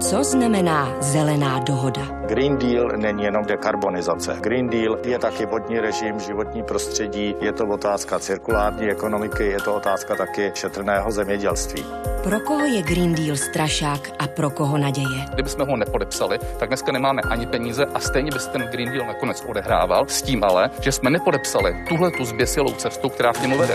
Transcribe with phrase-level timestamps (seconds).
[0.00, 2.02] Co znamená zelená dohoda?
[2.26, 4.36] Green Deal není jenom dekarbonizace.
[4.40, 9.74] Green Deal je taky vodní režim, životní prostředí, je to otázka cirkulární ekonomiky, je to
[9.74, 11.84] otázka taky šetrného zemědělství.
[12.22, 15.24] Pro koho je Green Deal strašák a pro koho naděje?
[15.34, 19.06] Kdybychom ho nepodepsali, tak dneska nemáme ani peníze a stejně by se ten Green Deal
[19.06, 20.06] nakonec odehrával.
[20.08, 23.74] S tím ale, že jsme nepodepsali tuhle tu zběsilou cestu, která k němu vede.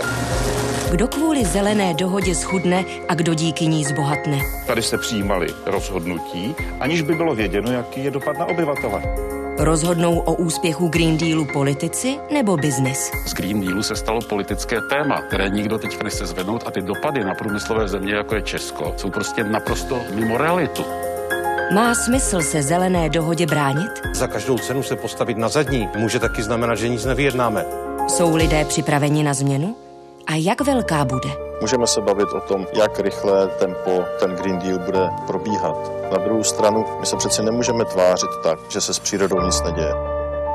[1.32, 4.38] Kdo kvůli zelené dohodě schudne a kdo díky ní zbohatne?
[4.66, 9.02] Tady se přijímaly rozhodnutí, aniž by bylo věděno, jaký je dopad na obyvatele.
[9.58, 13.10] Rozhodnou o úspěchu Green Dealu politici nebo biznis?
[13.26, 17.24] Z Green Dealu se stalo politické téma, které nikdo teď nechce zvednout a ty dopady
[17.24, 20.84] na průmyslové země, jako je Česko, jsou prostě naprosto mimo realitu.
[21.74, 23.92] Má smysl se zelené dohodě bránit?
[24.14, 27.64] Za každou cenu se postavit na zadní může taky znamenat, že nic nevyjednáme.
[28.08, 29.76] Jsou lidé připraveni na změnu?
[30.26, 31.28] A jak velká bude?
[31.60, 35.90] Můžeme se bavit o tom, jak rychle tempo ten Green Deal bude probíhat.
[36.12, 39.92] Na druhou stranu, my se přece nemůžeme tvářit tak, že se s přírodou nic neděje.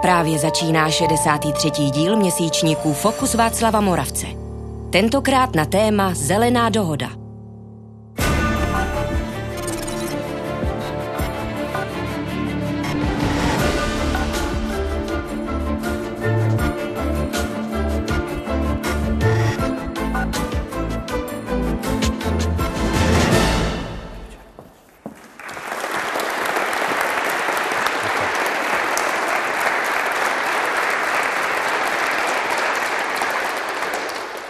[0.01, 1.69] Právě začíná 63.
[1.69, 4.27] díl měsíčníků Fokus Václava Moravce.
[4.89, 7.26] Tentokrát na téma Zelená dohoda.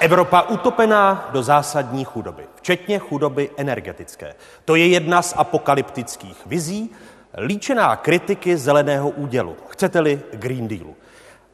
[0.07, 4.35] Evropa utopená do zásadní chudoby, včetně chudoby energetické.
[4.65, 6.91] To je jedna z apokalyptických vizí,
[7.37, 10.95] líčená kritiky zeleného údělu, chcete-li Green Dealu.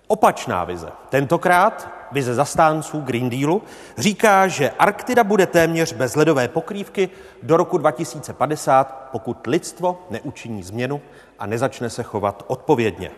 [0.07, 3.61] Opačná vize, tentokrát vize zastánců Green Dealu,
[3.97, 7.09] říká, že Arktida bude téměř bez ledové pokrývky
[7.43, 11.01] do roku 2050, pokud lidstvo neučiní změnu
[11.39, 13.11] a nezačne se chovat odpovědně.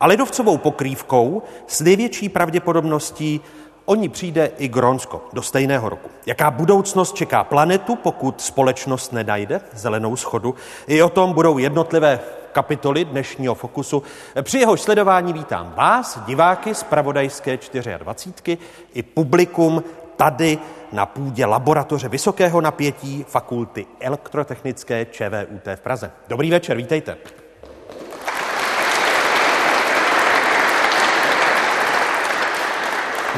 [0.00, 3.40] A ledovcovou pokrývkou s největší pravděpodobností
[3.84, 6.10] O ní přijde i Grónsko do stejného roku.
[6.26, 10.54] Jaká budoucnost čeká planetu, pokud společnost nenajde zelenou schodu?
[10.86, 12.20] I o tom budou jednotlivé
[12.52, 14.02] kapitoly dnešního Fokusu.
[14.42, 17.58] Při jeho sledování vítám vás, diváky z Pravodajské
[17.98, 18.58] 24
[18.94, 19.84] i publikum
[20.16, 20.58] tady
[20.92, 26.10] na půdě laboratoře vysokého napětí Fakulty elektrotechnické ČVUT v Praze.
[26.28, 27.16] Dobrý večer, vítejte.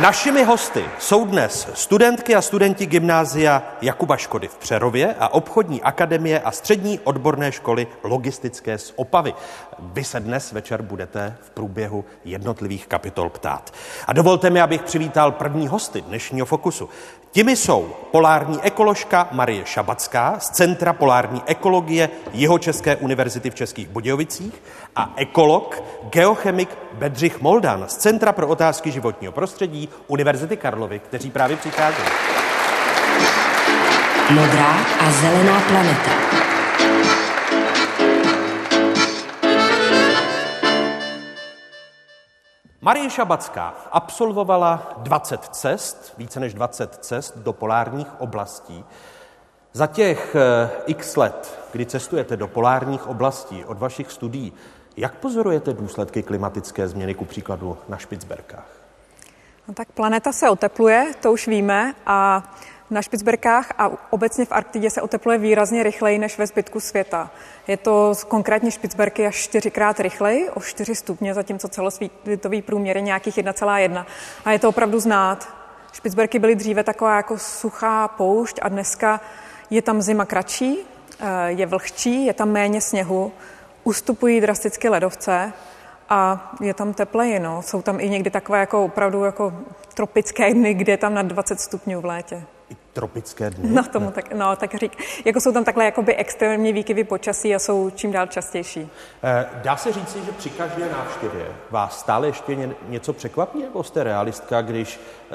[0.01, 6.41] Našimi hosty jsou dnes studentky a studenti gymnázia Jakuba Škody v Přerově a obchodní akademie
[6.41, 9.35] a střední odborné školy logistické z Opavy.
[9.79, 13.75] Vy se dnes večer budete v průběhu jednotlivých kapitol ptát.
[14.07, 16.89] A dovolte mi, abych přivítal první hosty dnešního Fokusu.
[17.35, 24.63] Těmi jsou polární ekoložka Marie Šabacká z Centra polární ekologie Jihočeské univerzity v Českých Budějovicích
[24.97, 31.57] a ekolog, geochemik Bedřich Moldan z Centra pro otázky životního prostředí Univerzity Karlovy, kteří právě
[31.57, 32.09] přicházejí.
[34.31, 36.24] Modrá a zelená planeta.
[42.85, 48.85] Marie Šabacká absolvovala 20 cest, více než 20 cest do polárních oblastí.
[49.73, 54.53] Za těch eh, x let, kdy cestujete do polárních oblastí od vašich studií,
[54.97, 58.69] jak pozorujete důsledky klimatické změny, ku příkladu na Špicberkách?
[59.69, 62.43] No tak planeta se otepluje, to už víme, a
[62.91, 67.31] na Špicberkách a obecně v Arktidě se otepluje výrazně rychleji než ve zbytku světa.
[67.69, 73.39] Je to konkrétně Špicberky až čtyřikrát rychleji, o 4 stupně, zatímco celosvětový průměr je nějakých
[73.39, 74.07] 1,1.
[74.45, 75.49] A je to opravdu znát.
[75.93, 79.21] Špicberky byly dříve taková jako suchá poušť a dneska
[79.71, 80.79] je tam zima kratší,
[81.21, 83.33] eh, je vlhčí, je tam méně sněhu,
[83.85, 85.53] ustupují drasticky ledovce
[86.09, 87.39] a je tam tepleji.
[87.41, 87.63] No.
[87.63, 89.53] Jsou tam i někdy takové jako opravdu jako
[89.95, 92.47] tropické dny, kde je tam na 20 stupňů v létě
[92.95, 93.69] tropické dny?
[93.71, 97.59] No, tomu tak, no, tak řík, jako jsou tam takhle jakoby extrémní výkyvy počasí a
[97.59, 98.89] jsou čím dál častější.
[99.23, 104.05] Eh, dá se říci, že při každé návštěvě vás stále ještě něco překvapí, nebo jste
[104.05, 105.31] realistka, když eh,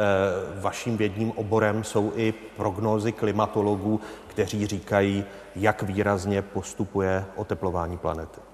[0.62, 8.49] vaším vědním oborem jsou i prognózy klimatologů, kteří říkají, jak výrazně postupuje oteplování planety?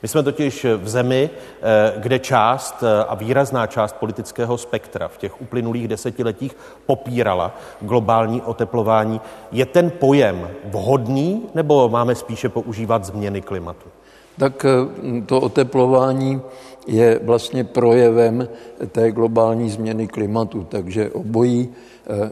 [0.01, 5.17] My jsme totiž v zemi, eh, kde část eh, a výrazná část politického spektra v
[5.17, 6.55] těch uplynulých desetiletích
[6.85, 9.21] popírala globální oteplování.
[9.51, 13.89] Je ten pojem vhodný nebo máme spíše používat změny klimatu?
[14.37, 16.41] Tak eh, to oteplování
[16.87, 18.47] je vlastně projevem
[18.91, 21.69] té globální změny klimatu, takže obojí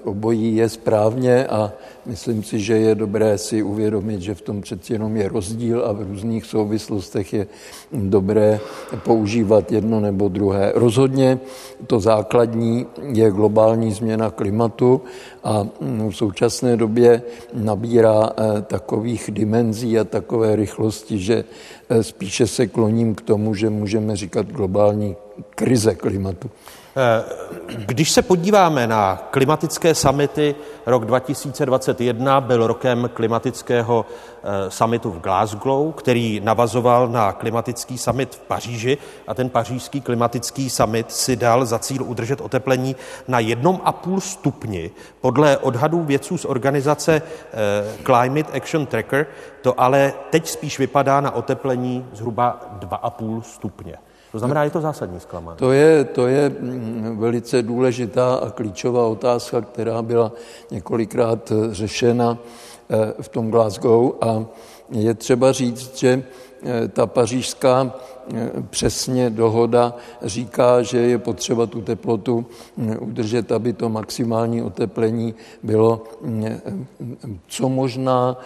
[0.04, 1.72] obojí je správně a
[2.06, 5.92] myslím si, že je dobré si uvědomit, že v tom přeci jenom je rozdíl a
[5.92, 7.48] v různých souvislostech je
[7.92, 8.60] dobré
[9.04, 10.72] používat jedno nebo druhé.
[10.76, 11.40] Rozhodně
[11.88, 15.02] to základní je globální změna klimatu
[15.44, 17.22] a mm, v současné době
[17.54, 21.44] nabírá eh, takových dimenzí a takové rychlosti, že
[21.90, 25.16] eh, spíše se kloním k tomu, že můžeme říkat globální
[25.56, 26.50] krize klimatu.
[27.76, 30.56] Když se podíváme na klimatické samity,
[30.86, 34.06] rok 2021 byl rokem klimatického
[34.44, 38.98] eh, samitu v Glasgow, který navazoval na klimatický summit v Paříži
[39.28, 42.96] a ten pařížský klimatický summit si dal za cíl udržet oteplení
[43.28, 44.92] na 1,5 stupni.
[45.22, 49.28] Podle odhadů vědců z organizace eh, Climate Action Tracker
[49.62, 53.98] to ale teď spíš vypadá na oteplení zhruba 2,5 stupně.
[54.32, 55.58] To znamená, je to zásadní zklamání.
[55.58, 60.32] To je, to je mm, velice důležitá a klíčová otázka, která byla
[60.72, 62.38] několikrát eh, řešena
[62.90, 64.46] eh, v tom Glasgow a
[64.90, 66.24] je třeba říct, že
[66.64, 67.94] eh, ta pařížská
[68.70, 72.46] přesně dohoda říká, že je potřeba tu teplotu
[72.78, 76.46] mm, udržet, aby to maximální oteplení bylo mm,
[77.48, 78.38] co možná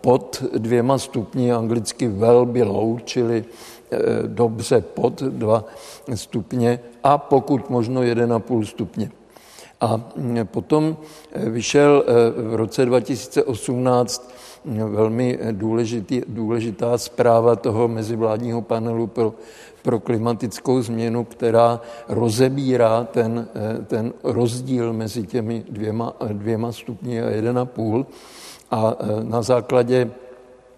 [0.00, 3.44] pod dvěma stupni, anglicky well below, čili
[4.26, 5.64] dobře pod 2
[6.14, 9.10] stupně a pokud možno 1,5 stupně.
[9.80, 10.96] A mm, potom
[11.32, 14.32] eh, vyšel eh, v roce 2018
[14.64, 19.34] mm, velmi důležitý, důležitá zpráva toho mezivládního panelu pro,
[19.82, 23.48] pro klimatickou změnu, která rozebírá ten,
[23.86, 28.06] ten rozdíl mezi těmi dvěma, dvěma stupni a 1,5
[28.70, 30.10] a na základě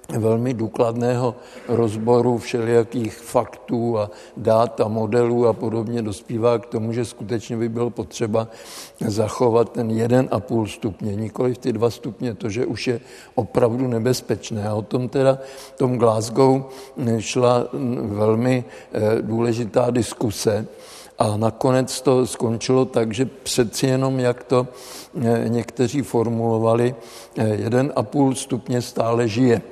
[0.08, 1.34] velmi důkladného
[1.68, 7.68] rozboru všelijakých faktů a dát a modelů a podobně dospívá k tomu, že skutečně by
[7.68, 8.48] bylo potřeba
[9.06, 13.00] zachovat ten 1,5 stupně, nikoli ty dva stupně, to, že už je
[13.34, 14.68] opravdu nebezpečné.
[14.68, 15.38] A o tom teda
[15.74, 16.64] v tom Glasgow
[17.18, 17.68] šla
[18.02, 20.66] velmi eh, důležitá diskuse,
[21.18, 24.68] a nakonec to skončilo tak, že přeci jenom, jak to
[25.22, 26.94] eh, někteří formulovali,
[27.36, 29.62] 1,5 eh, stupně stále žije.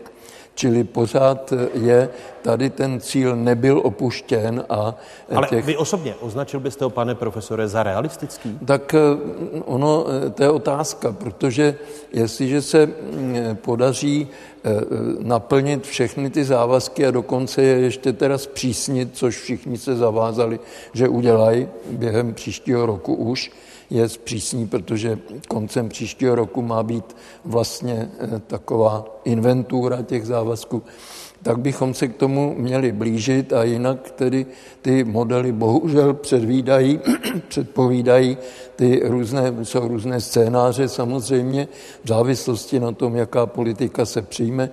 [0.54, 2.08] Čili pořád je
[2.42, 4.94] tady ten cíl nebyl opuštěn a
[5.34, 5.64] Ale těch...
[5.64, 8.58] vy osobně označil byste ho, pane profesore, za realistický?
[8.64, 8.98] Tak eh,
[9.64, 11.76] ono, eh, to je otázka, protože
[12.12, 14.28] jestliže se mm, podaří
[14.64, 14.70] eh,
[15.18, 20.60] naplnit všechny ty závazky a dokonce je ještě teda zpřísnit, což všichni se zavázali,
[20.92, 23.50] že udělají během příštího roku už,
[23.94, 25.19] je zpřísní, protože
[25.49, 30.82] koncem příštího roku má být vlastně eh, taková inventura těch závazků,
[31.44, 34.46] tak bychom se k tomu měli blížit a jinak tedy
[34.82, 37.00] ty modely bohužel předvídají,
[37.49, 38.38] předpovídají
[38.76, 41.68] ty různé, jsou různé scénáře samozřejmě
[42.04, 44.71] v závislosti na tom, jaká politika se přijme,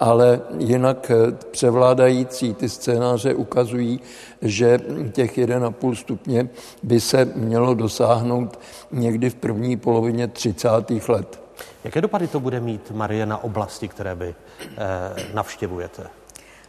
[0.00, 4.00] ale jinak eh, převládající ty scénáře ukazují,
[4.42, 4.80] že
[5.12, 6.48] těch 1,5 stupně
[6.82, 8.58] by se mělo dosáhnout
[8.92, 10.68] někdy v první polovině 30.
[11.08, 11.47] let.
[11.84, 14.66] Jaké dopady to bude mít, Marie, na oblasti, které vy eh,
[15.34, 16.06] navštěvujete?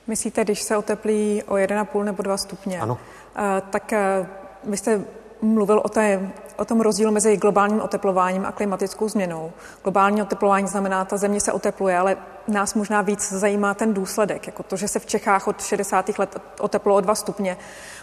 [0.08, 2.82] Myslíte, když se oteplí o 1,5 nebo 2 stupně?
[2.82, 2.98] Ano.
[3.36, 4.28] Eh, tak eh,
[4.64, 5.02] vy jste
[5.42, 9.52] mluvil o, té, o tom rozdílu mezi globálním oteplováním a klimatickou změnou.
[9.84, 12.18] Globální oteplování znamená, ta země se otepluje, ale
[12.48, 16.20] nás možná víc zajímá ten důsledek, jako to, že se v Čechách od 60.
[16.20, 17.58] let oteplo o 2 stupně.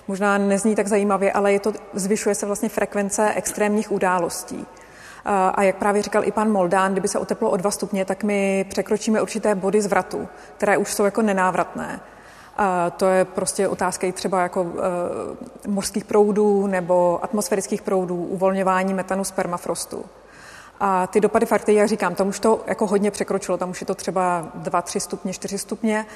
[0.09, 4.67] Možná nezní tak zajímavě, ale je to, zvyšuje se vlastně frekvence extrémních událostí.
[5.27, 8.67] A jak právě říkal i pan Moldán, kdyby se oteplo o 2 stupně, tak my
[8.69, 12.01] překročíme určité body zvratu, které už jsou jako nenávratné.
[12.57, 14.71] A to je prostě otázka i třeba jako uh,
[15.67, 20.05] mořských proudů nebo atmosférických proudů, uvolňování metanu z permafrostu.
[20.81, 23.87] A ty dopady fakty, jak říkám, tam už to jako hodně překročilo, tam už je
[23.87, 26.07] to třeba 2, 3 stupně, 4 stupně.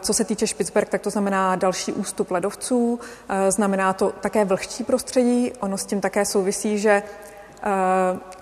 [0.00, 3.00] Co se týče Špicberg, tak to znamená další ústup ledovců,
[3.48, 7.02] znamená to také vlhčí prostředí, ono s tím také souvisí, že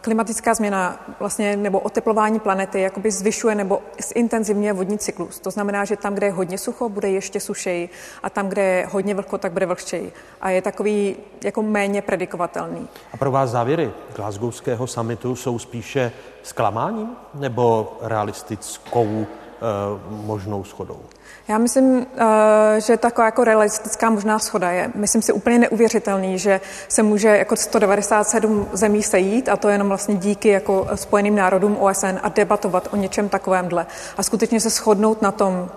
[0.00, 3.82] klimatická změna vlastně, nebo oteplování planety jakoby zvyšuje nebo
[4.14, 5.40] zintenzivňuje vodní cyklus.
[5.40, 7.88] To znamená, že tam, kde je hodně sucho, bude ještě sušeji
[8.22, 10.12] a tam, kde je hodně vlhko, tak bude vlhčeji.
[10.40, 12.88] A je takový jako méně predikovatelný.
[13.12, 21.00] A pro vás závěry Glasgowského summitu jsou spíše zklamáním nebo realistickou Eh, možnou schodou?
[21.48, 24.90] Já myslím, eh, že taková jako realistická možná schoda je.
[24.94, 30.14] Myslím si úplně neuvěřitelný, že se může jako 197 zemí sejít a to jenom vlastně
[30.14, 33.86] díky jako Spojeným národům OSN a debatovat o něčem takovémhle.
[34.16, 35.70] A skutečně se shodnout na tom,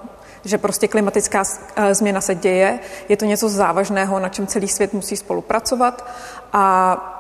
[0.46, 1.44] že prostě klimatická
[1.76, 6.06] eh, změna se děje, je to něco závažného, na čem celý svět musí spolupracovat
[6.54, 7.16] a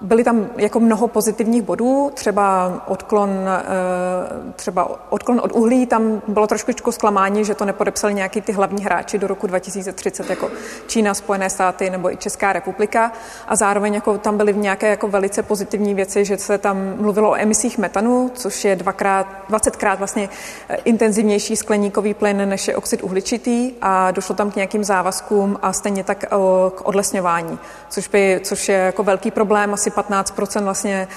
[0.00, 6.46] Byly tam jako mnoho pozitivních bodů, třeba odklon, eh, třeba odklon od uhlí, tam bylo
[6.46, 10.50] trošku zklamání, že to nepodepsali nějaký ty hlavní hráči do roku 2030, jako
[10.86, 13.12] Čína, Spojené státy nebo i Česká republika.
[13.48, 17.36] A zároveň jako tam byly nějaké jako velice pozitivní věci, že se tam mluvilo o
[17.36, 20.28] emisích metanu, což je dvakrát, 20krát vlastně
[20.68, 25.72] eh, intenzivnější skleníkový plyn než je oxid uhličitý a došlo tam k nějakým závazkům a
[25.72, 26.28] stejně tak eh,
[26.74, 30.30] k odlesňování, což, by, což je jako velký problém asi 15
[30.64, 31.08] vlastně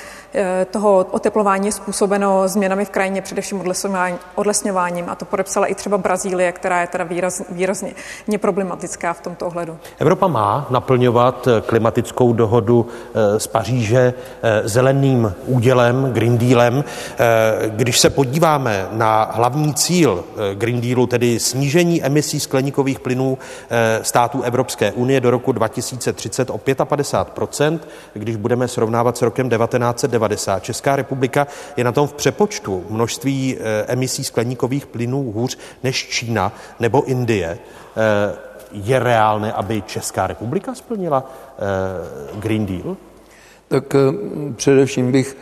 [0.72, 3.64] toho oteplování je způsobeno změnami v krajině, především
[4.36, 5.06] odlesňováním.
[5.10, 7.94] A to podepsala i třeba Brazílie, která je teda výraz, výrazně
[8.40, 9.78] problematická v tomto ohledu.
[10.00, 14.14] Evropa má naplňovat eh, klimatickou dohodu eh, z Paříže
[14.64, 16.84] zeleným údělem, Green Dealem.
[17.68, 23.38] Když se podíváme na hlavní cíl Green Dealu, tedy snížení emisí skleníkových plynů
[24.02, 27.80] států Evropské unie do roku 2030 o 55%
[28.14, 30.19] když budeme srovnávat s rokem 1990.
[30.60, 31.48] Česká republika
[31.78, 37.60] je na tom v přepočtu množství eh, emisí skleníkových plynů hůř než Čína nebo Indie.
[37.98, 38.36] Eh,
[38.72, 42.98] je reálné, aby Česká republika splnila eh, Green Deal?
[43.68, 43.96] Tak
[44.56, 45.38] především bych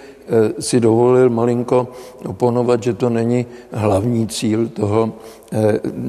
[0.60, 1.88] si dovolil malinko
[2.25, 5.13] oponovat, že to není hlavní cíl toho,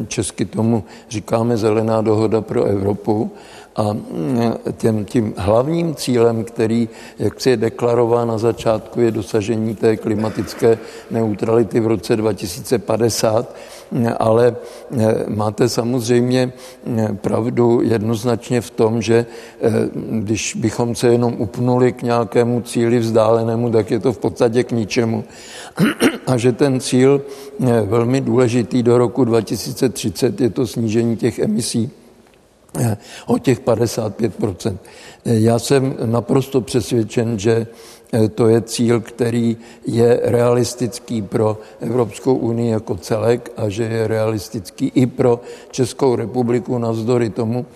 [0.09, 3.31] česky tomu říkáme zelená dohoda pro Evropu,
[3.79, 9.75] a mm, těm, tím hlavním cílem, který, jak se je deklarován na začátku, je dosažení
[9.75, 10.79] té klimatické
[11.11, 13.57] neutrality v roce 2050,
[14.19, 14.57] ale
[14.99, 16.53] e, máte samozřejmě
[16.99, 19.27] e, pravdu jednoznačně v tom, že
[20.11, 24.73] když bychom se jenom upnuli k nějakému cíli vzdálenému, tak je to v podstatě k
[24.73, 25.25] ničemu.
[26.27, 27.23] A že ten cíl
[27.67, 31.91] je velmi důležitý do roku 2030 je to snížení těch emisí
[33.27, 34.77] o těch 55%
[35.25, 37.67] Já jsem naprosto přesvědčen, že
[38.13, 39.57] eh, to je cíl, který
[39.87, 46.79] je realistický pro Evropskou unii jako celek a že je realistický i pro Českou republiku
[46.79, 47.67] navzdory tomu,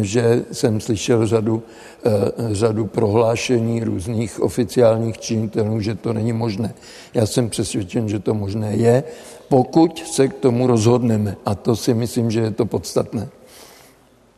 [0.00, 1.62] že jsem slyšel řadu,
[2.04, 2.10] eh,
[2.54, 6.74] řadu prohlášení různých oficiálních činitelů, že to není možné.
[7.14, 9.04] Já jsem přesvědčen, že to možné je,
[9.48, 11.36] pokud se k tomu rozhodneme.
[11.46, 13.28] A to si myslím, že je to podstatné.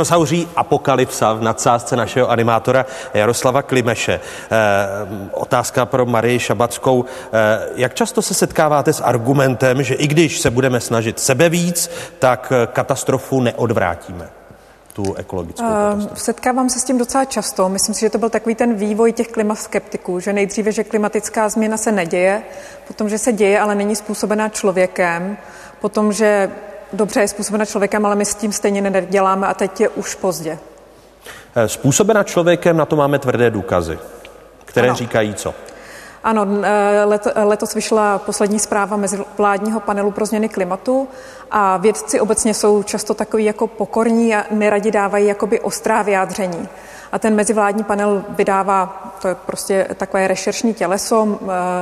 [0.00, 4.12] Dinosauří apokalypsa v nadsázce našeho animátora Jaroslava Klimeše.
[4.12, 4.20] E,
[5.32, 7.04] otázka pro Marii Šabackou.
[7.04, 11.90] E, jak často se setkáváte s argumentem, že i když se budeme snažit sebe víc,
[12.18, 14.28] tak katastrofu neodvrátíme?
[14.92, 17.68] tu ekologickou uh, Setkávám se s tím docela často.
[17.68, 21.76] Myslím si, že to byl takový ten vývoj těch klimaskeptiků, že nejdříve, že klimatická změna
[21.76, 22.42] se neděje,
[22.86, 25.36] potom, že se děje, ale není způsobená člověkem,
[25.80, 26.50] potom, že
[26.92, 30.58] dobře je způsobena člověkem, ale my s tím stejně neděláme a teď je už pozdě.
[31.56, 33.98] Eh, způsobena člověkem, na to máme tvrdé důkazy,
[34.64, 34.96] které ano.
[34.96, 35.54] říkají co?
[36.24, 36.46] Ano,
[37.04, 41.08] let, letos vyšla poslední zpráva mezi vládního panelu pro změny klimatu
[41.50, 46.68] a vědci obecně jsou často takový jako pokorní a neradi dávají jakoby ostrá vyjádření.
[47.12, 51.38] A ten mezivládní panel vydává, to je prostě takové rešeršní těleso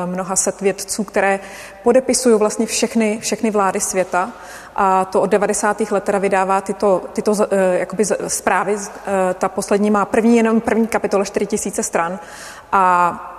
[0.06, 1.40] mnoha set vědců, které
[1.82, 4.30] podepisují vlastně všechny, všechny vlády světa
[4.80, 5.80] a to od 90.
[5.90, 7.34] let teda vydává tyto, tyto
[7.72, 8.76] jakoby zprávy.
[9.38, 12.18] Ta poslední má první jenom první kapitole 4000 stran
[12.72, 13.34] a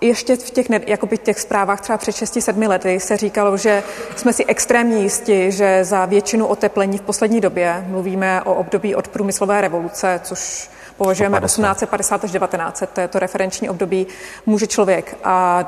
[0.00, 3.82] ještě v těch, jakoby těch zprávách třeba před 6-7 lety se říkalo, že
[4.16, 9.08] jsme si extrémně jisti, že za většinu oteplení v poslední době mluvíme o období od
[9.08, 14.06] průmyslové revoluce, což považujeme 1850 až 1900, to je to referenční období,
[14.46, 15.18] může člověk.
[15.24, 15.64] A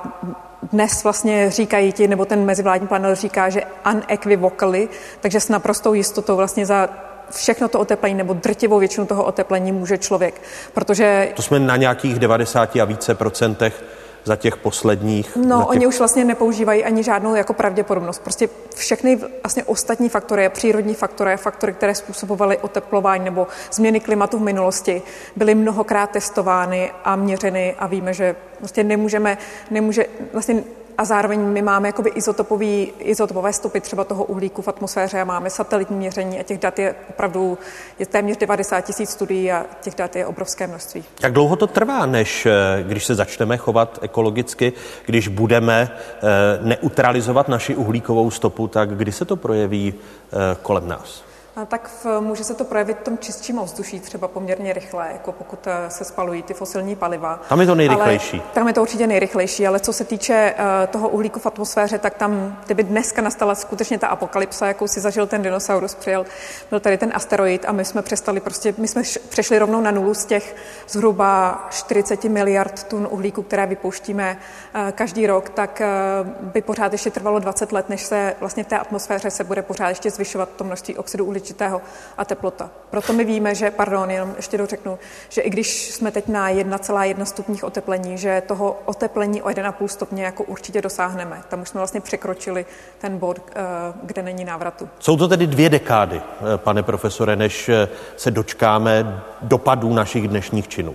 [0.62, 3.62] dnes vlastně říkají ti, nebo ten mezivládní panel říká, že
[3.92, 4.88] unequivocally,
[5.20, 6.88] takže s naprostou jistotou vlastně za
[7.30, 10.42] všechno to oteplení nebo drtivou většinu toho oteplení může člověk.
[10.74, 11.28] Protože...
[11.36, 13.84] To jsme na nějakých 90 a více procentech
[14.24, 15.36] za těch posledních...
[15.36, 15.68] No, těch...
[15.68, 18.18] oni už vlastně nepoužívají ani žádnou jako pravděpodobnost.
[18.18, 24.42] Prostě všechny vlastně ostatní faktory, přírodní faktory, faktory, které způsobovaly oteplování nebo změny klimatu v
[24.42, 25.02] minulosti,
[25.36, 29.38] byly mnohokrát testovány a měřeny a víme, že vlastně nemůžeme,
[29.70, 30.64] nemůže, vlastně
[30.98, 35.50] a zároveň my máme jakoby izotopový, izotopové stopy třeba toho uhlíku v atmosféře a máme
[35.50, 37.58] satelitní měření a těch dat je opravdu
[37.98, 41.04] je téměř 90 tisíc studií a těch dat je obrovské množství.
[41.22, 42.52] Jak dlouho to trvá, než eh,
[42.82, 44.72] když se začneme chovat ekologicky,
[45.06, 46.20] když budeme eh,
[46.62, 51.27] neutralizovat naši uhlíkovou stopu, tak kdy se to projeví eh, kolem nás?
[51.66, 55.66] Tak v, může se to projevit v tom čistším ovzduší třeba poměrně rychle, jako pokud
[55.66, 57.40] eh, se spalují ty fosilní paliva.
[57.48, 58.40] Tam je to nejrychlejší.
[58.40, 61.98] Ale, tam je to určitě nejrychlejší, ale co se týče uh, toho uhlíku v atmosféře,
[61.98, 66.26] tak tam, kdyby dneska nastala skutečně ta apokalypsa, jakou si zažil ten dinosaurus, přijel,
[66.70, 70.14] byl tady ten asteroid a my jsme přestali prostě, my jsme přešli rovnou na nulu
[70.14, 70.56] z těch
[70.88, 74.36] zhruba 40 miliard tun uhlíku, které vypouštíme
[74.74, 75.82] uh, každý rok, tak
[76.22, 79.62] uh, by pořád ještě trvalo 20 let, než se vlastně v té atmosféře se bude
[79.62, 81.80] pořád ještě zvyšovat to množství oxidu uhličitého určitého
[82.18, 82.70] a teplota.
[82.90, 87.22] Proto my víme, že, pardon, jenom ještě dořeknu, že i když jsme teď na 1,1
[87.22, 91.42] stupních oteplení, že toho oteplení o 1,5 stupně jako určitě dosáhneme.
[91.48, 92.66] Tam už jsme vlastně překročili
[92.98, 93.62] ten bod, eh,
[94.02, 94.88] kde není návratu.
[94.98, 100.68] Jsou to tedy dvě dekády, eh, pane profesore, než eh, se dočkáme dopadů našich dnešních
[100.68, 100.94] činů.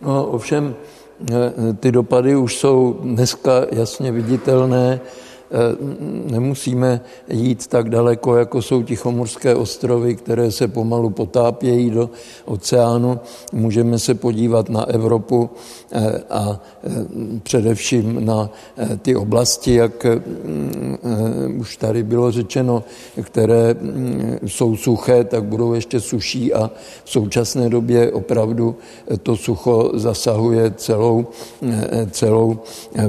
[0.00, 0.74] No, ovšem,
[1.80, 5.00] ty dopady už jsou dneska jasně viditelné
[6.30, 12.10] nemusíme jít tak daleko, jako jsou Tichomorské ostrovy, které se pomalu potápějí do
[12.44, 13.20] oceánu.
[13.52, 15.50] Můžeme se podívat na Evropu
[15.92, 16.90] eh, a eh,
[17.42, 18.50] především na
[19.02, 20.06] ty oblasti, jak
[21.58, 22.84] už tady bylo řečeno,
[23.22, 26.70] které mm, jsou suché, tak budou ještě suší a
[27.04, 28.76] v současné době opravdu
[29.22, 31.26] to sucho zasahuje celou,
[32.10, 32.58] celou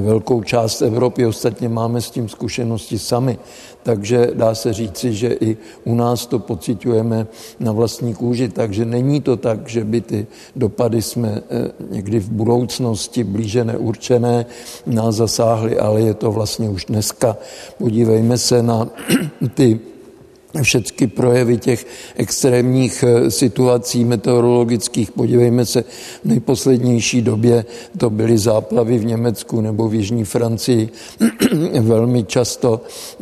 [0.00, 1.26] velkou část Evropy.
[1.26, 3.38] Ostatně máme s tím zkušenosti sami.
[3.82, 7.26] Takže dá se říci, že i u nás to pocitujeme
[7.60, 8.48] na vlastní kůži.
[8.48, 14.46] Takže není to tak, že by ty dopady jsme eh, někdy v budoucnosti blíže neurčené
[14.86, 17.36] nás zasáhly, ale je to vlastně už dneska.
[17.78, 18.88] Podívejme se na
[19.54, 19.91] ty
[20.60, 21.86] všechny projevy těch
[22.16, 25.10] extrémních eh, situací meteorologických.
[25.10, 27.64] Podívejme se, v nejposlednější době
[27.98, 30.88] to byly záplavy v Německu nebo v Jižní Francii.
[31.80, 32.80] Velmi často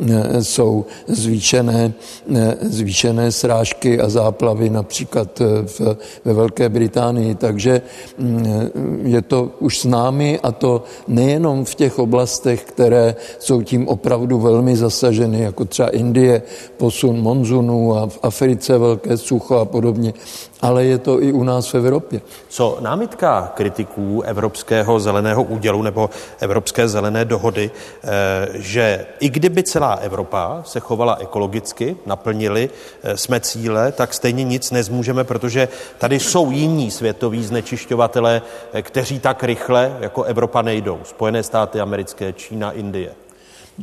[0.09, 1.93] eh, jsou zvýšené,
[2.35, 7.35] eh, zvýšené srážky a záplavy například v, ve Velké Británii.
[7.35, 7.81] Takže
[8.17, 13.87] mm, je to už s námi a to nejenom v těch oblastech, které jsou tím
[13.87, 16.41] opravdu velmi zasaženy, jako třeba Indie,
[16.77, 20.13] posun monzunů a v Africe velké sucho a podobně,
[20.61, 22.21] ale je to i u nás v Evropě.
[22.49, 28.09] Co námitka kritiků Evropského zeleného údělu nebo Evropské zelené dohody, eh,
[28.53, 32.69] že i kdyby celá Evropa se chovala ekologicky, naplnili
[33.03, 38.41] eh, jsme cíle, tak stejně nic nezmůžeme, protože tady jsou jiní světoví znečišťovatele,
[38.73, 40.99] eh, kteří tak rychle jako Evropa nejdou.
[41.03, 43.11] Spojené státy americké, Čína, Indie.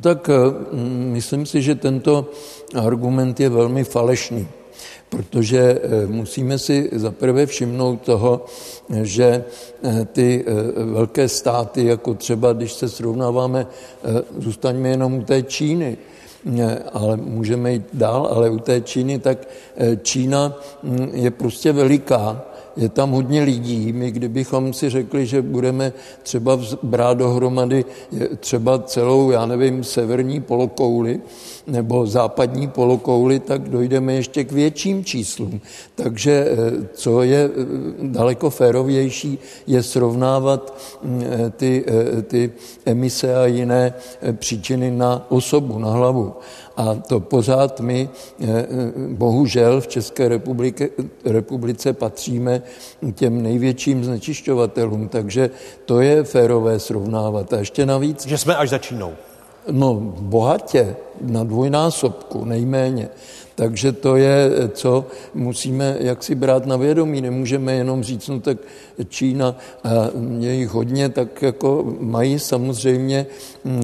[0.02, 0.30] Tak
[1.16, 2.30] myslím si, že tento
[2.74, 4.48] argument je velmi falešný,
[5.08, 8.44] protože eh, musíme si zaprvé všimnout toho,
[9.02, 9.44] že
[9.82, 13.66] eh, ty eh, velké státy, jako třeba když se srovnáváme,
[14.38, 15.96] zůstaňme jenom u té Číny,
[16.92, 19.48] ale můžeme jít dál, ale u té Číny, tak
[20.02, 22.44] Čína hm, je prostě veliká
[22.78, 23.92] je tam hodně lidí.
[23.92, 27.84] My kdybychom si řekli, že budeme třeba brát dohromady
[28.40, 31.20] třeba celou, já nevím, severní polokouli
[31.66, 35.60] nebo západní polokouli, tak dojdeme ještě k větším číslům.
[35.94, 36.56] Takže eh,
[36.92, 37.50] co je eh,
[38.02, 41.84] daleko férovější, je srovnávat mm, eh, ty,
[42.26, 42.52] ty
[42.86, 43.94] emise a jiné
[44.32, 46.32] příčiny na osobu, na hlavu.
[46.78, 48.08] A to pořád my,
[49.08, 50.88] bohužel, v České republice,
[51.24, 52.62] republice patříme
[53.14, 55.50] těm největším znečišťovatelům, takže
[55.84, 57.52] to je férové srovnávat.
[57.52, 58.26] A ještě navíc...
[58.26, 59.12] Že jsme až za Čínou.
[59.70, 63.08] No, bohatě, na dvojnásobku nejméně.
[63.58, 67.20] Takže to je, co musíme jaksi brát na vědomí.
[67.20, 68.58] Nemůžeme jenom říct, no tak
[69.08, 69.90] Čína, a
[70.38, 73.26] je jich hodně, tak jako mají samozřejmě
[73.64, 73.82] mm,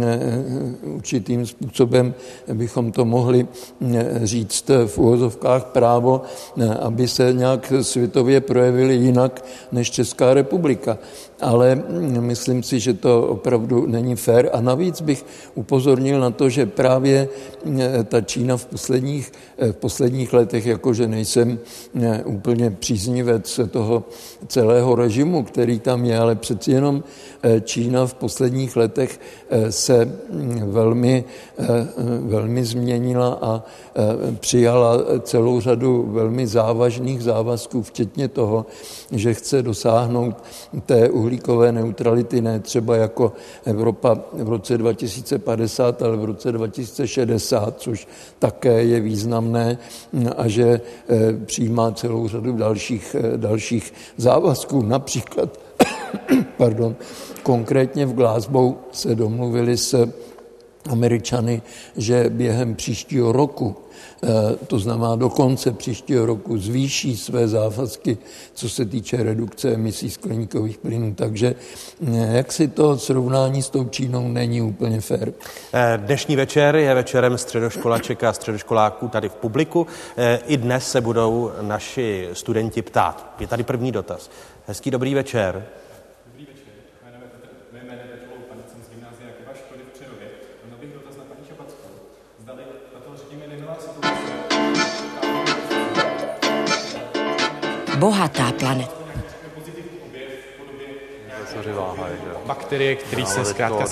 [0.82, 2.14] určitým způsobem,
[2.52, 3.46] bychom to mohli
[3.80, 6.22] mm, říct v úvozovkách právo,
[6.80, 10.98] aby se nějak světově projevili jinak než Česká republika
[11.44, 11.82] ale
[12.20, 14.50] myslím si, že to opravdu není fér.
[14.52, 19.76] A navíc bych upozornil na to, že právě eh, ta Čína v posledních, eh, v
[19.76, 21.58] posledních letech, jakože nejsem
[22.00, 24.04] eh, úplně příznivec toho
[24.48, 27.04] celého režimu, který tam je, ale přeci jenom
[27.64, 29.20] Čína v posledních letech
[29.70, 31.24] se mm, velmi,
[32.20, 33.62] velmi změnila a
[34.40, 38.66] přijala celou řadu velmi závažných závazků, včetně toho,
[39.12, 40.36] že chce dosáhnout
[40.86, 43.32] té uhlíkové neutrality ne třeba jako
[43.64, 49.78] Evropa v roce 2050, ale v roce 2060, což také je významné
[50.36, 54.82] a že eh, přijímá celou řadu dalších, eh, dalších závazků.
[54.82, 55.58] Například,
[56.56, 56.96] pardon,
[57.42, 60.12] konkrétně v Glasgow se domluvili s
[60.90, 61.62] Američany,
[61.96, 63.76] že během příštího roku
[64.66, 68.18] to znamená do konce příštího roku zvýší své závazky,
[68.54, 71.14] co se týče redukce emisí skleníkových plynů.
[71.14, 71.54] Takže
[72.06, 75.32] eh, jak si to srovnání s tou Čínou není úplně fér.
[75.72, 79.86] Eh, dnešní večer je večerem středoškolaček a středoškoláků tady v publiku.
[80.46, 83.34] I dnes se budou naši studenti ptát.
[83.38, 84.30] Je tady první dotaz.
[84.66, 85.64] Hezký dobrý večer.
[98.34, 99.04] Bohatá planeta.
[102.46, 103.84] Bakterie, který se zkrátka...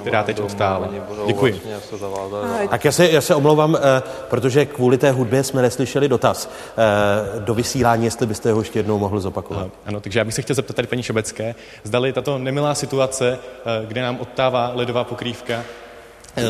[0.00, 0.88] Která teď ustále.
[1.26, 1.60] Děkuji.
[2.70, 7.40] Tak já se, já se omlouvám, eh, protože kvůli té hudbě jsme neslyšeli dotaz eh,
[7.40, 9.68] do vysílání, jestli byste ho ještě jednou mohl zopakovat.
[9.86, 13.86] Ano, takže já bych se chtěl zeptat tady paní Šebecké, zdali tato nemilá situace, eh,
[13.86, 15.64] kde nám odtává ledová pokrývka,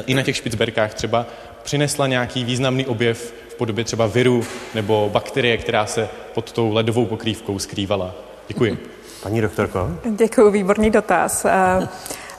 [0.07, 1.27] i na těch špicberkách třeba,
[1.63, 7.07] přinesla nějaký významný objev v podobě třeba viru nebo bakterie, která se pod tou ledovou
[7.07, 8.15] pokrývkou skrývala.
[8.49, 8.79] Děkuji.
[9.23, 9.91] Paní doktorko?
[10.11, 11.47] Děkuji, výborný dotaz.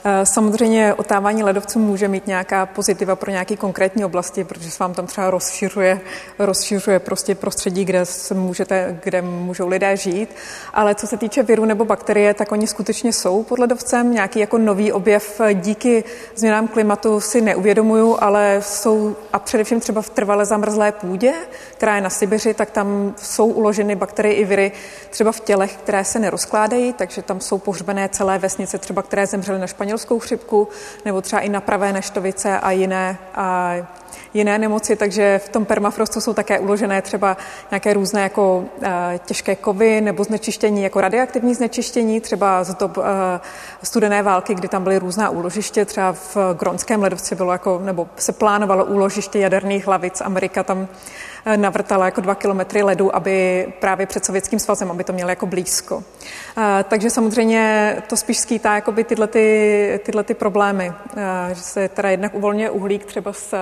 [0.08, 4.94] Eh, samozřejmě otávání ledovců může mít nějaká pozitiva pro nějaké konkrétní oblasti, protože se vám
[4.94, 6.02] tam třeba rozšiřuje,
[6.40, 10.30] rozšiřuje prostě prostředí, kde, se můžete, kde můžou lidé žít.
[10.74, 14.14] Ale co se týče viru nebo bakterie, tak oni skutečně jsou pod ledovcem.
[14.14, 16.04] Nějaký jako nový objev díky
[16.36, 21.34] změnám klimatu si neuvědomuju, ale jsou a především třeba v trvale zamrzlé půdě,
[21.78, 24.72] která je na Sibiři, tak tam jsou uloženy bakterie i viry
[25.10, 29.60] třeba v tělech, které se nerozkládají, takže tam jsou pohřbené celé vesnice, třeba které zemřely
[29.60, 30.68] na španělskou španělskou chřipku
[31.06, 33.74] nebo třeba i na pravé neštovice a jiné, a
[34.34, 37.38] jiné nemoci, takže v tom permafrostu jsou také uložené třeba
[37.72, 43.02] nějaké různé jako e, těžké kovy nebo znečištění, jako radioaktivní znečištění, třeba z dob e,
[43.84, 48.32] studené války, kdy tam byly různá úložiště, třeba v Gronském ledovci bylo jako, nebo se
[48.32, 50.88] plánovalo úložiště jaderných hlavic, Amerika tam
[51.56, 56.04] navrtala jako dva kilometry ledu, aby právě před Sovětským svazem, aby to mělo jako blízko.
[56.84, 60.94] Takže samozřejmě to spíš skýtá tyhle, ty, tyhle ty problémy,
[61.54, 63.54] že se teda jednak uvolňuje uhlík třeba z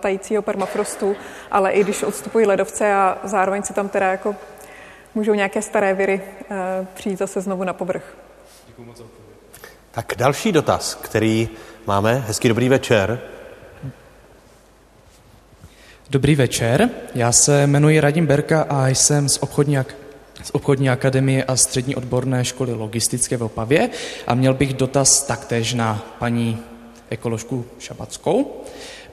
[0.00, 1.16] tajícího permafrostu,
[1.50, 4.36] ale i když odstupují ledovce a zároveň se tam teda jako
[5.14, 6.20] můžou nějaké staré viry
[6.94, 8.16] přijít zase znovu na povrch.
[9.90, 11.48] Tak další dotaz, který
[11.86, 12.24] máme.
[12.26, 13.20] Hezký dobrý večer.
[16.10, 19.78] Dobrý večer, já se jmenuji Radim Berka a jsem z obchodní,
[20.42, 23.90] z obchodní akademie a střední odborné školy logistické v Opavě
[24.26, 26.62] a měl bych dotaz taktéž na paní
[27.10, 28.64] ekoložku Šabackou.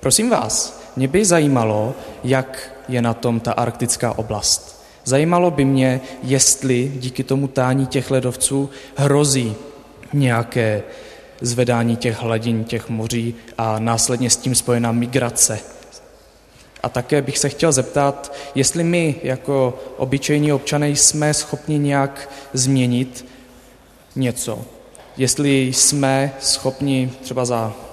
[0.06, 4.86] Prosím vás, mě by zajímalo, jak je na tom ta arktická oblast.
[5.04, 9.56] Zajímalo by mě, jestli díky tomu tání těch ledovců hrozí
[10.13, 10.84] nějaké
[11.41, 15.60] zvedání těch hladin těch moří a následně s tím spojená migrace
[16.84, 23.26] A také bych se chtěl zeptat, jestli my jako obyčejní občané jsme schopni nějak změnit
[24.15, 24.65] něco.
[25.18, 27.85] Jestli jsme schopni třeba za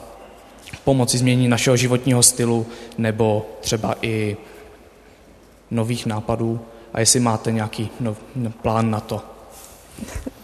[0.84, 2.66] pomoci změní našeho životního stylu
[2.98, 4.36] nebo třeba i
[5.70, 6.60] nových nápadů
[6.94, 8.18] a jestli máte nějaký nov,
[8.62, 9.22] plán na to.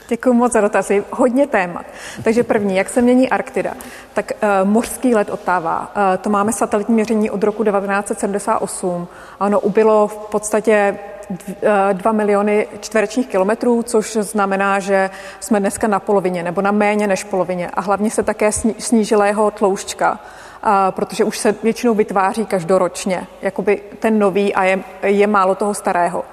[0.08, 1.04] Děkuji moc za dotazy.
[1.10, 1.86] Hodně témat.
[2.24, 3.74] Takže první, jak se mění Arktida?
[4.14, 5.92] Tak uh, mořský led odtává.
[5.96, 9.08] Uh, to máme satelitní měření od roku 1978.
[9.40, 10.98] Ano, ubylo v podstatě
[11.92, 17.24] 2 miliony čtverečních kilometrů, což znamená, že jsme dneska na polovině nebo na méně než
[17.24, 17.70] polovině.
[17.74, 20.20] A hlavně se také snížila jeho tloušťka,
[20.90, 26.24] protože už se většinou vytváří každoročně, jakoby ten nový a je, je málo toho starého.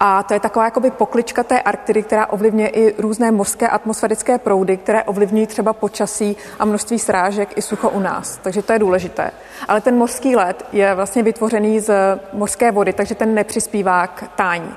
[0.00, 4.76] A to je taková jakoby poklička té Arktidy, která ovlivňuje i různé mořské atmosférické proudy,
[4.76, 8.38] které ovlivňují třeba počasí a množství srážek i sucho u nás.
[8.42, 9.30] Takže to je důležité.
[9.68, 11.94] Ale ten mořský led je vlastně vytvořený z
[12.32, 14.74] mořské vody, takže ten nepřispívá k tání.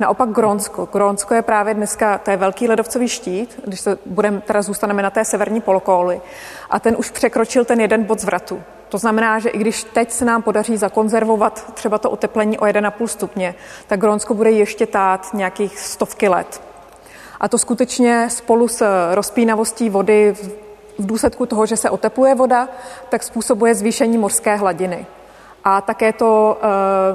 [0.00, 0.88] Naopak Grónsko.
[0.92, 5.10] Grónsko je právě dneska, to je velký ledovcový štít, když se budeme, teda zůstaneme na
[5.10, 6.20] té severní polokóli,
[6.70, 8.62] a ten už překročil ten jeden bod zvratu.
[8.88, 13.06] To znamená, že i když teď se nám podaří zakonzervovat třeba to oteplení o 1,5
[13.06, 13.54] stupně,
[13.86, 16.62] tak Grónsko bude ještě tát nějakých stovky let.
[17.40, 20.34] A to skutečně spolu s rozpínavostí vody
[20.98, 22.68] v důsledku toho, že se otepluje voda,
[23.08, 25.06] tak způsobuje zvýšení mořské hladiny.
[25.64, 26.58] A také to,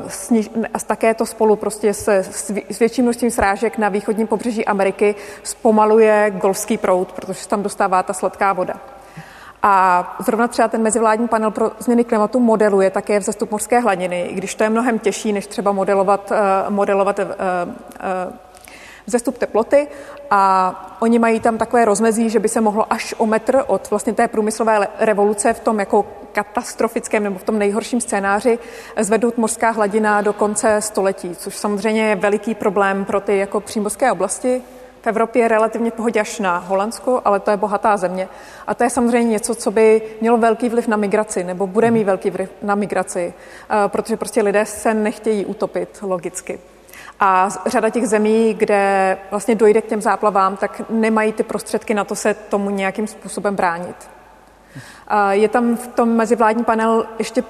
[0.03, 0.49] uh, sniž,
[0.88, 2.23] také to spolu prostě se,
[2.69, 8.03] s větším množstvím srážek na východním pobřeží Ameriky zpomaluje golfský proud, protože se tam dostává
[8.03, 8.73] ta sladká voda.
[9.63, 14.34] A zrovna třeba ten mezivládní panel pro změny klimatu modeluje také vzestup mořské hladiny, i
[14.34, 17.25] když to je mnohem těžší, než třeba modelovat, uh, modelovat uh,
[19.07, 19.87] vzestup teploty
[20.31, 24.13] a oni mají tam takové rozmezí, že by se mohlo až o metr od vlastně
[24.13, 28.59] té průmyslové revoluce v tom jako katastrofickém nebo v tom nejhorším scénáři
[28.99, 34.11] zvednout mořská hladina do konce století, což samozřejmě je veliký problém pro ty jako přímořské
[34.11, 34.61] oblasti.
[35.01, 38.27] V Evropě je relativně pohodě až na Holandsko, ale to je bohatá země.
[38.67, 42.03] A to je samozřejmě něco, co by mělo velký vliv na migraci, nebo bude mít
[42.03, 46.59] velký vliv na migraci, eh, protože prostě lidé se nechtějí utopit logicky.
[47.19, 52.04] A řada těch zemí, kde vlastně dojde k těm záplavám, tak nemají ty prostředky na
[52.04, 54.10] to se tomu nějakým způsobem bránit.
[55.30, 57.43] Je tam v tom mezivládní panel ještě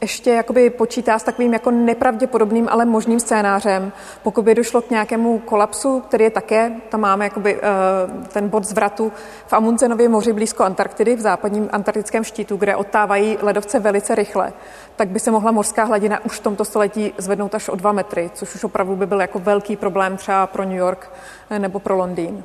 [0.00, 5.38] ještě jakoby počítá s takovým jako nepravděpodobným, ale možným scénářem, pokud by došlo k nějakému
[5.38, 9.12] kolapsu, který je také, tam máme jakoby, uh, ten bod zvratu
[9.46, 14.52] v Amundsenově moři blízko Antarktidy, v západním antarktickém štítu, kde odtávají ledovce velice rychle,
[14.96, 18.30] tak by se mohla mořská hladina už v tomto století zvednout až o dva metry,
[18.34, 21.12] což už opravdu by byl jako velký problém třeba pro New York
[21.50, 22.44] eh, nebo pro Londýn.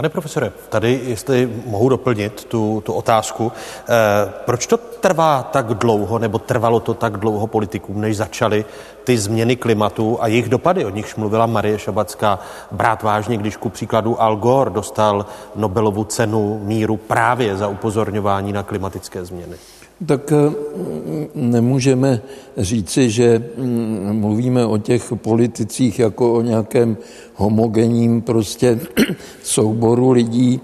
[0.00, 3.52] Pane profesore, tady, jestli mohu doplnit tu, tu otázku,
[3.88, 8.64] eh, proč to trvá tak dlouho, nebo trvalo to tak dlouho politikům, než začaly
[9.04, 12.38] ty změny klimatu a jejich dopady, o nichž mluvila Marie Šabacká,
[12.72, 18.62] brát vážně, když ku příkladu Al Gore dostal Nobelovu cenu míru právě za upozorňování na
[18.62, 19.56] klimatické změny?
[20.06, 20.36] Tak eh,
[21.34, 22.20] nemůžeme
[22.60, 26.96] říci, že mm, mluvíme o těch politicích jako o nějakém
[27.34, 28.80] homogenním prostě
[29.42, 30.60] souboru lidí.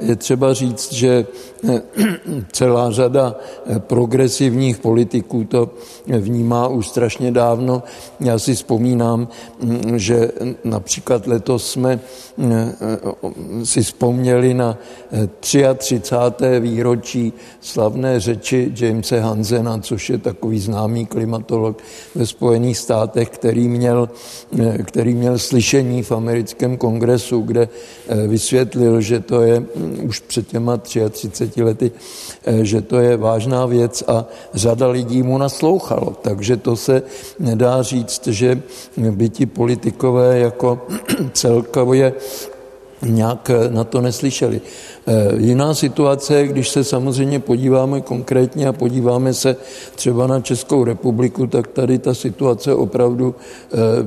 [0.00, 1.26] Je třeba říct, že
[1.68, 1.82] eh,
[2.52, 5.70] celá řada eh, progresivních politiků to
[6.06, 7.82] vnímá už strašně dávno.
[8.20, 9.28] Já si vzpomínám,
[9.62, 10.30] mm, že
[10.64, 12.00] například letos jsme
[12.38, 12.72] eh,
[13.64, 14.78] si vzpomněli na
[15.78, 16.60] 33.
[16.60, 21.76] výročí slavné řeči Jamese Hansena, což je takový známý klimatolog
[22.14, 24.08] ve Spojených státech, který měl,
[24.84, 30.48] který měl slyšení v americkém kongresu, kde eh, vysvětlil, že to je mm, už před
[30.48, 31.92] těma 33 lety,
[32.44, 36.16] eh, že to je vážná věc a řada lidí mu naslouchalo.
[36.24, 37.02] Takže to se
[37.38, 38.62] nedá říct, že
[38.96, 40.88] by ti politikové jako
[41.32, 42.12] celkově
[43.02, 44.60] nějak eh, na to neslyšeli.
[45.36, 49.56] Jiná situace, když se samozřejmě podíváme konkrétně a podíváme se
[49.94, 53.34] třeba na Českou republiku, tak tady ta situace opravdu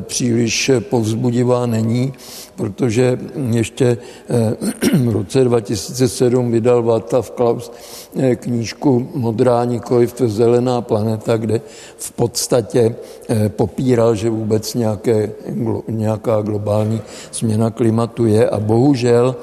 [0.07, 2.13] příliš povzbudivá není
[2.55, 3.19] protože
[3.51, 3.97] ještě
[4.29, 7.71] eh, v roce 2007 vydal Václav Klaus
[8.19, 11.61] eh, knížku Modrá nikoliv zelená planeta, kde
[11.97, 12.95] v podstatě
[13.29, 15.31] eh, popíral, že vůbec nějaké,
[15.87, 17.01] nějaká globální
[17.33, 19.35] změna klimatu je a bohužel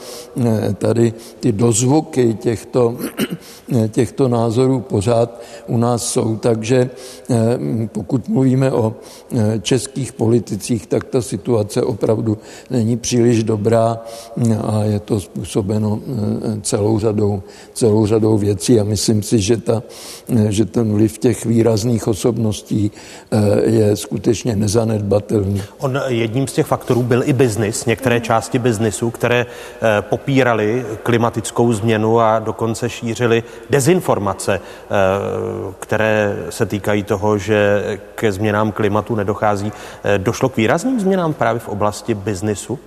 [0.79, 2.97] tady ty dozvuky těchto,
[3.89, 6.37] těchto názorů pořád u nás jsou.
[6.37, 6.91] Takže
[7.93, 8.95] pokud mluvíme o
[9.63, 12.39] českých politicích, tak ta situace opravdu
[12.71, 13.99] není příliš dobrá
[14.63, 16.01] a je to způsobeno
[16.63, 19.83] celou řadou, celou řadou věcí a myslím si, že, ta,
[20.49, 22.91] že ten vliv těch výrazných osobností
[23.65, 25.63] je skutečně nezanedbatelný.
[25.79, 31.73] On jedním z těch faktorů byl i biznis, některé části biznisu, které eh, popírali klimatickou
[31.73, 37.83] změnu a dokonce šířili dezinformace, eh, které se týkají toho, že
[38.15, 39.73] ke změnám klimatu nedochází.
[40.05, 42.79] Eh, došlo k výrazným změnám právě v oblasti biznisu?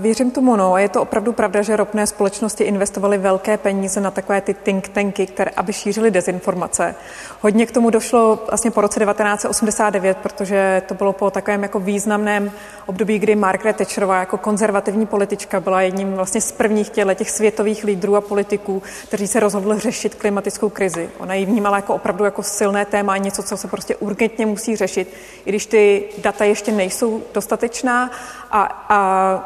[0.00, 0.76] Věřím tomu, no.
[0.76, 5.26] Je to opravdu pravda, že ropné společnosti investovaly velké peníze na takové ty think tanky,
[5.26, 6.94] které, aby šířily dezinformace.
[7.40, 12.52] Hodně k tomu došlo vlastně po roce 1989, protože to bylo po takovém jako významném
[12.86, 17.84] období, kdy Margaret Thatcherová jako konzervativní politička byla jedním vlastně z prvních těle těch světových
[17.84, 21.10] lídrů a politiků, kteří se rozhodli řešit klimatickou krizi.
[21.18, 25.14] Ona ji vnímala jako opravdu jako silné téma, něco, co se prostě urgentně musí řešit,
[25.44, 28.10] i když ty data ještě nejsou dostatečná
[28.50, 28.98] a, a,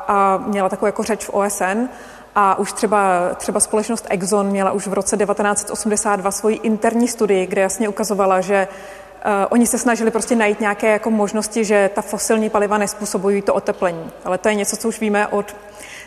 [0.09, 1.89] a měla takovou jako řeč v OSN,
[2.35, 7.63] a už třeba, třeba společnost Exxon měla už v roce 1982 svoji interní studii, kde
[7.63, 12.51] jasně ukazovala, že uh, oni se snažili prostě najít nějaké jako možnosti, že ta fosilní
[12.51, 14.11] paliva nespůsobují to oteplení.
[14.25, 15.57] Ale to je něco, co už víme od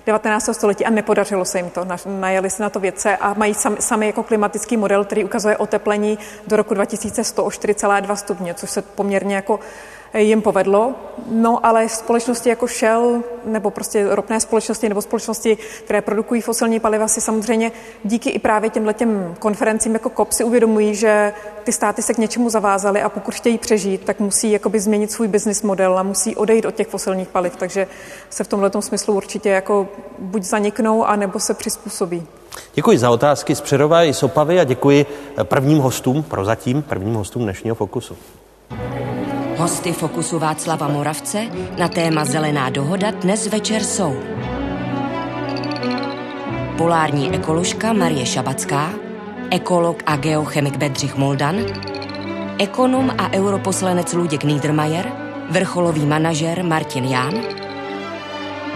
[0.06, 0.50] 19.
[0.52, 1.88] století a nepodařilo se jim to.
[2.06, 6.20] Najeli se na to vědce a mají sami, sami jako klimatický model, který ukazuje oteplení
[6.48, 9.60] do roku 2100 o 4,2 stupně, což se poměrně jako
[10.14, 10.96] jim povedlo.
[11.32, 17.08] No ale společnosti jako Shell nebo prostě ropné společnosti nebo společnosti, které produkují fosilní paliva,
[17.08, 17.72] si samozřejmě
[18.04, 22.50] díky i právě těmhletěm konferencím jako COP si uvědomují, že ty státy se k něčemu
[22.50, 26.66] zavázaly a pokud chtějí přežít, tak musí jakoby změnit svůj business model a musí odejít
[26.66, 27.56] od těch fosilních paliv.
[27.56, 27.88] Takže
[28.30, 29.88] se v tomhle smyslu určitě jako
[30.20, 32.28] buď zaniknou, anebo se přizpůsobí.
[32.74, 35.06] Děkuji za otázky z Přerova i z Opavy a děkuji
[35.44, 38.18] prvním hostům, prozatím prvním hostům dnešního Fokusu.
[39.64, 41.48] Hosty Fokusu Václava Moravce
[41.78, 44.16] na téma Zelená dohoda dnes večer jsou
[46.78, 48.90] polární ekoložka Marie Šabacká,
[49.52, 51.56] ekolog a geochemik Bedřich Moldan,
[52.60, 55.12] ekonom a europoslanec Luděk Niedermayer,
[55.50, 57.34] vrcholový manažer Martin Ján,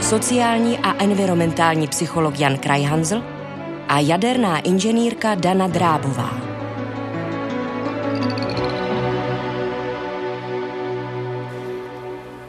[0.02, 3.24] sociální a environmentální psycholog Jan Krajhanzl
[3.88, 6.48] a jaderná inženýrka Dana Drábová.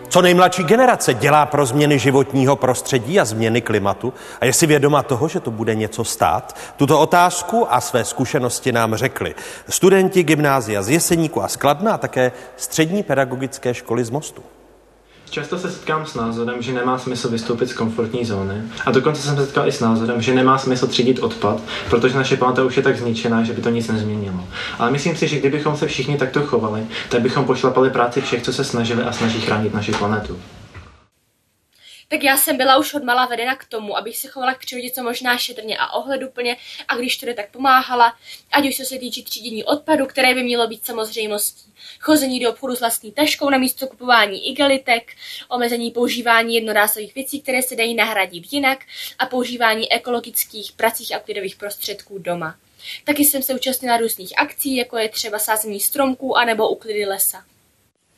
[0.08, 5.02] Co nejmladší generace dělá pro změny životního prostředí a změny klimatu a je si vědoma
[5.02, 6.56] toho, že to bude něco stát?
[6.76, 9.34] Tuto otázku a své zkušenosti nám řekli
[9.68, 14.42] studenti gymnázia z Jeseníku a Skladna a také střední pedagogické školy z Mostu.
[15.30, 18.62] Často se setkám s názorem, že nemá smysl vystoupit z komfortní zóny.
[18.86, 21.60] A dokonce jsem se setkal i s názorem, že nemá smysl třídit odpad,
[21.90, 24.44] protože naše planeta už je tak zničená, že by to nic nezměnilo.
[24.78, 28.52] Ale myslím si, že kdybychom se všichni takto chovali, tak bychom pošlapali práci všech, co
[28.52, 30.36] se snažili a snaží chránit naši planetu
[32.08, 34.90] tak já jsem byla už od mala vedena k tomu, abych se chovala k přírodě
[34.90, 36.56] co možná šetrně a ohleduplně
[36.88, 38.16] a když to jde, tak pomáhala,
[38.52, 42.80] ať už se týče třídění odpadu, které by mělo být samozřejmostí, chození do obchodu s
[42.80, 45.12] vlastní taškou na místo kupování igelitek,
[45.48, 48.78] omezení používání jednorázových věcí, které se dají nahradit jinak
[49.18, 52.56] a používání ekologických pracích a klidových prostředků doma.
[53.04, 57.44] Taky jsem se účastnila různých akcí, jako je třeba sázení stromků anebo uklidy lesa.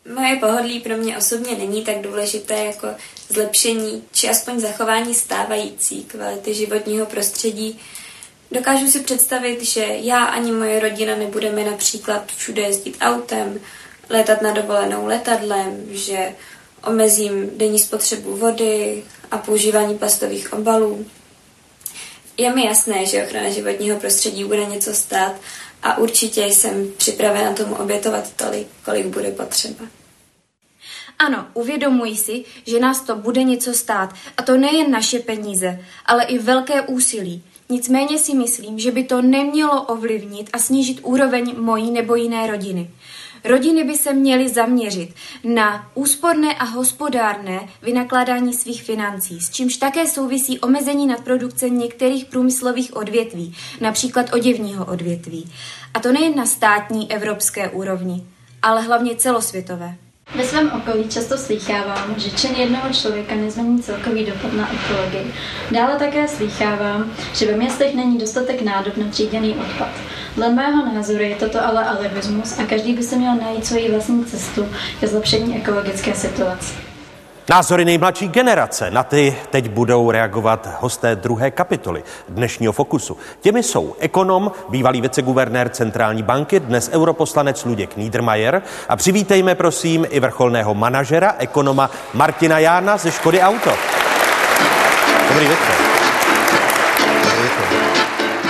[0.08, 2.88] Moje pohodlí pro mě osobně není tak důležité jako
[3.28, 7.80] zlepšení či aspoň zachování stávající kvality životního prostředí.
[8.50, 13.60] Dokážu si představit, že já ani moje rodina nebudeme například všude jezdit autem,
[14.10, 16.34] letat na dovolenou letadlem, že
[16.86, 21.06] omezím denní spotřebu vody a používání plastových obalů.
[22.36, 25.32] Je mi jasné, že ochrana životního prostředí bude něco stát
[25.82, 29.84] a určitě jsem připravena tomu obětovat tolik, kolik bude potřeba.
[31.18, 36.24] Ano, uvědomuji si, že nás to bude něco stát, a to nejen naše peníze, ale
[36.24, 37.42] i velké úsilí.
[37.68, 42.90] Nicméně si myslím, že by to nemělo ovlivnit a snížit úroveň mojí nebo jiné rodiny.
[43.44, 50.06] Rodiny by se měly zaměřit na úsporné a hospodárné vynakládání svých financí, s čímž také
[50.06, 55.52] souvisí omezení nadprodukce některých průmyslových odvětví, například oděvního odvětví.
[55.94, 58.26] A to nejen na státní evropské úrovni,
[58.62, 59.96] ale hlavně celosvětové.
[60.34, 65.34] Ve svém okolí často slýchávám, že čin jednoho člověka nezmění celkový dopad na ekologii.
[65.70, 69.90] Dále také slýchávám, že ve městech není dostatek nádob na tříděný odpad.
[70.36, 74.24] Dle mého názoru je toto ale alibismus a každý by se měl najít svoji vlastní
[74.24, 74.68] cestu
[75.00, 76.89] ke zlepšení ekologické situace.
[77.48, 83.16] Názory nejmladší generace, na ty teď budou reagovat hosté druhé kapitoly dnešního Fokusu.
[83.40, 90.20] Těmi jsou ekonom, bývalý viceguvernér centrální banky, dnes europoslanec Luděk Niedermayer a přivítejme prosím i
[90.20, 93.70] vrcholného manažera, ekonoma Martina Jána ze Škody Auto.
[95.28, 95.74] Dobrý večer.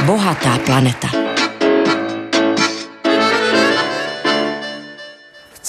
[0.04, 1.29] Bohatá planeta.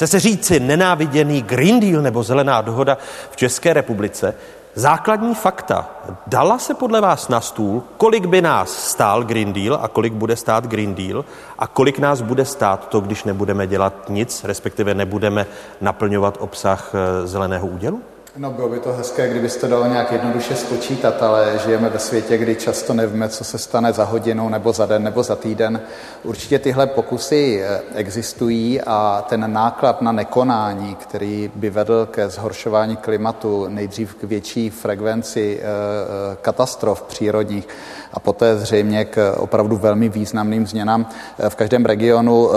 [0.02, 2.97] Chce se říci nenáviděný Green Deal nebo zelená dohoda
[3.32, 4.36] v České republice,
[4.76, 5.89] Základní fakta.
[6.28, 10.36] Dala se podle vás na stůl, kolik by nás stál Green Deal a kolik bude
[10.36, 11.26] stát Green Deal
[11.60, 15.45] a kolik nás bude stát to, když nebudeme dělat nic, respektive nebudeme
[15.82, 18.02] naplňovat obsah eh, zeleného údělu?
[18.38, 22.56] No bylo by to hezké, kdybyste dalo nějak jednoduše spočítat, ale žijeme ve světě, kdy
[22.56, 25.82] často nevíme, co se stane za hodinu, nebo za den, nebo za týden.
[26.24, 32.98] Určitě tyhle pokusy eh, existují a ten náklad na nekonání, který by vedl ke zhoršování
[32.98, 37.68] klimatu, nejdřív k větší frekvenci eh, eh, katastrof přírodních
[38.14, 41.05] a poté zřejmě k opravdu velmi významným změnám
[41.49, 42.49] v každém regionu,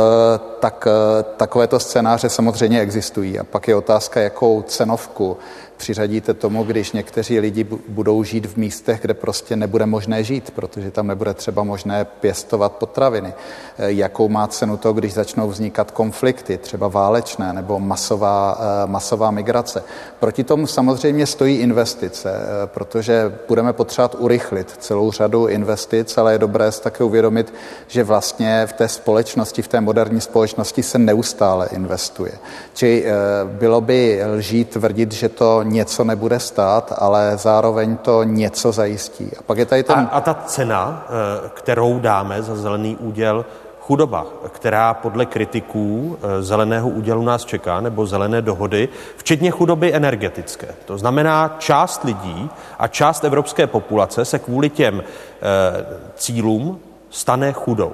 [0.61, 0.89] tak
[1.37, 3.39] takovéto scénáře samozřejmě existují.
[3.39, 5.37] A pak je otázka, jakou cenovku
[5.85, 10.91] přiřadíte tomu, když někteří lidi budou žít v místech, kde prostě nebude možné žít, protože
[10.91, 13.33] tam nebude třeba možné pěstovat potraviny.
[13.79, 19.31] Eh, jakou má cenu to, když začnou vznikat konflikty, třeba válečné nebo masová, eh, masová
[19.31, 19.85] migrace.
[20.21, 26.39] Proti tomu samozřejmě stojí investice, eh, protože budeme potřebovat urychlit celou řadu investic, ale je
[26.39, 27.55] dobré si také uvědomit,
[27.89, 32.33] že vlastně v té společnosti, v té moderní společnosti se neustále investuje.
[32.75, 33.05] Či
[33.45, 39.31] bylo by lží tvrdit, že to něco nebude stát, ale zároveň to něco zajistí.
[39.39, 39.99] A pak je tady ten...
[39.99, 43.45] A, a ta cena, eh, kterou dáme za zelený úděl,
[43.81, 50.69] chudoba, která podle kritiků eh, zeleného údělu nás čeká, nebo zelené dohody, včetně chudoby energetické.
[50.85, 57.93] To znamená, část lidí a část evropské populace se kvůli těm eh, cílům stane chudou.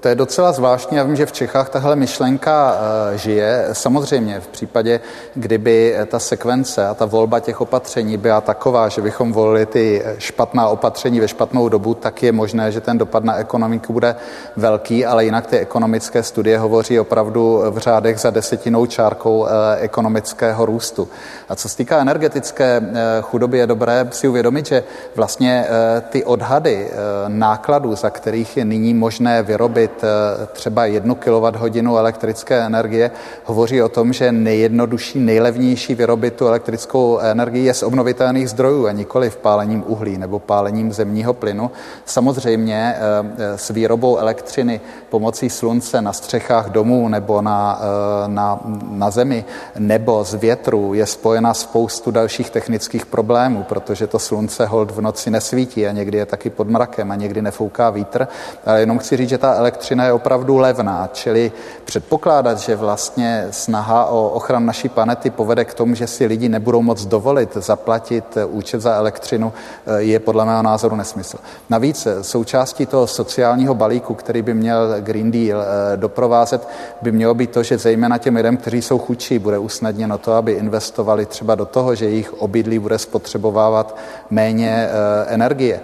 [0.00, 0.96] To je docela zvláštní.
[0.96, 3.68] Já vím, že v Čechách tahle myšlenka eh, žije.
[3.72, 5.00] Samozřejmě v případě,
[5.34, 10.68] kdyby ta sekvence a ta volba těch opatření byla taková, že bychom volili ty špatná
[10.68, 14.16] opatření ve špatnou dobu, tak je možné, že ten dopad na ekonomiku bude
[14.56, 19.50] velký, ale jinak ty ekonomické studie hovoří opravdu v řádech za desetinou čárkou eh,
[19.80, 21.08] ekonomického růstu.
[21.48, 24.84] A co se týká energetické eh, chudoby, je dobré si uvědomit, že
[25.16, 25.66] vlastně
[26.08, 26.90] ty odhady
[27.28, 33.10] nákladů, za kterých je nyní možné vyrobit eh, třeba jednu kWh elektrické energie,
[33.44, 38.92] hovoří o tom, že nejjednodušší, nejlevnější vyrobit tu elektrickou energii je z obnovitelných zdrojů a
[38.92, 41.70] nikoli v pálením uhlí nebo pálením zemního plynu.
[42.04, 44.80] Samozřejmě eh, s výrobou elektřiny
[45.10, 49.44] pomocí slunce na střechách domů nebo na, eh, na, na zemi
[49.78, 55.30] nebo z větru je spojena spoustu dalších technických problémů, protože to slunce hold v noci
[55.30, 58.26] nesvítí a někdy je taky pod mrakem a někdy nefouká vítr.
[58.66, 61.52] Ale jenom chci říct, že ta elektřina je opravdu levná, čili
[61.84, 66.82] předpokládat, že vlastně snaha o ochranu naší planety povede k tomu, že si lidi nebudou
[66.82, 69.52] moc dovolit zaplatit účet za elektřinu,
[69.86, 71.38] eh, je podle mého názoru nesmysl.
[71.70, 76.68] Navíc eh, součástí toho sociálního balíku, který by měl Green Deal eh, doprovázet,
[77.02, 80.52] by mělo být to, že zejména těm lidem, kteří jsou chudší, bude usnadněno to, aby
[80.52, 83.96] investovali třeba do toho, že jejich obydlí bude spotřebovávat
[84.30, 84.88] méně
[85.26, 85.80] energie,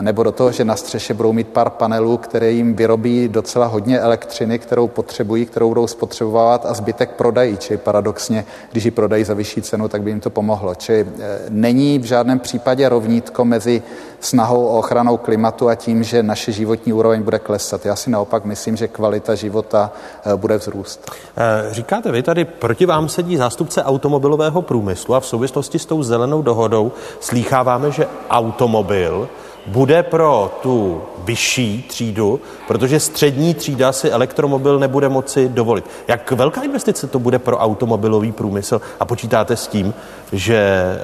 [0.00, 3.66] nebo do toho, že na střeše budou mít pár panelů, které jim vyrobí vyrobí docela
[3.66, 7.56] hodně elektřiny, kterou potřebují, kterou budou spotřebovat a zbytek prodají.
[7.56, 10.74] Čili paradoxně, když ji prodají za vyšší cenu, tak by jim to pomohlo.
[10.74, 13.82] Čili eh, není v žádném případě rovnítko mezi
[14.20, 17.86] snahou o ochranou klimatu a tím, že naše životní úroveň bude klesat.
[17.86, 21.10] Já si naopak myslím, že kvalita života eh, bude vzrůst.
[21.36, 26.02] Eh, říkáte vy tady, proti vám sedí zástupce automobilového průmyslu a v souvislosti s tou
[26.02, 29.28] zelenou dohodou slýcháváme, že automobil
[29.66, 35.84] bude pro tu vyšší třídu, protože střední třída si elektromobil nebude moci dovolit.
[36.08, 39.94] Jak velká investice to bude pro automobilový průmysl a počítáte s tím,
[40.32, 40.96] že e,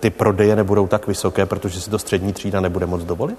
[0.00, 3.38] ty prodeje nebudou tak vysoké, protože si to střední třída nebude moc dovolit?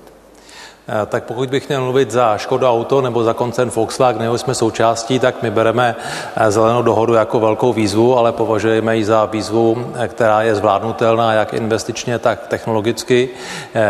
[0.87, 4.53] Eh, tak pokud bych měl mluvit za Škoda Auto nebo za koncern Volkswagen, jeho jsme
[4.53, 5.95] součástí, tak my bereme
[6.35, 11.33] eh, zelenou dohodu jako velkou výzvu, ale považujeme ji za výzvu, eh, která je zvládnutelná
[11.33, 13.29] jak investičně, tak technologicky.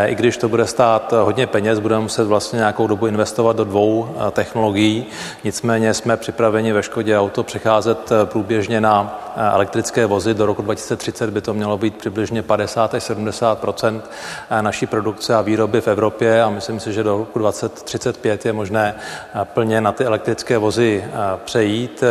[0.06, 4.16] I když to bude stát hodně peněz, budeme muset vlastně nějakou dobu investovat do dvou
[4.32, 5.06] technologií.
[5.44, 9.20] Nicméně jsme připraveni ve Škodě Auto přecházet průběžně na
[9.52, 10.34] elektrické vozy.
[10.34, 14.02] Do roku 2030 by to mělo být přibližně 50 až 70%
[14.62, 18.96] naší produkce a výroby v Evropě a myslím si, že do roku 2035 je možné
[19.44, 21.04] plně na ty elektrické vozy
[21.46, 22.04] přejít.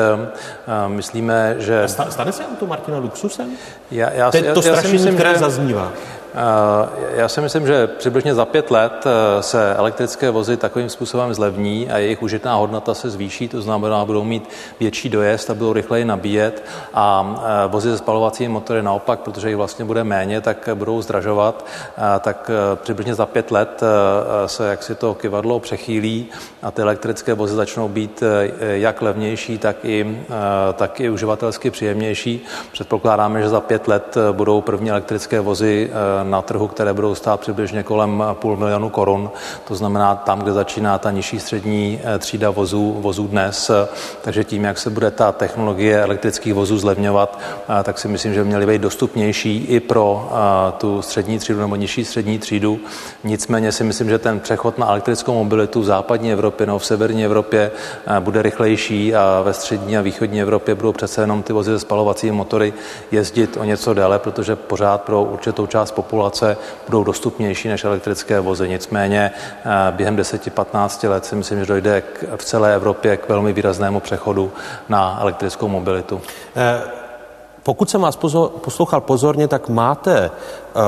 [0.89, 1.89] Myslíme, že...
[1.89, 3.51] Stane se to Martina luxusem?
[3.91, 5.93] Já, já, to je to já, já si myslím, které že, zaznívá.
[7.15, 11.91] Já si myslím, že přibližně za pět let eh, se elektrické vozy takovým způsobem zlevní
[11.91, 14.49] a jejich užitná hodnota se zvýší, to znamená, budou mít
[14.81, 16.65] větší dojezd a budou rychleji nabíjet
[16.95, 21.67] a eh, vozy se spalovacími motory naopak, protože jich vlastně bude méně, tak budou zdražovat,
[22.21, 23.81] tak eh, přibližně za pět let
[24.47, 26.27] se jak si to kivadlo přechýlí
[26.63, 28.23] a ty elektrické vozy začnou být
[28.59, 30.19] jak levnější, tak i,
[30.75, 32.45] tak i uživatelsky příjemnější.
[32.73, 35.91] Předpokládáme, že za pět let budou první elektrické vozy
[36.31, 39.31] na trhu, které budou stát přibližně kolem půl milionu korun.
[39.65, 43.71] To znamená tam, kde začíná ta nižší střední eh, třída vozů, vozů dnes.
[44.23, 47.39] Takže tím, jak se bude ta technologie elektrických vozů zlevňovat,
[47.81, 51.77] eh, tak si myslím, že měly být dostupnější i pro eh, tu střední třídu nebo
[51.77, 52.79] nižší střední třídu.
[53.25, 57.25] Nicméně si myslím, že ten přechod na elektrickou mobilitu v západní Evropě nebo v severní
[57.25, 57.71] Evropě
[58.21, 62.33] bude rychlejší a ve střední a východní Evropě budou přece jenom ty vozy se spalovacími
[62.33, 62.73] motory
[63.11, 66.57] jezdit o něco déle, protože pořád pro určitou část populace populace
[66.87, 68.69] budou dostupnější než elektrické vozy.
[68.69, 73.53] Nicméně eh, během 10-15 let si myslím, že dojde k, v celé Evropě k velmi
[73.53, 74.53] výraznému přechodu
[74.89, 76.21] na elektrickou mobilitu.
[76.57, 76.83] Eh,
[77.63, 78.17] pokud jsem vás
[78.61, 80.31] poslouchal pozorně, tak máte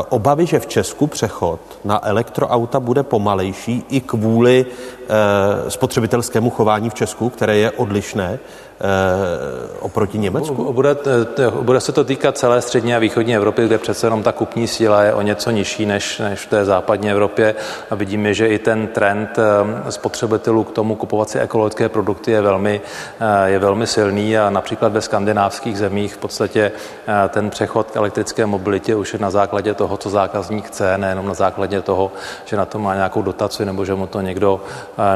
[0.09, 4.66] obavy, že v Česku přechod na elektroauta bude pomalejší i kvůli
[5.68, 8.39] spotřebitelskému chování v Česku, které je odlišné
[8.80, 10.72] Eh, oproti Německu?
[10.72, 10.97] Bude,
[11.61, 15.03] bude se to týkat celé střední a východní Evropy, kde přece jenom ta kupní síla
[15.03, 17.55] je o něco nižší než, než v té západní Evropě
[17.91, 22.41] a vidíme, že i ten trend eh, spotřebitelů k tomu kupovat si ekologické produkty je
[22.41, 22.80] velmi,
[23.20, 26.72] eh, je velmi silný a například ve skandinávských zemích v podstatě
[27.28, 31.35] ten přechod k elektrické mobilitě už je na základě toho, co zákazník chce, nejenom na
[31.35, 32.12] základě toho,
[32.45, 34.61] že na to má nějakou dotaci nebo že mu to někdo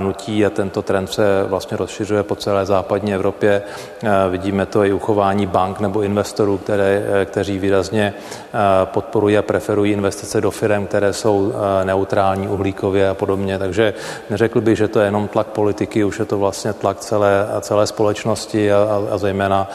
[0.00, 3.62] nutí a tento trend se vlastně rozšiřuje po celé západní Evropě.
[4.02, 9.42] Eh, vidíme to i uchování bank nebo investorů, které, eh, kteří výrazně eh, podporují a
[9.42, 11.52] preferují investice do firm, které jsou
[11.84, 13.58] neutrální uhlíkově a podobně.
[13.58, 13.94] Takže
[14.30, 17.86] neřekl bych, že to je jenom tlak politiky, už je to vlastně tlak celé, celé
[17.86, 19.68] společnosti a, a, a zejména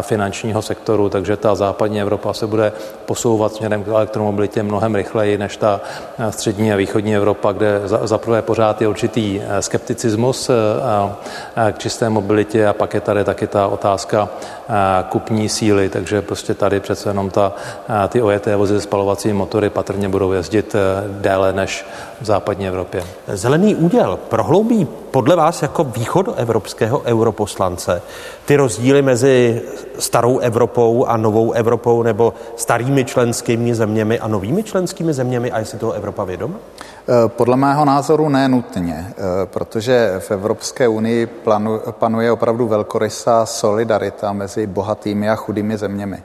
[0.00, 1.08] finančního sektoru.
[1.08, 2.72] Takže ta západní Evropa se bude
[3.06, 4.29] posouvat směrem k elektromobilitě
[4.62, 5.80] mnohem rychleji než ta
[6.30, 10.50] střední a východní Evropa, kde zaprvé pořád je určitý skepticismus
[11.72, 14.59] k čisté mobilitě a pak je tady taky ta otázka eh,
[15.08, 17.52] kupní síly, takže prostě tady přece jenom ta,
[18.08, 21.86] ty ojeté vozy se spalovacími motory patrně budou jezdit eh, déle než
[22.20, 23.04] v západní Evropě.
[23.26, 28.02] Zelený úděl prohloubí podle vás jako východoevropského europoslance
[28.44, 29.62] ty rozdíly mezi
[29.98, 35.78] starou Evropou a novou Evropou nebo starými členskými zeměmi a novými členskými zeměmi a jestli
[35.78, 36.54] toho Evropa vědoma?
[37.26, 41.28] Podle mého názoru ne nutně, protože v Evropské unii
[41.90, 46.22] panuje opravdu velkorysá solidarita mezi bohatými a chudými zeměmi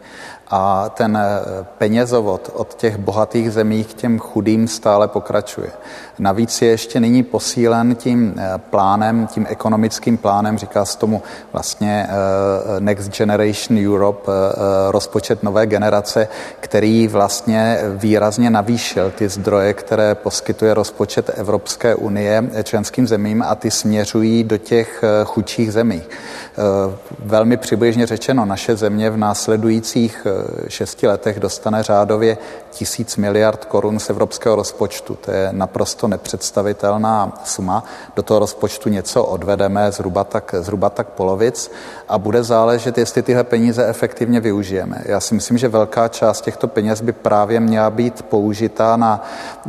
[0.47, 5.71] a ten eh, penězovod od těch bohatých zemí k těm chudým stále pokračuje.
[6.19, 11.21] Navíc je ještě nyní posílen tím eh, plánem, tím ekonomickým plánem, říká se tomu
[11.53, 14.31] vlastně eh, Next Generation Europe,
[14.89, 16.27] rozpočet nové generace,
[16.59, 23.71] který vlastně výrazně navýšil ty zdroje, které poskytuje rozpočet Evropské unie členským zemím a ty
[23.71, 26.01] směřují do těch chudších zemí.
[27.19, 30.27] Velmi přibližně řečeno, naše země v následujících
[30.67, 32.37] šesti letech dostane řádově
[32.75, 35.15] tisíc miliard korun z evropského rozpočtu.
[35.15, 37.83] To je naprosto nepředstavitelná suma.
[38.15, 41.71] Do toho rozpočtu něco odvedeme, zhruba tak, zhruba tak polovic
[42.07, 45.01] a bude záležet, jestli tyhle peníze efektivně využijeme.
[45.05, 49.23] Já si myslím, že velká část těchto peněz by právě měla být použitá na,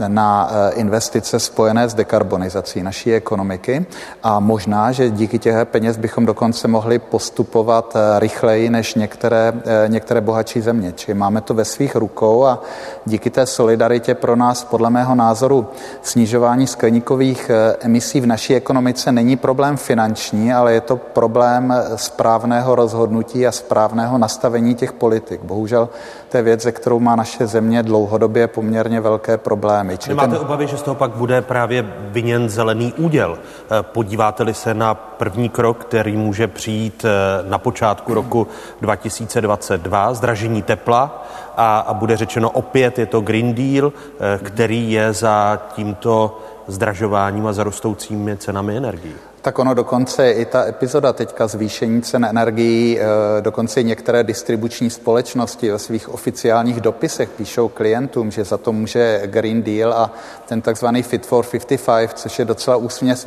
[0.09, 3.87] na eh, investice spojené s dekarbonizací naší ekonomiky
[4.23, 9.89] a možná, že díky těch peněz bychom dokonce mohli postupovat eh, rychleji než některé, eh,
[9.89, 10.93] některé bohatší země.
[10.93, 12.63] Čili máme to ve svých rukou a
[13.07, 15.67] díky té solidaritě pro nás, podle mého názoru,
[16.03, 21.99] snižování skleníkových eh, emisí v naší ekonomice není problém finanční, ale je to problém eh,
[21.99, 25.41] správného rozhodnutí a správného nastavení těch politik.
[25.43, 25.89] Bohužel
[26.29, 29.99] to je věc, ze kterou má naše země dlouhodobě poměrně velké problémy.
[29.99, 30.41] Čili Máte ten...
[30.41, 33.39] obavy, že z toho pak bude právě vyněn zelený úděl?
[33.39, 37.05] Eh, podíváte-li se na první krok, který může přijít
[37.49, 38.47] na počátku roku
[38.81, 41.27] 2022, zdražení tepla,
[41.57, 47.47] a, a bude řečeno opět, je to Green Deal, eh, který je za tímto zdražováním
[47.47, 49.15] a za rostoucími cenami energií.
[49.43, 52.99] Tak ono dokonce i ta epizoda teďka zvýšení cen energií,
[53.41, 59.23] dokonce i některé distribuční společnosti ve svých oficiálních dopisech píšou klientům, že za to může
[59.27, 60.11] Green Deal a
[60.49, 62.81] ten takzvaný Fit for 55, což je docela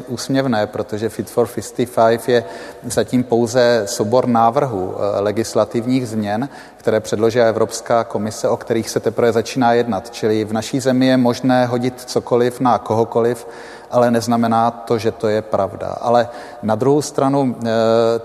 [0.08, 1.48] úsměvné, protože Fit for
[1.96, 2.44] 55 je
[2.84, 9.74] zatím pouze soubor návrhů legislativních změn, které předložila Evropská komise, o kterých se teprve začíná
[9.74, 10.10] jednat.
[10.10, 13.48] Čili v naší zemi je možné hodit cokoliv na kohokoliv,
[13.92, 15.88] ale neznamená to, že to je pravda.
[16.02, 16.30] Ale
[16.64, 17.70] na druhou stranu eh,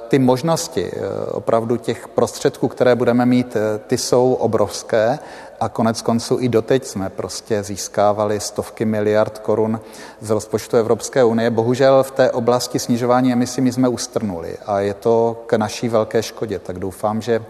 [0.08, 1.00] ty možnosti eh,
[1.30, 5.18] opravdu těch prostředků, které budeme mít, eh, ty jsou obrovské
[5.60, 9.80] a konec konců i doteď jsme prostě získávali stovky miliard korun
[10.20, 11.50] z rozpočtu Evropské unie.
[11.50, 16.22] Bohužel v té oblasti snižování emisí my jsme ustrnuli a je to k naší velké
[16.22, 16.58] škodě.
[16.58, 17.42] Tak doufám, že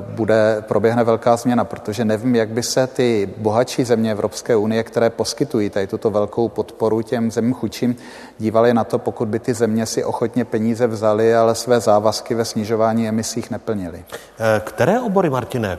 [0.00, 5.10] bude, proběhne velká změna, protože nevím, jak by se ty bohatší země Evropské unie, které
[5.10, 7.96] poskytují tady tuto velkou podporu těm zemím chudším,
[8.38, 12.44] dívali na to, pokud by ty země si ochotně peníze vzaly, ale své závazky ve
[12.44, 14.04] snižování emisích neplnily.
[14.12, 15.78] Eh, které obory, Martine,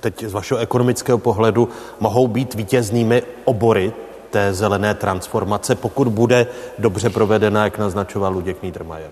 [0.00, 1.68] teď z vašeho ekonomického pohledu,
[2.00, 3.92] mohou být vítěznými obory
[4.30, 6.46] té zelené transformace, pokud bude
[6.78, 9.10] dobře provedena, jak naznačoval Luděk Niedermayer?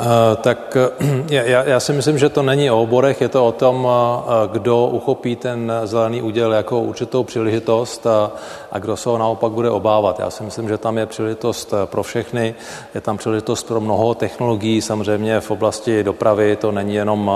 [0.00, 3.52] Eh, tak eh, já, já si myslím, že to není o oborech, je to o
[3.52, 8.30] tom, eh, kdo uchopí ten zelený úděl jako určitou příležitost a,
[8.72, 10.18] a kdo se ho naopak bude obávat.
[10.18, 12.54] Já si myslím, že tam je příležitost pro všechny,
[12.94, 17.30] je tam příležitost pro mnoho technologií, samozřejmě v oblasti dopravy to není jenom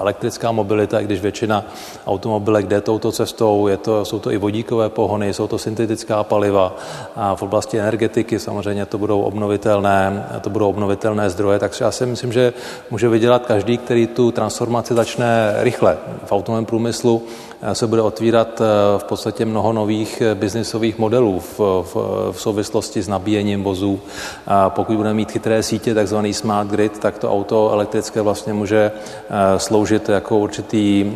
[0.00, 1.64] elektrická mobilita, i když většina
[2.06, 6.76] automobilek jde touto cestou, je to, jsou to i vodíkové pohony, jsou to syntetická paliva.
[7.16, 12.06] A v oblasti energetiky samozřejmě to budou obnovitelné, to budou obnovitelné zdroje, takže já si
[12.06, 12.52] myslím, že
[12.90, 15.98] může vydělat každý, který tu transformaci začne rychle.
[16.24, 17.22] V automobilovém průmyslu
[17.72, 18.64] se bude otvírat eh,
[18.98, 21.94] v podstatě mnoho nových eh, biznisových modelů v, v,
[22.32, 24.00] v souvislosti s nabíjením vozů.
[24.46, 28.92] A pokud budeme mít chytré sítě, takzvaný smart grid, tak to auto elektrické vlastně může
[28.94, 31.12] eh, sloužit jako, určitý,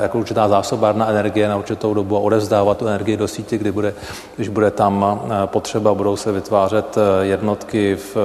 [0.00, 3.94] jako určitá zásobárna energie na určitou dobu a odevzdávat tu energii do sítě, kdy bude,
[4.36, 8.16] když bude tam potřeba, budou se vytvářet jednotky v,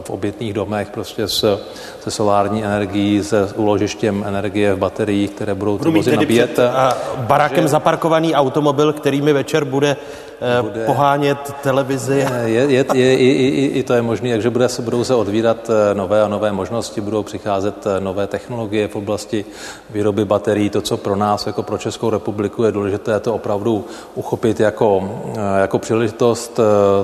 [0.00, 1.44] v obytných domech prostě s,
[2.10, 6.52] se solární energií, se úložištěm energie v bateriích, které budou ty vozy nabíjet.
[6.52, 7.68] Před, a barakem že...
[7.68, 9.96] zaparkovaný automobil, který mi večer bude
[10.40, 12.26] Eh, bude, pohánět televizi.
[12.44, 15.70] Je, je, je, i, i, i to je možné, takže bude, se, budou se odvírat
[15.70, 19.44] eh, nové a nové možnosti, budou přicházet eh, nové technologie v oblasti
[19.90, 20.70] výroby baterií.
[20.70, 23.84] To, co pro nás, jako pro Českou republiku, je důležité, to opravdu
[24.14, 25.18] uchopit jako,
[25.60, 26.60] jako příležitost.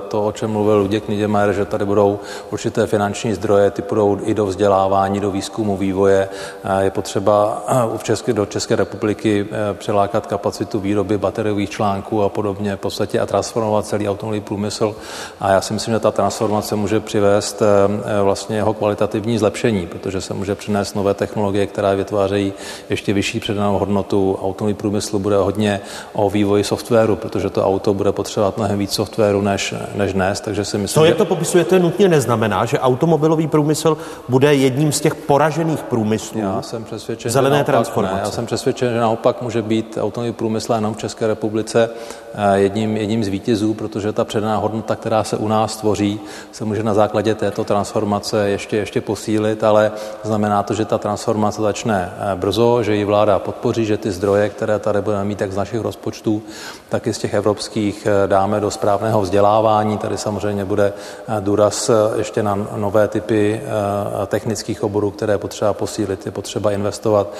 [0.09, 2.19] To, o čem mluvil Luděk Niděmer, že tady budou
[2.51, 6.29] určité finanční zdroje, ty budou i do vzdělávání, do výzkumu, vývoje.
[6.81, 7.65] Je potřeba
[7.97, 12.77] v České, do České republiky přelákat kapacitu výroby bateriových článků a podobně.
[12.77, 14.97] V podstatě a transformovat celý automobilový průmysl.
[15.41, 20.21] A já si myslím, že ta transformace může přivést eh, vlastně jeho kvalitativní zlepšení, protože
[20.21, 22.53] se může přinést nové technologie, které vytvářejí
[22.91, 24.39] ještě vyšší předanou hodnotu.
[24.43, 25.81] Automobilový průmysl bude hodně
[26.13, 30.41] o vývoji softwaru, protože to auto bude potřebovat mnohem víc softwaru než, než dnes.
[30.41, 33.97] Takže si myslím, to, jak to popisujete, nutně neznamená, že automobilový průmysl
[34.29, 38.15] bude jedním z těch poražených průmyslů já jsem přesvědčen, zelené naopak, transformace.
[38.15, 41.91] Ne, já jsem přesvědčen, že naopak může být automobilový průmysl jenom v České republice
[42.35, 46.21] eh, jedním, jedním jedním z vítězů, protože ta předná hodnota, která se u nás tvoří,
[46.53, 51.63] se může na základě této transformace ještě, ještě posílit, ale znamená to, že ta transformace
[51.63, 55.53] začne eh, brzo, že ji vláda podpoří, že ty zdroje, které tady budeme mít jak
[55.53, 56.43] z našich rozpočtů,
[56.89, 59.99] tak i z těch evropských eh, dáme do správného vzdělávání.
[59.99, 60.93] Tady samozřejmě bude
[61.41, 63.61] důraz ještě na nové typy
[64.27, 66.27] technických oborů, které potřeba posílit.
[66.27, 67.35] Je potřeba investovat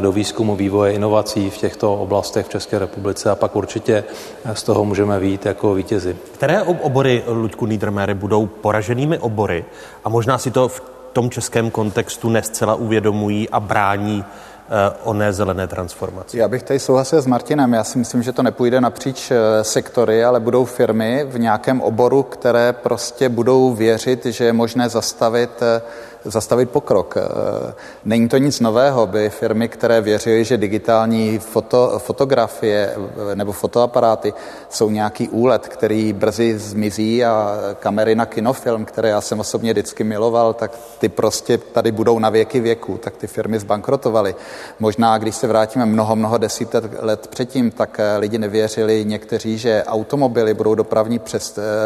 [0.00, 4.04] do výzkumu, vývoje, inovací v těchto oblastech v České republice a pak určitě
[4.52, 6.16] z toho můžeme vít jako vítězi.
[6.34, 9.64] Které obory, Luďku Niedermeyer, budou poraženými obory
[10.04, 15.32] a možná si to v tom českém kontextu nescela uvědomují a brání eh, o ne
[15.32, 16.38] zelené transformaci.
[16.38, 17.72] Já bych tady souhlasil s Martinem.
[17.72, 22.22] Já si myslím, že to nepůjde napříč eh, sektory, ale budou firmy v nějakém oboru,
[22.22, 25.82] které prostě budou věřit, že je možné zastavit eh,
[26.24, 27.16] zastavit pokrok.
[27.16, 32.94] Eh, není to nic nového, by firmy, které věří, že digitální foto, fotografie
[33.32, 34.32] eh, nebo fotoaparáty
[34.68, 40.04] jsou nějaký úlet, který brzy zmizí a kamery na kinofilm, které já jsem osobně vždycky
[40.04, 44.34] miloval, tak ty prostě tady budou na věky věku, tak ty firmy zbankrotovaly.
[44.78, 49.84] Možná, když se vrátíme mnoho, mnoho desítek let předtím, tak eh, lidi nevěřili někteří, že
[49.86, 51.20] automobily budou dopravní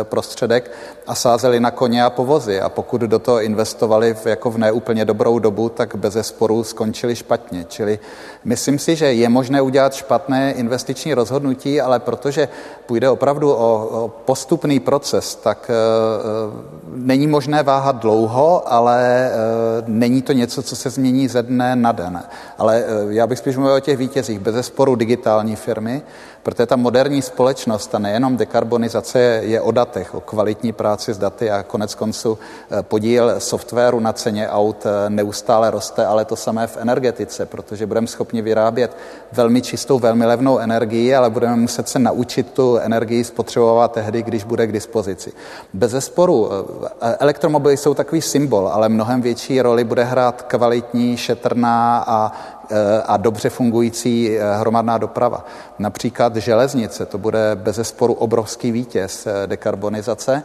[0.03, 0.71] prostředek
[1.07, 2.61] a sázeli na koně a povozy.
[2.61, 7.65] A pokud do toho investovali jako v neúplně dobrou dobu, tak bez sporu skončili špatně.
[7.69, 7.99] Čili
[8.45, 12.49] myslím si, že je možné udělat špatné investiční rozhodnutí, ale protože
[12.87, 15.75] půjde opravdu o, o postupný proces, tak e,
[16.95, 19.33] není možné váhat dlouho, ale e,
[19.87, 22.23] není to něco, co se změní ze dne na den.
[22.59, 26.03] Ale e, já bych spíš mluvil o těch vítězích, bez sporu digitální firmy,
[26.45, 31.51] protože ta moderní společnost a nejenom dekarbonizace je o datech, o kvalitní práci s daty
[31.51, 32.39] a konec konců
[32.71, 37.87] eh, podíl softwaru na ceně aut eh, neustále roste, ale to samé v energetice, protože
[37.87, 38.97] budeme schopni vyrábět
[39.33, 44.45] velmi čistou, velmi levnou energii, ale budeme muset se naučit tu energii spotřebovat tehdy, když
[44.45, 45.33] bude k dispozici.
[45.73, 52.05] Bez zesporu eh, elektromobily jsou takový symbol, ale mnohem větší roli bude hrát kvalitní, šetrná
[52.07, 52.33] a
[52.71, 55.45] Eh, a dobře fungující eh, hromadná doprava.
[55.79, 60.43] Například železnice, to bude bez sporu obrovský vítěz eh, dekarbonizace,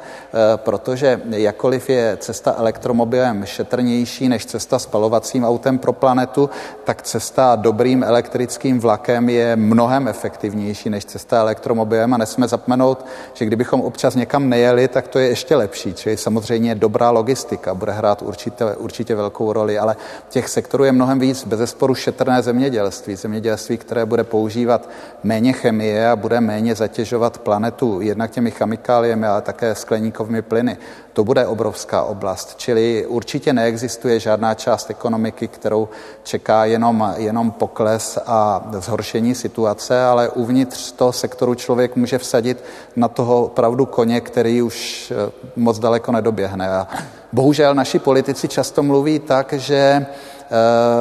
[0.56, 6.50] protože jakkoliv je cesta elektromobilem šetrnější než cesta spalovacím autem pro planetu,
[6.84, 13.46] tak cesta dobrým elektrickým vlakem je mnohem efektivnější než cesta elektromobilem a nesmíme zapomenout, že
[13.46, 15.94] kdybychom občas někam nejeli, tak to je ještě lepší.
[15.94, 19.96] Čili samozřejmě dobrá logistika bude hrát určitě, určitě velkou roli, ale
[20.30, 21.46] těch sektorů je mnohem víc.
[21.46, 24.90] Bez sporu šetrné zemědělství, zemědělství, které bude používat
[25.24, 30.78] méně chemie a bude méně zatěžovat planetu jednak těmi chemikáliemi, ale také skleníkovými plyny.
[31.13, 32.55] To bude obrovská oblast.
[32.57, 35.89] Čili určitě neexistuje žádná část ekonomiky, kterou
[36.24, 42.63] čeká jenom, jenom pokles a zhoršení situace, ale uvnitř toho sektoru člověk může vsadit
[42.95, 46.70] na toho opravdu koně, který už eh, moc daleko nedoběhne.
[46.70, 46.88] A
[47.34, 50.05] bohužel naši politici často mluví tak, že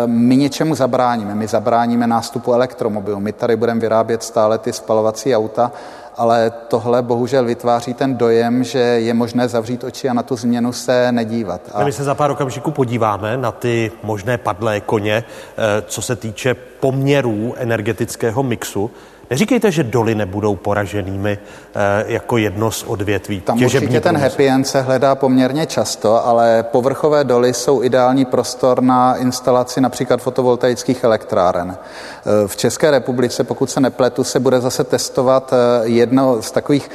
[0.06, 1.34] my něčemu zabráníme.
[1.34, 3.20] My zabráníme nástupu elektromobilů.
[3.20, 5.72] My tady budeme vyrábět stále ty spalovací auta,
[6.16, 10.72] ale tohle bohužel vytváří ten dojem, že je možné zavřít oči a na tu změnu
[10.72, 11.60] se nedívat.
[11.72, 11.84] A...
[11.84, 16.54] My se za pár okamžiků podíváme na ty možné padlé koně, eh, co se týče
[16.54, 18.90] poměrů energetického mixu.
[19.30, 21.38] Neříkejte, že doly nebudou poraženými
[21.74, 23.40] eh, jako jedno z odvětví.
[23.40, 28.82] Tam určitě ten happy end se hledá poměrně často, ale povrchové doly jsou ideální prostor
[28.82, 31.76] na instalaci například fotovoltaických elektráren.
[31.76, 36.90] Eh, v České republice, pokud se nepletu, se bude zase testovat eh, jedno z takových,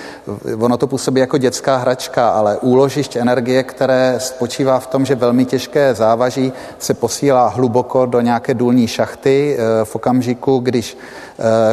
[0.60, 5.46] ono to působí jako dětská hračka, ale úložišť energie, které spočívá v tom, že velmi
[5.46, 10.98] těžké závaží se posílá hluboko do nějaké důlní šachty v okamžiku, když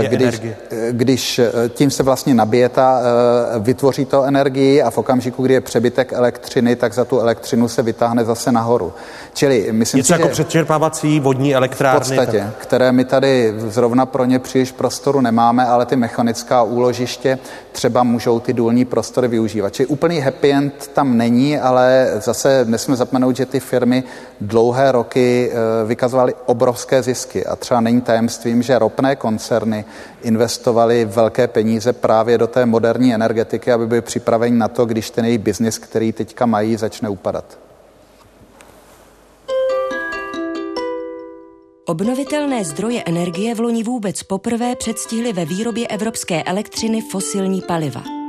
[0.08, 0.40] když,
[0.90, 5.54] když eh, tím se vlastně nabije ta, eh, vytvoří to energii a v okamžiku, kdy
[5.54, 8.92] je přebytek elektřiny, tak za tu elektřinu se vytáhne zase nahoru.
[9.34, 12.00] Čili myslím Něco si, jako že předčerpávací vodní elektrárny.
[12.00, 12.56] V podstatě, tak...
[12.58, 17.38] které my tady zrovna pro ně příliš prostoru nemáme, ale ty mechanická úložiště
[17.72, 19.74] třeba můžou ty důlní prostory využívat.
[19.74, 24.04] Čili úplný happy end tam není, ale zase nesmíme zapomenout, že ty firmy
[24.40, 29.84] dlouhé roky eh, vykazovaly obrovské zisky a třeba není tajemstvím, že ropné koncerny
[30.40, 35.24] investovali velké peníze právě do té moderní energetiky, aby byli připraveni na to, když ten
[35.24, 37.58] jejich biznis, který teďka mají, začne upadat.
[41.86, 48.19] Obnovitelné zdroje energie v loni vůbec poprvé předstihly ve výrobě evropské elektřiny fosilní paliva.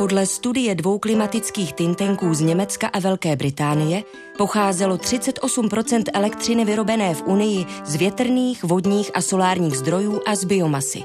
[0.00, 4.04] Podle studie dvou klimatických tintenků z Německa a Velké Británie
[4.38, 11.02] pocházelo 38% elektřiny vyrobené v Unii z větrných, vodních a solárních zdrojů a z biomasy.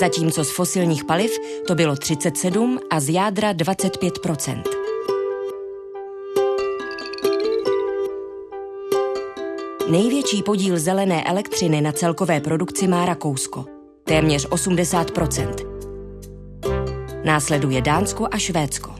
[0.00, 1.30] Zatímco z fosilních paliv
[1.66, 4.62] to bylo 37 a z jádra 25%
[9.90, 13.75] Největší podíl zelené elektřiny na celkové produkci má Rakousko,
[14.06, 15.54] téměř 80%
[17.24, 18.94] Následuje Dánsko a Švédsko.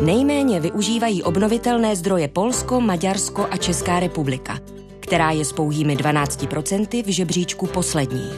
[0.00, 4.58] Nejméně využívají obnovitelné zdroje Polsko, Maďarsko a Česká republika,
[5.00, 8.30] která je s pouhými 12% v žebříčku poslední.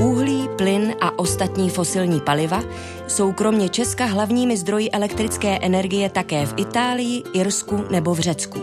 [0.00, 2.64] Uhlí, plyn a ostatní fosilní paliva
[3.08, 8.58] jsou kromě Česka hlavními zdroji elektrické energie také v Itálii, Irsku nebo v Řecku.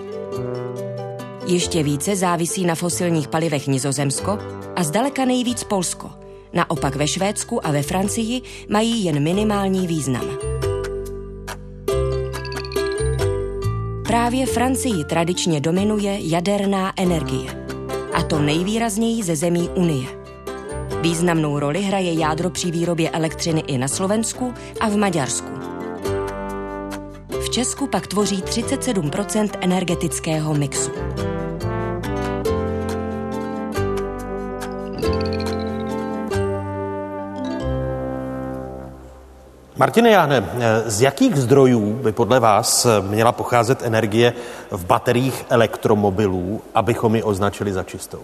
[1.47, 4.39] Ještě více závisí na fosilních palivech Nizozemsko
[4.75, 6.09] a zdaleka nejvíc Polsko.
[6.53, 10.25] Naopak ve Švédsku a ve Francii mají jen minimální význam.
[14.07, 17.65] Právě Francii tradičně dominuje jaderná energie.
[18.13, 20.26] A to nejvýrazněji ze zemí Unie.
[21.07, 25.47] Významnou roli hraje jádro při výrobě elektřiny i na Slovensku a v Maďarsku.
[27.29, 29.11] V Česku pak tvoří 37
[29.61, 30.91] energetického mixu.
[39.75, 40.49] Martine Jáne,
[40.85, 44.33] z jakých zdrojů by podle vás měla pocházet energie
[44.71, 48.21] v bateriích elektromobilů, abychom ji označili za čistou?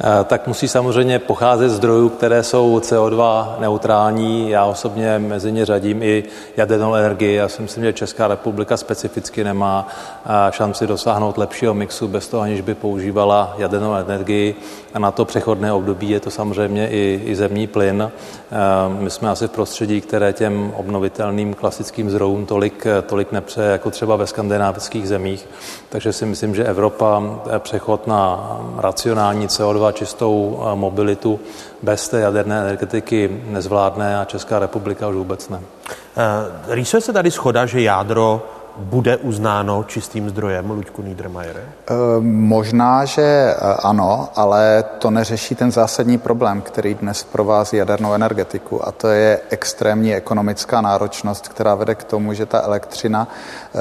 [0.00, 4.50] Eh, tak musí samozřejmě pocházet z zdrojů, které jsou CO2 neutrální.
[4.50, 6.24] Já osobně mezi ně řadím i
[6.56, 7.34] jadernou energii.
[7.34, 9.88] Já si myslím, že Česká republika specificky nemá
[10.26, 14.54] eh, šanci dosáhnout lepšího mixu bez toho, aniž by používala jadernou energii.
[14.94, 18.10] A na to přechodné období je to samozřejmě i, i zemní plyn.
[18.10, 18.56] Eh,
[18.88, 24.16] my jsme asi v prostředí, které těm obnovitelným klasickým zdrojům tolik, tolik nepřeje, jako třeba
[24.16, 25.48] ve skandinávských zemích.
[25.88, 27.22] Takže si myslím, že Evropa
[27.58, 31.40] přechod na racionální CO2 a čistou mobilitu
[31.82, 35.60] bez té jaderné energetiky nezvládne a Česká republika už vůbec ne.
[35.90, 41.60] Eh, rýsuje se tady schoda, že jádro bude uznáno čistým zdrojem, Luďku Niedermayere?
[41.60, 48.14] E, možná, že eh, ano, ale to neřeší ten zásadní problém, který dnes provází jadernou
[48.14, 53.78] energetiku a to je extrémní ekonomická náročnost, která vede k tomu, že ta elektřina e,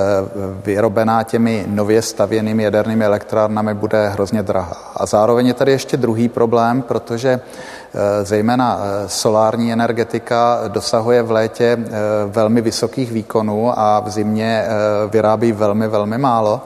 [0.65, 4.91] vyrobená těmi nově stavěnými jadernými elektrárnami bude hrozně drahá.
[4.95, 7.82] A zároveň je tady ještě druhý problém, protože Eh,
[8.23, 11.89] zejména eh, solární energetika dosahuje v létě eh,
[12.27, 14.65] velmi vysokých výkonů a v zimě
[15.09, 16.61] vyrábí velmi, velmi málo.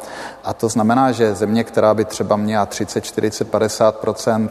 [0.47, 4.49] A to znamená, že země, která by třeba měla 30, 40, 50%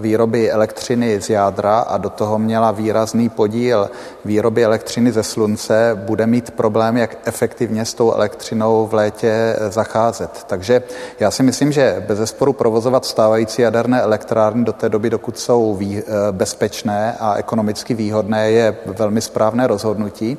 [0.00, 3.90] výroby elektřiny z jádra a do toho měla výrazný podíl
[4.24, 10.44] výroby elektřiny ze slunce, bude mít problém, jak efektivně s tou elektřinou v létě zacházet.
[10.46, 10.82] Takže
[11.20, 15.74] já si myslím, že bez zesporu provozovat stávající jaderné elektrárny do té doby, dokud jsou
[15.74, 20.38] vý, bezpečné a ekonomicky výhodné, je velmi správné rozhodnutí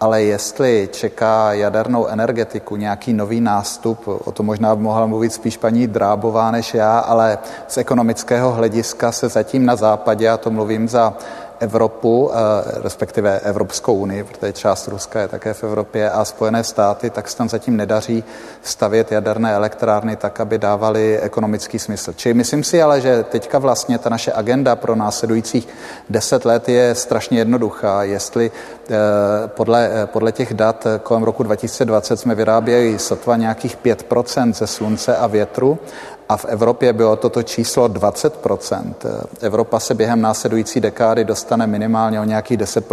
[0.00, 5.86] ale jestli čeká jadernou energetiku nějaký nový nástup, o to možná mohla mluvit spíš paní
[5.86, 7.38] Drábová než já, ale
[7.68, 11.14] z ekonomického hlediska se zatím na západě, a to mluvím za
[11.60, 12.36] Evropu, eh,
[12.82, 17.36] respektive Evropskou unii, protože část Ruska je také v Evropě a Spojené státy, tak se
[17.36, 18.24] tam zatím nedaří
[18.62, 22.12] stavět jaderné elektrárny tak, aby dávaly ekonomický smysl.
[22.16, 25.68] Čili myslím si ale, že teďka vlastně ta naše agenda pro následujících
[26.10, 28.02] deset let je strašně jednoduchá.
[28.02, 28.94] Jestli eh,
[29.46, 35.16] podle, eh, podle těch dat kolem roku 2020 jsme vyráběli sotva nějakých 5% ze slunce
[35.16, 35.78] a větru
[36.28, 38.94] a v Evropě bylo toto číslo 20%
[39.40, 42.84] Evropa se během následující dekády dostane minimálně o nějakých 10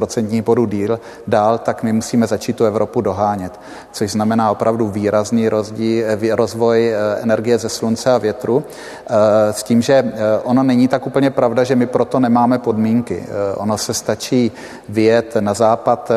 [0.42, 3.60] bodů díl, dál, tak my musíme začít tu Evropu dohánět,
[3.92, 8.64] což znamená opravdu výrazný rozdíl, eh, rozvoj eh, energie ze slunce a větru,
[9.08, 10.14] eh, s tím, že
[10.44, 13.26] ono není tak úplně pravda, že my proto nemáme podmínky.
[13.56, 14.52] Ono se stačí
[14.90, 16.12] vyjet na západ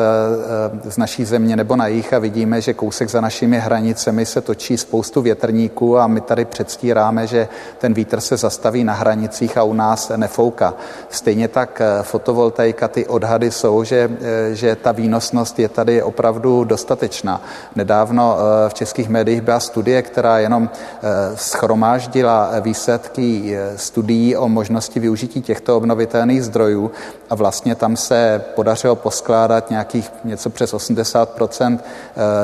[0.83, 4.77] z naší země nebo na jich a vidíme, že kousek za našimi hranicemi se točí
[4.77, 7.47] spoustu větrníků a my tady předstíráme, předpokládáme, že
[7.77, 10.73] ten vítr se zastaví na hranicích a u nás nefouká.
[11.09, 16.63] Stejně tak eh, fotovoltaika, ty odhady jsou, že, eh, že ta výnosnost je tady opravdu
[16.63, 17.41] dostatečná.
[17.75, 20.69] Nedávno eh, v českých médiích byla studie, která jenom
[21.35, 26.91] schromáždila výsledky studií o možnosti využití těchto obnovitelných zdrojů
[27.29, 31.79] a vlastně tam se podařilo poskládat nějakých něco přes 80%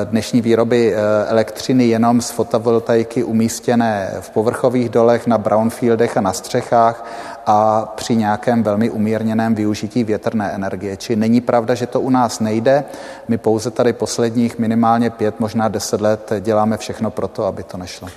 [0.04, 0.94] dnešní výroby
[1.28, 7.04] elektřiny jenom z fotovoltaiky umístěné v povrchu povrchových dolech, na brownfieldech a na střechách
[7.46, 10.96] a při nějakém velmi umírněném využití větrné energie.
[10.96, 12.84] Či není pravda, že to u nás nejde.
[13.28, 17.76] My pouze tady posledních minimálně pět, možná deset let děláme všechno pro to, aby to
[17.76, 18.08] nešlo.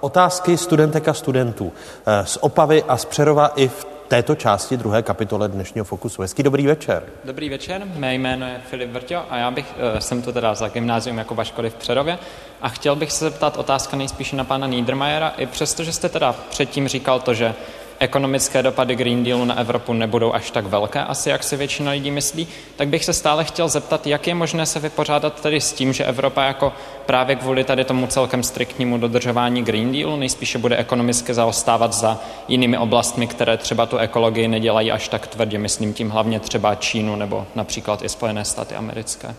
[0.00, 1.72] Otázky studentek a studentů
[2.06, 6.22] eh, z Opavy a z Přerova i v této části druhé kapitole dnešního Fokusu.
[6.22, 7.02] Hezký dobrý večer.
[7.24, 10.68] Dobrý večer, mé jméno je Filip Vrťo a já bych, eh, jsem tu teda za
[10.68, 12.18] gymnázium jako Vaškory v Přerově
[12.60, 16.34] a chtěl bych se zeptat otázka nejspíše na pana Niedermayera, i přesto, že jste teda
[16.50, 17.54] předtím říkal to, že
[18.00, 22.10] ekonomické dopady Green Dealu na Evropu nebudou až tak velké, asi jak si většina lidí
[22.10, 25.92] myslí, tak bych se stále chtěl zeptat, jak je možné se vypořádat tedy s tím,
[25.92, 26.72] že Evropa jako
[27.06, 32.78] právě kvůli tady tomu celkem striktnímu dodržování Green Dealu nejspíše bude ekonomicky zaostávat za jinými
[32.78, 37.46] oblastmi, které třeba tu ekologii nedělají až tak tvrdě, myslím tím hlavně třeba Čínu nebo
[37.54, 39.34] například i Spojené státy americké.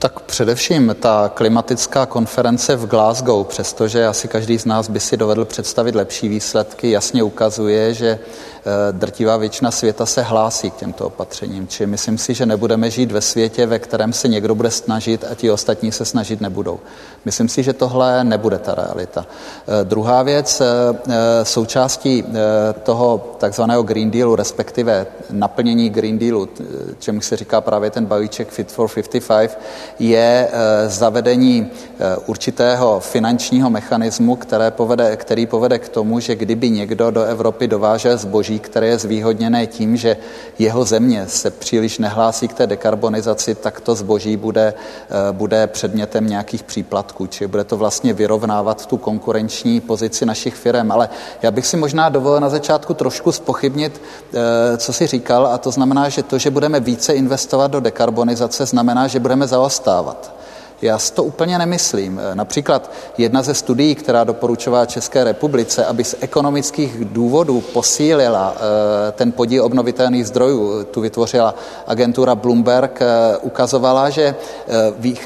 [0.00, 5.44] Tak především ta klimatická konference v Glasgow, přestože asi každý z nás by si dovedl
[5.44, 8.18] představit lepší výsledky, jasně ukazuje, že
[8.68, 11.68] Eh, drtivá většina světa se hlásí k těmto opatřením.
[11.68, 15.34] Či myslím si, že nebudeme žít ve světě, ve kterém se někdo bude snažit a
[15.34, 16.80] ti ostatní se snažit nebudou.
[17.24, 19.26] Myslím si, že tohle nebude ta realita.
[19.26, 20.64] Eh, druhá věc, eh,
[21.44, 22.24] součástí
[22.82, 26.48] toho takzvaného Green Dealu, respektive naplnění Green Dealu,
[26.98, 29.58] čemu se říká právě ten balíček Fit for 55,
[29.98, 30.48] je
[30.86, 31.70] zavedení
[32.26, 38.16] určitého finančního mechanismu, které povede, který povede k tomu, že kdyby někdo do Evropy dovážel
[38.16, 40.16] zboží, které je zvýhodněné tím, že
[40.58, 44.74] jeho země se příliš nehlásí k té dekarbonizaci, tak to zboží bude,
[45.32, 50.92] bude předmětem nějakých příplatků, čili bude to vlastně vyrovnávat tu konkurenční pozici našich firm.
[50.92, 51.08] Ale
[51.42, 54.00] já bych si možná dovolil na začátku trošku spochybnit,
[54.76, 59.06] co si říkal, a to znamená, že to, že budeme více investovat do dekarbonizace, znamená,
[59.06, 59.46] že budeme
[59.88, 60.30] zaostávat.
[60.82, 62.20] Já si to úplně nemyslím.
[62.34, 69.32] Například jedna ze studií, která doporučovala České republice, aby z ekonomických důvodů posílila eh, ten
[69.32, 71.54] podíl obnovitelných zdrojů, tu vytvořila
[71.86, 74.34] agentura Bloomberg, eh, ukazovala, že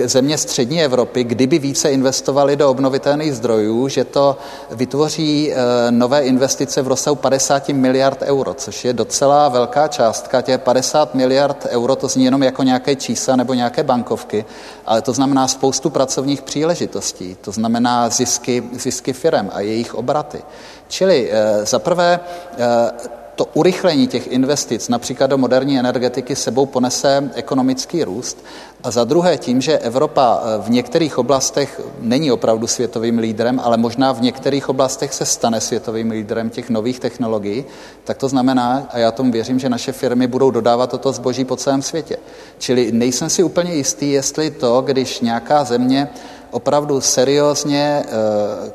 [0.03, 4.36] eh, země střední Evropy, kdyby více investovali do obnovitelných zdrojů, že to
[4.70, 5.53] vytvoří
[5.90, 10.42] nové investice v rozsahu 50 miliard euro, což je docela velká částka.
[10.42, 14.44] Těch 50 miliard euro, to zní jenom jako nějaké čísla nebo nějaké bankovky,
[14.86, 20.43] ale to znamená spoustu pracovních příležitostí, to znamená zisky, zisky firem a jejich obraty.
[20.88, 22.20] Čili e, za prvé
[22.59, 28.45] e, to urychlení těch investic, například do moderní energetiky, sebou ponese ekonomický růst.
[28.85, 34.12] A za druhé tím, že Evropa v některých oblastech není opravdu světovým lídrem, ale možná
[34.12, 37.64] v některých oblastech se stane světovým lídrem těch nových technologií,
[38.05, 41.57] tak to znamená, a já tomu věřím, že naše firmy budou dodávat toto zboží po
[41.57, 42.16] celém světě.
[42.59, 46.09] Čili nejsem si úplně jistý, jestli to, když nějaká země
[46.53, 48.05] opravdu seriózně,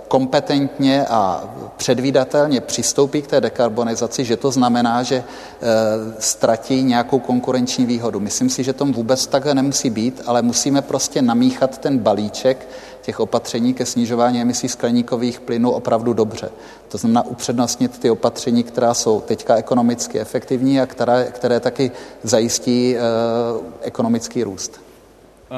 [0.07, 1.43] kompetentně a
[1.77, 5.23] předvídatelně přistoupí k té dekarbonizaci, že to znamená, že
[6.19, 8.19] ztratí nějakou konkurenční výhodu.
[8.19, 12.67] Myslím si, že tom vůbec takhle nemusí být, ale musíme prostě namíchat ten balíček
[13.01, 16.49] těch opatření ke snižování emisí skleníkových plynů opravdu dobře.
[16.87, 21.91] To znamená upřednostnit ty opatření, která jsou teďka ekonomicky efektivní a které, které taky
[22.23, 22.99] zajistí e,
[23.81, 24.86] ekonomický růst.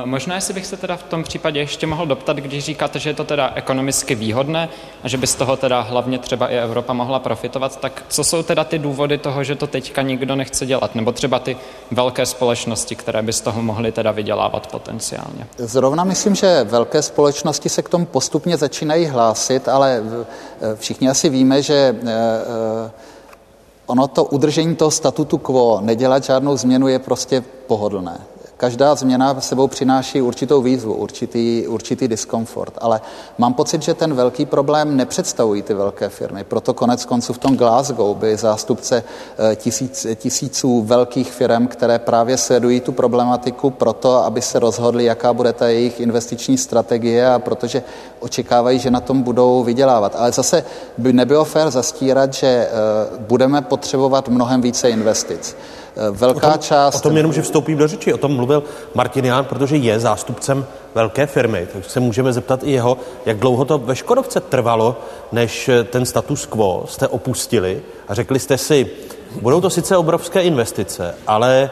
[0.05, 3.13] Možná, jestli bych se teda v tom případě ještě mohl doptat, když říkáte, že je
[3.13, 4.69] to teda ekonomicky výhodné
[5.03, 8.43] a že by z toho teda hlavně třeba i Evropa mohla profitovat, tak co jsou
[8.43, 10.95] teda ty důvody toho, že to teďka nikdo nechce dělat?
[10.95, 11.57] Nebo třeba ty
[11.91, 15.47] velké společnosti, které by z toho mohly teda vydělávat potenciálně?
[15.57, 20.03] Zrovna myslím, že velké společnosti se k tomu postupně začínají hlásit, ale
[20.75, 21.95] všichni asi víme, že
[23.85, 28.19] ono to udržení toho statutu quo, nedělat žádnou změnu je prostě pohodlné
[28.59, 33.01] každá změna sebou přináší určitou výzvu, určitý, určitý diskomfort, ale
[33.37, 36.43] mám pocit, že ten velký problém nepředstavují ty velké firmy.
[36.43, 39.03] Proto konec konců v tom Glasgow by zástupce
[39.55, 45.53] tisíc, tisíců velkých firm, které právě sledují tu problematiku proto, aby se rozhodli, jaká bude
[45.53, 47.83] ta jejich investiční strategie a protože
[48.19, 50.15] očekávají, že na tom budou vydělávat.
[50.15, 50.65] Ale zase
[50.97, 52.69] by nebylo fér zastírat, že
[53.19, 55.57] budeme potřebovat mnohem více investic
[56.11, 56.95] velká o tom, část...
[56.95, 58.63] O tom jenom, že vstoupím do řeči, o tom mluvil
[58.93, 60.65] Martin Ján, protože je zástupcem
[60.95, 64.97] velké firmy, takže se můžeme zeptat i jeho, jak dlouho to ve Škodovce trvalo,
[65.31, 68.89] než ten status quo jste opustili a řekli jste si,
[69.41, 71.71] budou to sice obrovské investice, ale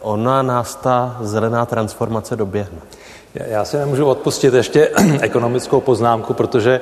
[0.00, 2.78] ona nás ta zelená transformace doběhne.
[3.34, 6.80] Já si nemůžu odpustit ještě ekonomickou poznámku, protože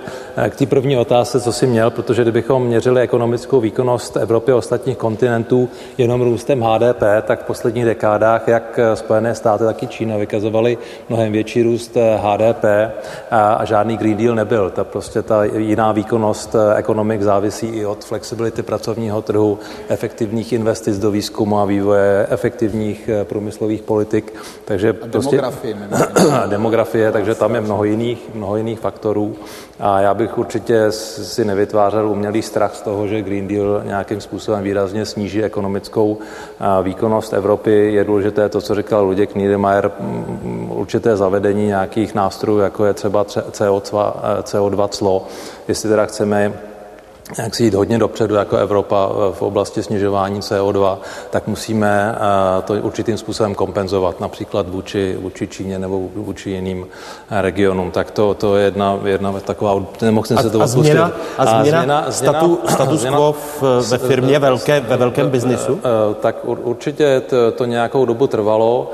[0.48, 4.96] k té první otázce, co si měl, protože kdybychom měřili ekonomickou výkonnost Evropy a ostatních
[4.96, 5.68] kontinentů
[5.98, 10.78] jenom růstem HDP, tak v posledních dekádách jak Spojené státy, tak i Čína vykazovaly
[11.08, 12.64] mnohem větší růst HDP
[13.30, 14.70] a, a žádný Green Deal nebyl.
[14.70, 21.10] Ta prostě ta jiná výkonnost ekonomik závisí i od flexibility pracovního trhu, efektivních investic do
[21.10, 24.34] výzkumu a vývoje, efektivních průmyslových politik.
[24.64, 25.74] Takže a prostě, demografii,
[26.46, 29.34] demografie, takže tam je mnoho jiných, mnoho jiných faktorů.
[29.80, 34.62] A já bych určitě si nevytvářel umělý strach z toho, že Green Deal nějakým způsobem
[34.62, 36.18] výrazně sníží ekonomickou
[36.82, 37.92] výkonnost Evropy.
[37.92, 39.90] Je důležité to, co říkal Luděk Niedermayer,
[40.68, 44.12] určité zavedení nějakých nástrojů, jako je třeba CO2,
[44.42, 45.26] CO2 clo,
[45.68, 46.52] jestli teda chceme
[47.38, 50.98] jak si jít hodně dopředu jako Evropa v oblasti snižování CO2,
[51.30, 52.14] tak musíme
[52.64, 56.86] to určitým způsobem kompenzovat, například vůči, vůči Číně nebo vůči jiným
[57.30, 57.90] regionům.
[57.90, 61.98] Tak to, to je jedna, jedna taková, nemohl jsem se to a změna, a změna,
[61.98, 63.34] a změna, statu, status quo
[63.88, 65.80] ve firmě velké, ve velkém biznisu?
[66.20, 68.90] Tak určitě to, to nějakou dobu trvalo.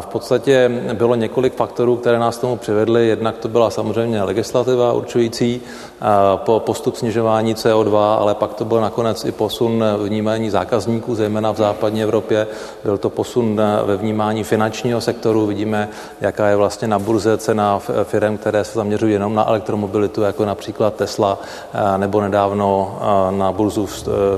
[0.00, 3.08] V podstatě bylo několik faktorů, které nás tomu přivedly.
[3.08, 5.60] Jednak to byla samozřejmě legislativa určující
[6.36, 11.52] po postup snižování CO2, CO2, ale pak to byl nakonec i posun vnímání zákazníků, zejména
[11.52, 12.46] v západní Evropě.
[12.84, 15.46] Byl to posun ve vnímání finančního sektoru.
[15.46, 15.88] Vidíme,
[16.20, 20.94] jaká je vlastně na burze cena firm, které se zaměřují jenom na elektromobilitu, jako například
[20.94, 21.38] Tesla,
[21.96, 22.98] nebo nedávno
[23.30, 23.88] na burzu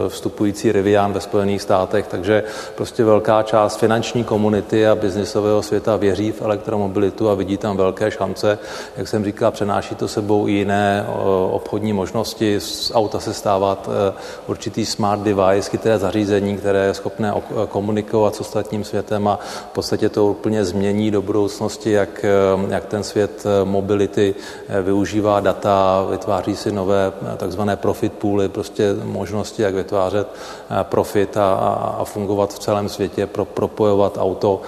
[0.09, 2.07] vstupující Rivian ve Spojených státech.
[2.07, 2.43] Takže
[2.75, 8.11] prostě velká část finanční komunity a biznisového světa věří v elektromobilitu a vidí tam velké
[8.11, 8.59] šance.
[8.97, 11.07] Jak jsem říkal, přenáší to sebou i jiné
[11.51, 12.59] obchodní možnosti.
[12.95, 14.13] Auta se stávat e,
[14.47, 17.35] určitý smart device, chytré zařízení, které je schopné
[17.69, 19.39] komunikovat s ostatním světem a
[19.71, 22.29] v podstatě to úplně změní do budoucnosti, jak, e,
[22.69, 24.35] jak ten svět mobility
[24.83, 30.29] využívá data, vytváří si nové takzvané profit pooly, prostě možnosti, jak vytvářet
[30.83, 31.55] profit a,
[31.99, 34.61] a fungovat v celém světě, pro, propojovat auto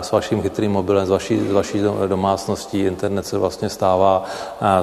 [0.00, 2.80] s vaším chytrým mobilem, s vaší, s vaší domácností.
[2.80, 4.24] Internet se vlastně stává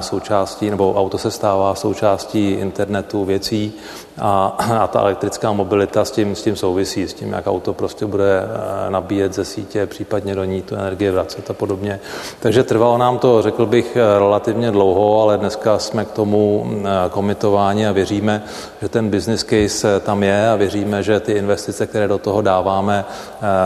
[0.00, 3.74] součástí, nebo auto se stává součástí internetu věcí
[4.20, 8.06] a, a ta elektrická mobilita s tím, s tím souvisí, s tím, jak auto prostě
[8.06, 12.00] bude eh, nabíjet ze sítě, případně do ní tu energii vracet a podobně.
[12.40, 16.86] Takže trvalo nám to, řekl bych, eh, relativně dlouho, ale dneska jsme k tomu eh,
[17.10, 18.42] komitováni a věříme,
[18.82, 23.04] že ten business case tam je a věříme, že ty investice, které do toho dáváme,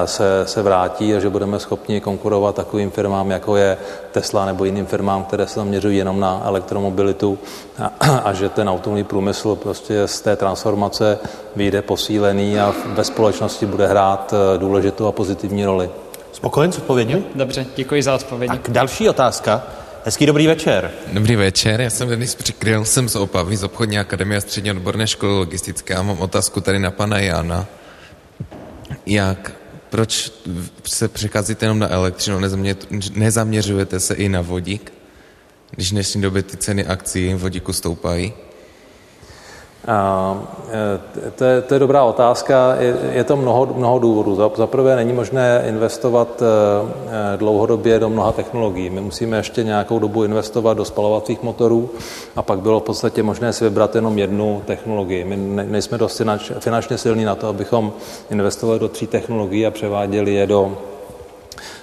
[0.05, 3.79] se, se vrátí a že budeme schopni konkurovat takovým firmám, jako je
[4.13, 7.39] Tesla nebo jiným firmám, které se zaměřují jenom na elektromobilitu
[7.79, 7.93] a,
[8.25, 9.22] a že ten automobilový průmysl
[9.55, 11.19] prostě z té transformace
[11.57, 15.91] vyjde posílený a ve společnosti bude hrát eh, důležitou a pozitivní roli.
[16.33, 17.25] Spokojen s odpovědí?
[17.35, 18.51] Dobře, děkuji za odpověď.
[18.51, 19.63] Tak další otázka.
[20.05, 20.91] Hezký dobrý večer.
[21.13, 25.07] Dobrý večer, já jsem Denis Přikryl, jsem z Opavy, z obchodní akademie a střední odborné
[25.07, 27.67] školy logistické a mám otázku tady na pana Jana.
[29.07, 29.53] Jak,
[29.91, 30.33] proč
[30.85, 32.41] se přecházíte jenom na elektřinu,
[33.15, 34.93] nezaměřujete se i na vodík,
[35.71, 38.33] když v dnešní době ty ceny akcí vodíku stoupají?
[39.83, 42.77] E, to je, to je dobrá otázka.
[42.79, 44.35] Je, je to mnoho, mnoho důvodů.
[44.35, 46.45] Za, za prvé není možné investovat e,
[47.35, 48.91] e, dlouhodobě do mnoha technologií.
[48.91, 51.91] My musíme ještě nějakou dobu investovat do spalovacích motorů
[52.37, 55.25] a pak bylo v podstatě možné si vybrat jenom jednu technologii.
[55.25, 56.23] My ne, nejsme dost
[56.59, 57.93] finančně silní na to, abychom
[58.31, 60.77] investovali do tří technologií a převáděli je do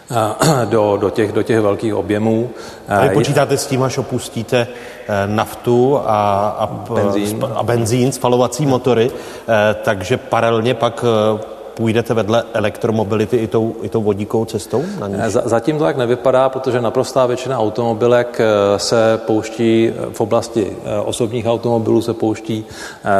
[0.65, 2.49] do, do, těch, do těch velkých objemů.
[2.87, 7.45] A vy počítáte s tím, až opustíte eh, naftu a, a, benzín.
[7.55, 13.89] a benzín, spalovací motory, eh, takže paralelně pak eh, půjdete vedle elektromobility i tou, i
[13.89, 14.83] tou vodíkovou cestou?
[14.99, 15.19] Na níž?
[15.27, 20.99] Zatím to tak nevypadá, protože naprostá většina automobilek eh, se pouští eh, v oblasti eh,
[20.99, 22.65] osobních automobilů, se pouští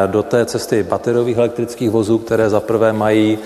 [0.08, 3.38] do té cesty bateriových elektrických vozů, které zaprvé mají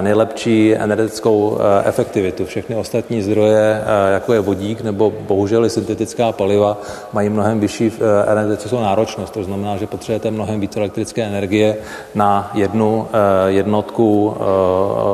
[0.00, 2.44] nejlepší energetickou efektivitu.
[2.44, 6.80] Všechny ostatní zdroje, jako je vodík nebo bohužel i syntetická paliva,
[7.12, 7.92] mají mnohem vyšší
[8.26, 9.32] energetickou náročnost.
[9.32, 11.76] To znamená, že potřebujete mnohem více elektrické energie
[12.14, 13.08] na jednu
[13.46, 14.53] jednotku Eh,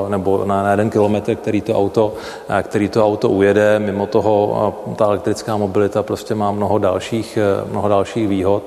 [0.09, 2.13] nebo na jeden kilometr, který to auto,
[2.49, 3.79] eh, který to auto ujede.
[3.79, 4.35] Mimo toho
[4.91, 7.39] eh, ta elektrická mobilita prostě má mnoho dalších,
[7.71, 8.63] mnoho dalších výhod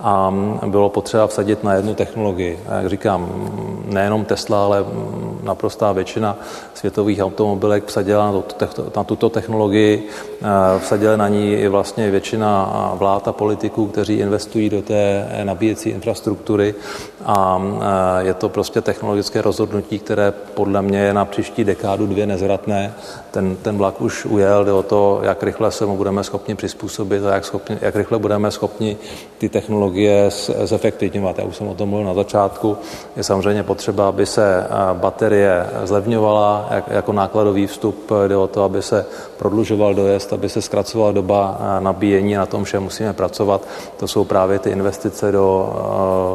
[0.00, 0.34] a
[0.66, 2.58] bylo potřeba vsadit na jednu technologii.
[2.68, 3.50] A jak říkám,
[3.84, 4.84] nejenom Tesla, ale
[5.42, 6.36] naprostá většina
[6.74, 10.08] světových automobilek vsadila na, to, na tuto technologii,
[10.78, 16.74] vsadila na ní i vlastně většina vlád a politiků, kteří investují do té nabíjecí infrastruktury
[17.24, 17.62] a
[18.18, 22.94] je to prostě technologické rozhodnutí, které podle mě je na příští dekádu dvě nezvratné.
[23.30, 27.24] Ten, ten vlak už ujel, jde o to, jak rychle se mu budeme schopni přizpůsobit
[27.24, 28.96] a jak, schopni, jak rychle budeme schopni
[29.38, 29.87] ty technologie
[30.64, 31.38] zefektivňovat.
[31.38, 32.76] Já už jsem o tom mluvil na začátku.
[33.16, 38.10] Je samozřejmě potřeba, aby se baterie zlevňovala jako nákladový vstup.
[38.28, 39.06] Jde o to, aby se
[39.38, 42.34] prodlužoval dojezd, aby se zkracovala doba nabíjení.
[42.34, 43.68] Na tom všem musíme pracovat.
[43.96, 45.72] To jsou právě ty investice do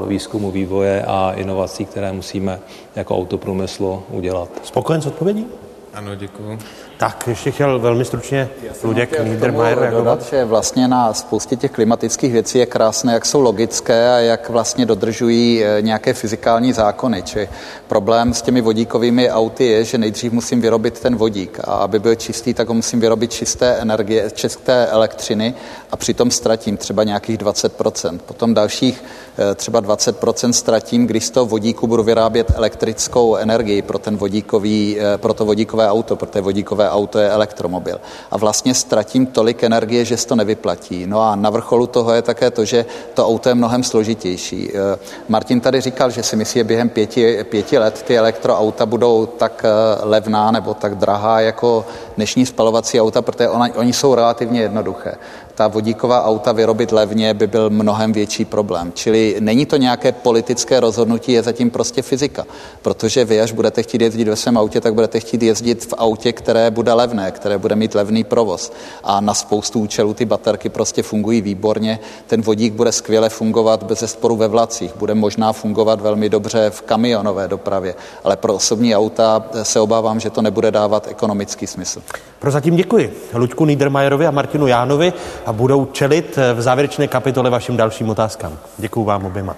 [0.08, 2.60] výzkumu, vývoje a inovací, které musíme
[2.96, 4.50] jako autoprůmyslu udělat.
[4.64, 5.48] Spokojen s odpovědí?
[5.94, 6.60] Ano, děkuji.
[6.98, 8.50] Tak, ještě chtěl velmi stručně
[8.84, 10.26] Luděk Niedermayer reagovat.
[10.30, 14.86] že vlastně na spoustě těch klimatických věcí je krásné, jak jsou logické a jak vlastně
[14.86, 17.24] dodržují eh, nějaké fyzikální zákony.
[17.24, 17.50] Či
[17.88, 22.16] problém s těmi vodíkovými auty je, že nejdřív musím vyrobit ten vodík a aby byl
[22.16, 25.54] čistý, tak ho musím vyrobit čisté energie, čisté elektřiny
[25.92, 28.20] a přitom ztratím třeba nějakých 20%.
[28.26, 29.04] Potom dalších
[29.38, 34.98] eh, třeba 20% ztratím, když z toho vodíku budu vyrábět elektrickou energii pro, ten vodíkový,
[35.00, 38.02] eh, pro to vodíkové auto, pro té vodíkové auto je elektromobil.
[38.32, 41.06] A vlastně ztratím tolik energie, že se to nevyplatí.
[41.08, 44.72] No a na vrcholu toho je také to, že to auto je mnohem složitější.
[44.74, 49.26] Eh, Martin tady říkal, že si myslí, že během pěti, pěti let ty elektroauta budou
[49.26, 49.66] tak
[50.02, 51.86] levná nebo tak drahá jako
[52.18, 55.16] dnešní spalovací auta, protože ona, oni jsou relativně jednoduché.
[55.56, 58.92] Ta vodíková auta vyrobit levně by byl mnohem větší problém.
[58.96, 62.46] Čili není to nějaké politické rozhodnutí, je zatím prostě fyzika.
[62.82, 66.34] Protože vy, až budete chtít jezdit ve svém autě, tak budete chtít jezdit v autě,
[66.34, 68.72] které bude levné, které bude mít levný provoz.
[69.04, 72.00] A na spoustu účelů ty baterky prostě fungují výborně.
[72.28, 76.82] Ten vodík bude skvěle fungovat bez sporu ve vlacích, bude možná fungovat velmi dobře v
[76.82, 82.03] kamionové dopravě, ale pro osobní auta se obávám, že to nebude dávat ekonomický smysl.
[82.40, 85.14] Prozatím děkuji Luďku Niedermayerovi a Martinu Jánovi
[85.46, 88.58] a budou čelit v závěrečné kapitole vašim dalším otázkám.
[88.78, 89.56] Děkuji vám oběma.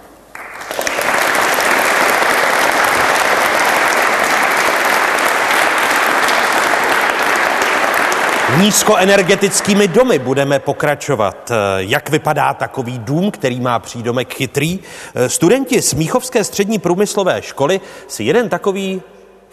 [8.58, 11.52] Nízkoenergetickými domy budeme pokračovat.
[11.78, 14.80] Jak vypadá takový dům, který má přídomek chytrý?
[15.28, 19.02] Studenti z Míchovské střední průmyslové školy si jeden takový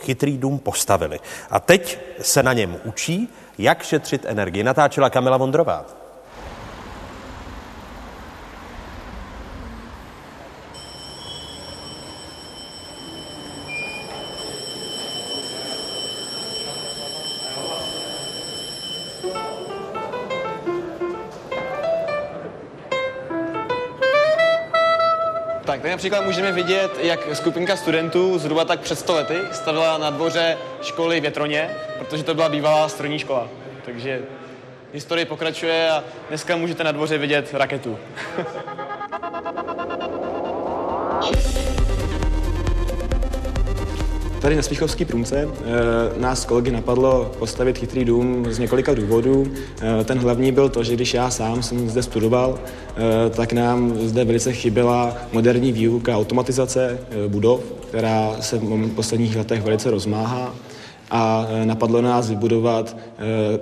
[0.03, 1.20] chytrý dům postavili.
[1.51, 4.62] A teď se na něm učí, jak šetřit energii.
[4.62, 6.02] Natáčela Kamila Vondrová.
[26.03, 31.20] Například můžeme vidět, jak skupinka studentů zhruba tak před 100 lety stavila na dvoře školy
[31.20, 33.49] Větroně, protože to byla bývalá strojní škola.
[33.85, 34.23] Takže
[34.93, 37.99] historie pokračuje a dneska můžete na dvoře vidět raketu.
[44.43, 45.48] Tady na Smíchovský průmce e,
[46.20, 49.47] nás kolegy napadlo postavit chytrý dům z několika důvodů.
[50.01, 53.94] E, ten hlavní byl to, že když já sám jsem zde studoval, e, tak nám
[53.98, 56.98] zde velice chyběla moderní výuka automatizace
[57.28, 60.55] budov, která se v posledních letech velice rozmáhá
[61.10, 62.97] a napadlo nás vybudovat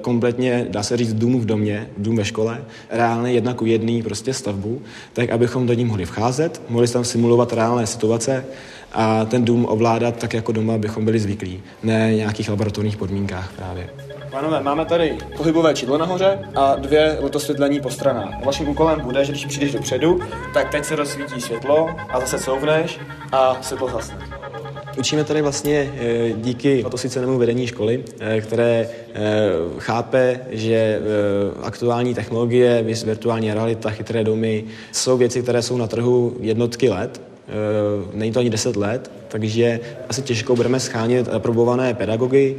[0.01, 4.35] kompletně, dá se říct, dům v domě, dům ve škole, reálně jedna ku jedný prostě
[4.35, 4.83] stavbu,
[5.13, 8.45] tak abychom do ní mohli vcházet, mohli tam simulovat reálné situace
[8.93, 13.91] a ten dům ovládat tak jako doma bychom byli zvyklí, ne nějakých laboratorních podmínkách právě.
[14.31, 18.45] Pánové, máme tady pohybové čidlo nahoře a dvě lotosvětlení po stranách.
[18.45, 20.21] Vaším úkolem bude, že když přijdeš dopředu,
[20.55, 23.01] tak teď se rozsvítí světlo a zase couvneš
[23.33, 24.19] a světlo zhasne.
[24.99, 25.93] Učíme tady vlastně
[26.37, 28.05] díky fotosvícenému vedení školy,
[28.41, 28.89] které
[29.79, 31.01] chápe, že
[31.63, 37.23] aktuální technologie, virtuální realita, chytré domy jsou věci, které jsou na trhu jednotky let,
[38.15, 42.57] není to ani 10 let, takže asi těžko budeme schánět aprobované pedagogy,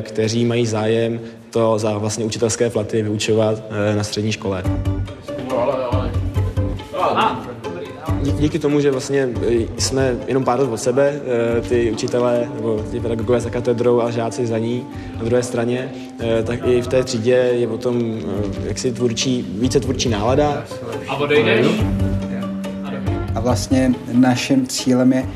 [0.00, 3.62] kteří mají zájem to za vlastně učitelské platy vyučovat
[3.96, 4.62] na střední škole.
[8.22, 9.28] Díky tomu, že vlastně
[9.78, 11.20] jsme jenom pár let od sebe,
[11.68, 14.86] ty učitelé nebo ty pedagogové za katedrou a žáci za ní
[15.18, 15.92] na druhé straně,
[16.44, 18.20] tak i v té třídě je potom
[18.64, 20.64] jaksi tvůrčí, více tvůrčí nálada.
[21.08, 21.66] A odejdeš?
[23.34, 25.26] A vlastně naším cílem je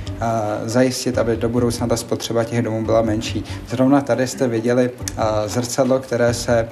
[0.65, 3.45] zajistit, aby do budoucna ta spotřeba těch domů byla menší.
[3.69, 4.91] Zrovna tady jste viděli
[5.47, 6.69] zrcadlo, které se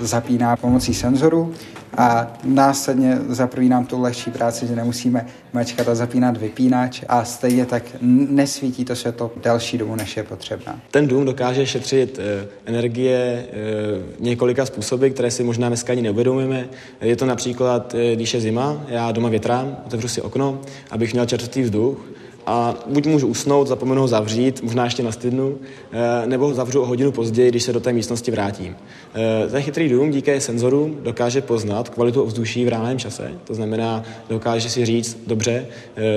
[0.00, 1.54] zapíná pomocí senzorů
[1.96, 7.24] a následně za prvý nám tu lehčí práci, že nemusíme mačkat a zapínat vypínač a
[7.24, 10.80] stejně tak nesvítí to světlo delší dobu, než je potřebná.
[10.90, 13.44] Ten dům dokáže šetřit e, energie e,
[14.20, 16.68] několika způsoby, které si možná dneska ani neuvědomujeme.
[17.00, 20.60] Je to například, e, když je zima, já doma větrám, otevřu si okno,
[20.90, 21.98] abych měl čerstvý vzduch,
[22.46, 25.58] a buď můžu usnout, zapomenu ho zavřít, možná ještě na stydnu,
[26.26, 28.76] nebo ho zavřu o hodinu později, když se do té místnosti vrátím.
[29.50, 34.70] Ten chytrý dům díky senzorům dokáže poznat kvalitu ovzduší v reálném čase, to znamená, dokáže
[34.70, 35.66] si říct, dobře,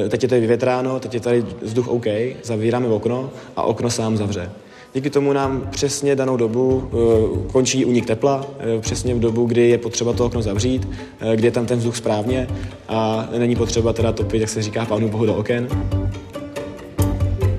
[0.09, 2.05] teď je tady vyvětráno, teď je tady vzduch OK,
[2.43, 4.49] zavíráme okno a okno sám zavře.
[4.95, 8.45] Díky tomu nám přesně danou dobu uh, končí unik tepla,
[8.75, 11.77] uh, přesně v dobu, kdy je potřeba to okno zavřít, uh, kdy je tam ten
[11.77, 12.47] vzduch správně
[12.87, 15.67] a není potřeba teda topit, jak se říká, pánu bohu do oken.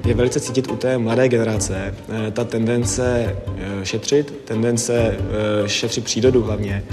[0.07, 1.95] Je velice cítit u té mladé generace
[2.33, 3.37] ta tendence
[3.83, 5.17] šetřit, tendence
[5.67, 6.85] šetřit přírodu hlavně,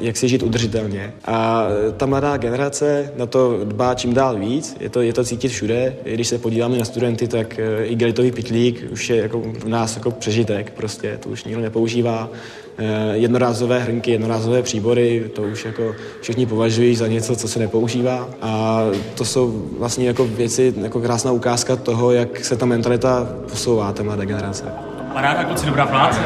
[0.00, 1.14] jak si žít udržitelně.
[1.24, 5.48] A ta mladá generace na to dbá čím dál víc, je to, je to cítit
[5.48, 5.96] všude.
[6.02, 10.72] Když se podíváme na studenty, tak igelitový pitlík už je jako u nás jako přežitek,
[10.76, 12.28] prostě to už nikdo nepoužívá.
[13.12, 18.28] Jednorázové hrnky, jednorázové příbory, to už jako všichni považují za něco, co se nepoužívá.
[18.42, 18.82] A
[19.14, 24.02] to jsou vlastně jako věci, jako krásná ukázka toho, jak se ta mentalita posouvá, ta
[24.02, 24.64] mladá generace.
[25.12, 26.20] Paráda, kluci, dobrá práce.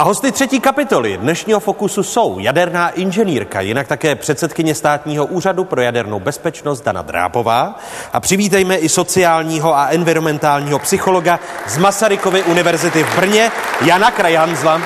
[0.00, 5.80] A hosty třetí kapitoly dnešního fokusu jsou jaderná inženýrka, jinak také předsedkyně státního úřadu pro
[5.80, 7.78] jadernou bezpečnost Dana Drábová
[8.12, 13.50] a přivítejme i sociálního a environmentálního psychologa z Masarykovy univerzity v Brně
[13.84, 14.80] Jana Krajhanzla.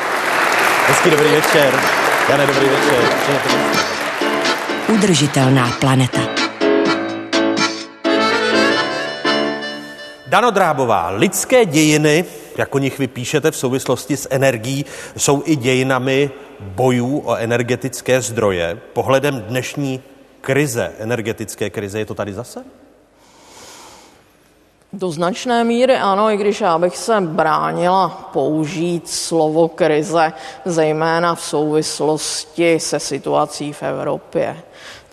[0.86, 1.74] Hezký dobrý večer.
[2.28, 3.02] Jane, dobrý večer.
[4.88, 6.20] Udržitelná planeta.
[10.26, 12.24] Dano Drábová, lidské dějiny,
[12.56, 14.84] jak o nich vy píšete v souvislosti s energií,
[15.16, 18.78] jsou i dějinami bojů o energetické zdroje.
[18.92, 20.02] Pohledem dnešní
[20.40, 22.64] krize, energetické krize, je to tady zase?
[24.92, 30.32] Do značné míry ano, i když já bych se bránila použít slovo krize,
[30.64, 34.56] zejména v souvislosti se situací v Evropě.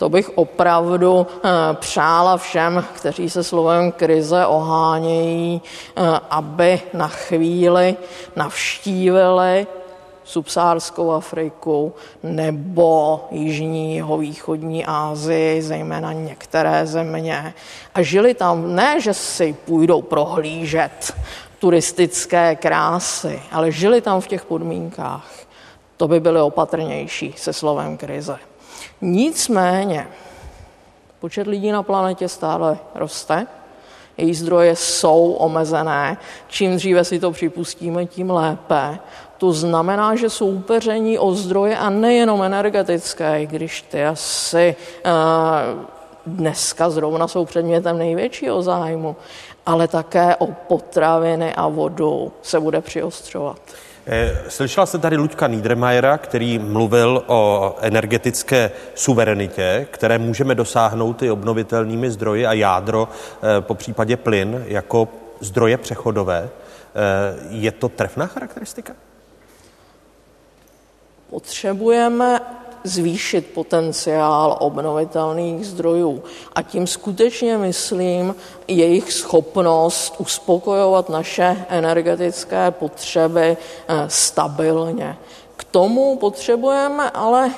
[0.02, 5.62] To bych opravdu eh, přála všem, kteří se slovem krize ohánějí,
[5.96, 7.96] eh, aby na chvíli
[8.36, 9.66] navštívili
[10.24, 17.54] subsárskou Afriku nebo jižní východní Asii, zejména některé země.
[17.94, 21.14] A žili tam ne, že si půjdou prohlížet
[21.58, 25.30] turistické krásy, ale žili tam v těch podmínkách.
[25.96, 28.38] To by byly opatrnější se slovem krize.
[29.04, 30.08] Nicméně,
[31.20, 33.46] počet lidí na planetě stále roste,
[34.16, 36.16] její zdroje jsou omezené.
[36.48, 38.98] Čím dříve si to připustíme, tím lépe.
[39.38, 44.76] To znamená, že soupeření o zdroje a nejenom energetické, když ty asi
[45.06, 45.82] uh,
[46.26, 49.16] dneska zrovna jsou předmětem největšího zájmu,
[49.66, 53.58] ale také o potraviny a vodu se bude přiostřovat.
[54.06, 61.30] Eh, slyšela jste tady Luďka Niedermayera, který mluvil o energetické suverenitě, které můžeme dosáhnout i
[61.30, 65.08] obnovitelnými zdroji a jádro, eh, po případě plyn, jako
[65.40, 66.48] zdroje přechodové.
[67.50, 68.92] Je to trefná charakteristika?
[71.30, 72.40] Potřebujeme
[72.84, 76.22] zvýšit potenciál obnovitelných zdrojů.
[76.54, 78.34] A tím skutečně myslím
[78.68, 83.56] jejich schopnost uspokojovat naše energetické potřeby
[83.88, 85.18] eh, stabilně.
[85.56, 87.50] K tomu potřebujeme ale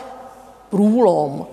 [0.70, 1.46] průlom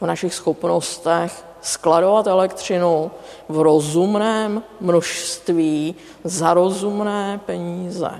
[0.00, 3.10] v našich schopnostech skladovat elektřinu
[3.48, 8.10] v rozumném množství za rozumné peníze.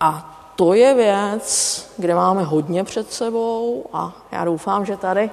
[0.00, 5.30] A to je věc, kde máme hodně před sebou a já doufám, že tady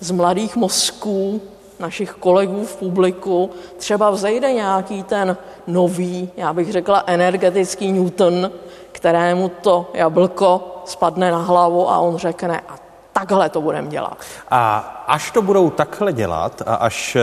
[0.00, 1.40] z mladých mozků
[1.78, 5.36] našich kolegů v publiku třeba vzejde nějaký ten
[5.66, 8.50] nový, já bych řekla energetický Newton,
[8.92, 12.76] kterému to jablko spadne na hlavu a on řekne a
[13.12, 14.18] takhle to budeme dělat.
[14.50, 17.16] A až to budou takhle dělat a až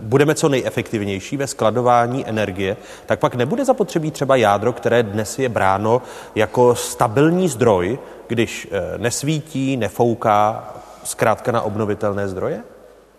[0.00, 5.48] budeme co nejefektivnější ve skladování energie, tak pak nebude zapotřebí třeba jádro, které dnes je
[5.48, 6.02] bráno
[6.34, 10.74] jako stabilní zdroj, když eh, nesvítí, nefouká,
[11.04, 12.62] zkrátka na obnovitelné zdroje?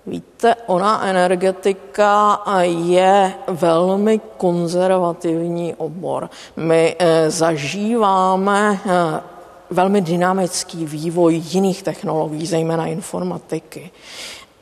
[0.05, 6.29] Víte, ona energetika je velmi konzervativní obor.
[6.55, 9.21] My eh, zažíváme eh,
[9.69, 13.91] velmi dynamický vývoj jiných technologií, zejména informatiky.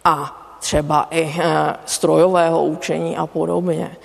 [0.03, 3.97] A třeba i eh, strojového učení a podobně.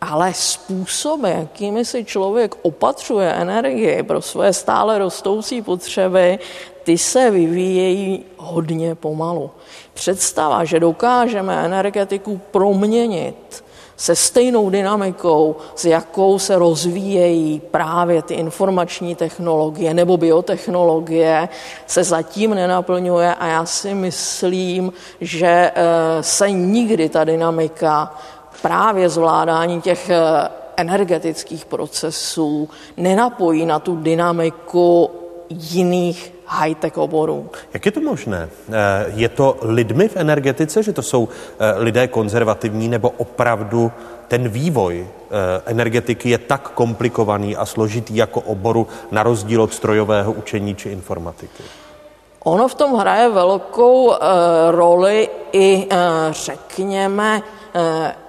[0.00, 6.38] Ale způsoby, jakými si člověk opatřuje energii pro své stále rostoucí potřeby,
[6.82, 9.50] ty se vyvíjejí hodně pomalu.
[9.94, 13.64] Představa, že dokážeme energetiku proměnit
[13.98, 21.48] se stejnou dynamikou, s jakou se rozvíjejí právě ty informační technologie nebo biotechnologie,
[21.86, 28.14] se zatím nenaplňuje a já si myslím, že eh, se nikdy ta dynamika
[28.62, 35.10] právě zvládání těch eh, energetických procesů nenapojí na tu dynamiku
[35.50, 37.50] jiných high-tech oborů.
[37.74, 38.48] Jak je to možné?
[38.48, 38.72] Eh,
[39.14, 43.92] je to lidmi v energetice, že to jsou eh, lidé konzervativní, nebo opravdu
[44.28, 50.32] ten vývoj eh, energetiky je tak komplikovaný a složitý jako oboru na rozdíl od strojového
[50.32, 51.62] učení či informatiky?
[52.44, 54.14] Ono v tom hraje velkou
[54.70, 55.88] roli i,
[56.30, 57.42] řekněme,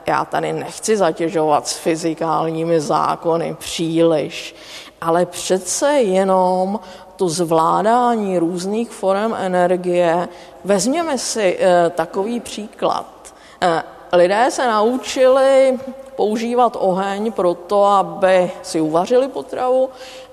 [0.07, 4.55] já tady nechci zatěžovat s fyzikálními zákony příliš,
[5.01, 6.79] ale přece jenom
[7.19, 10.29] to zvládání různých forem energie.
[10.63, 13.33] Vezměme si e, takový příklad.
[13.61, 13.83] E,
[14.17, 15.79] lidé se naučili
[16.15, 19.89] používat oheň pro to, aby si uvařili potravu,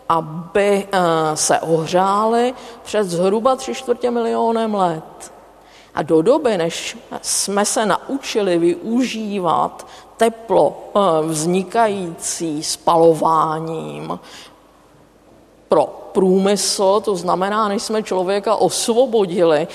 [0.09, 0.99] aby e,
[1.37, 5.33] se ohřáli před zhruba tři čtvrtě milionem let.
[5.95, 9.87] A do doby, než jsme se naučili využívat
[10.17, 10.77] teplo
[11.23, 14.19] vznikající spalováním,
[15.69, 19.69] pro průmysl, to znamená, než jsme člověka osvobodili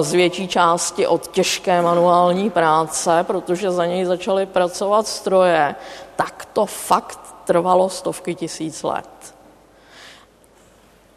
[0.00, 5.74] z větší části od těžké manuální práce, protože za něj začaly pracovat stroje,
[6.16, 9.34] tak to fakt trvalo stovky tisíc let.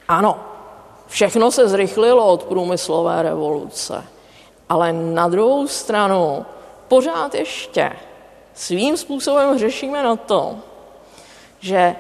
[0.08, 0.40] Ano,
[1.08, 4.06] všechno se zrychlilo od průmyslové revoluce,
[4.70, 6.46] ale na druhou stranu
[6.88, 7.92] pořád ještě
[8.54, 10.56] svým způsobem řešíme na to,
[11.60, 11.96] že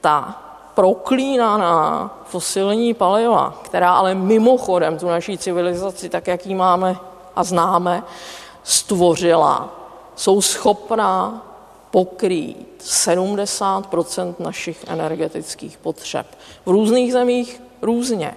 [0.00, 0.45] ta
[0.76, 6.96] proklínaná fosilní paliva, která ale mimochodem tu naší civilizaci, tak jak ji máme
[7.36, 8.02] a známe,
[8.62, 9.68] stvořila,
[10.16, 11.42] jsou schopná
[11.90, 16.26] pokrýt 70% našich energetických potřeb.
[16.66, 18.36] V různých zemích různě.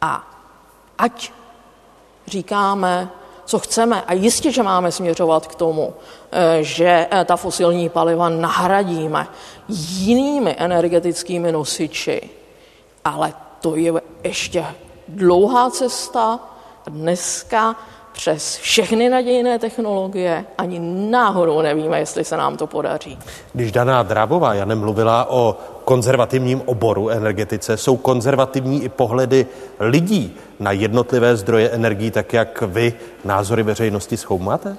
[0.00, 0.24] A
[0.98, 1.32] ať
[2.26, 3.08] říkáme,
[3.44, 5.94] co chceme, a jistě, že máme směřovat k tomu,
[6.32, 9.26] eh, že eh, ta fosilní paliva nahradíme
[9.68, 12.30] jinými energetickými nosiči,
[13.04, 13.92] ale to je
[14.24, 14.66] ještě
[15.08, 16.40] dlouhá cesta.
[16.86, 17.76] Dneska
[18.12, 20.80] přes všechny nadějné technologie ani
[21.10, 23.18] náhodou nevíme, jestli se nám to podaří.
[23.52, 29.46] Když Daná Drábová Janem mluvila o konzervativním oboru energetice, jsou konzervativní i pohledy
[29.80, 32.94] lidí na jednotlivé zdroje energií, tak jak vy
[33.24, 34.76] názory veřejnosti schoumáte?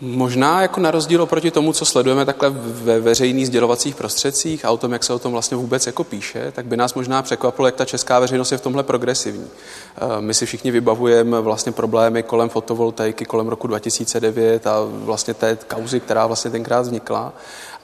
[0.00, 4.76] Možná jako na rozdíl oproti tomu, co sledujeme takhle ve veřejných sdělovacích prostředcích a o
[4.76, 7.74] tom, jak se o tom vlastně vůbec jako píše, tak by nás možná překvapilo, jak
[7.74, 9.46] ta česká veřejnost je v tomhle progresivní.
[9.46, 15.58] Eh, my si všichni vybavujeme vlastně problémy kolem fotovoltaiky, kolem roku 2009 a vlastně té
[15.68, 17.32] kauzy, která vlastně tenkrát vznikla.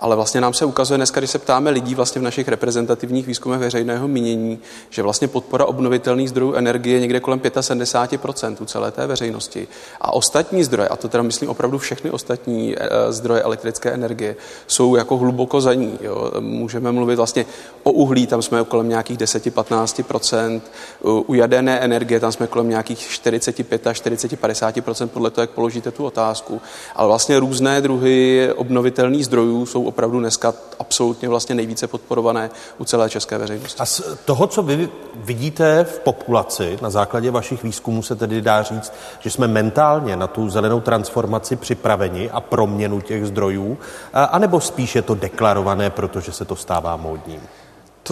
[0.01, 3.61] Ale vlastně nám se ukazuje dneska, když se ptáme lidí vlastně v našich reprezentativních výzkumech
[3.61, 4.59] veřejného mínění,
[4.91, 9.69] že vlastně podpora obnovitelných zdrojů energie je někde kolem 75% u celé té veřejnosti.
[10.01, 14.97] A ostatní zdroje, a to teda myslím opravdu všechny ostatní eh, zdroje elektrické energie, jsou
[14.97, 15.99] jako hluboko za ní.
[16.01, 16.33] Jo.
[16.41, 17.47] Můžeme mluvit vlastně
[17.83, 20.61] o uhlí, tam jsme kolem nějakých 10-15%,
[21.03, 26.05] u jaderné energie tam jsme kolem nějakých 45 až 40-50% podle toho, jak položíte tu
[26.05, 26.61] otázku.
[26.97, 33.11] Ale vlastně různé druhy obnovitelných zdrojů jsou opravdu dneska absolutně vlastně nejvíce podporované u celé
[33.11, 33.81] české veřejnosti.
[33.81, 38.63] A z toho, co vy vidíte v populaci, na základě vašich výzkumů se tedy dá
[38.63, 41.92] říct, že jsme mentálně na tu zelenou transformaci připraveni
[42.31, 43.79] a proměnu těch zdrojů,
[44.13, 47.41] anebo spíš je to deklarované, protože se to stává módním?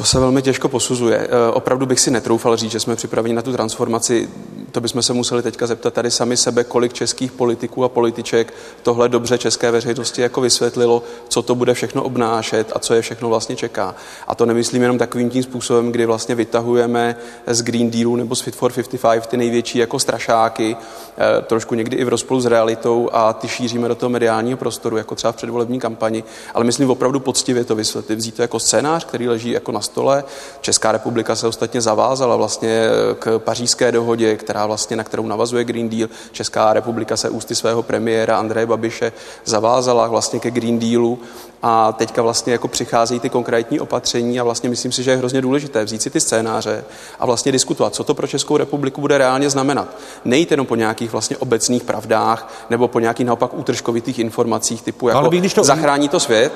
[0.01, 1.17] To se velmi těžko posuzuje.
[1.19, 4.29] E, opravdu bych si netroufal říct, že jsme připraveni na tu transformaci.
[4.73, 9.09] To bychom se museli teďka zeptat tady sami sebe, kolik českých politiků a političek tohle
[9.09, 13.57] dobře české veřejnosti jako vysvětlilo, co to bude všechno obnášet a co je všechno vlastně
[13.57, 13.95] čeká.
[14.27, 17.17] A to nemyslím jenom takovým tím způsobem, kdy vlastně vytahujeme
[17.47, 20.77] z Green Dealu nebo z Fit for 55 ty největší jako strašáky,
[21.39, 24.97] e, trošku někdy i v rozpolu s realitou a ty šíříme do toho mediálního prostoru,
[24.97, 26.25] jako třeba v předvolební kampani.
[26.55, 30.25] Ale myslím opravdu poctivě to vysvětlit, vzít to jako scénář, který leží jako na stole.
[30.61, 32.89] Česká republika se ostatně zavázala vlastně
[33.19, 36.09] k pařížské dohodě, která vlastně, na kterou navazuje Green Deal.
[36.33, 39.13] Česká republika se ústy svého premiéra Andreje Babiše
[39.45, 41.19] zavázala vlastně ke Green Dealu
[41.63, 45.41] a teďka vlastně jako přicházejí ty konkrétní opatření a vlastně myslím si, že je hrozně
[45.41, 46.85] důležité vzít si ty scénáře
[47.19, 49.89] a vlastně diskutovat, co to pro Českou republiku bude reálně znamenat.
[50.25, 55.19] Nejít jenom po nějakých vlastně obecných pravdách nebo po nějakých naopak útržkovitých informacích typu jako
[55.19, 55.65] Ale když to...
[55.65, 56.53] zachrání to svět,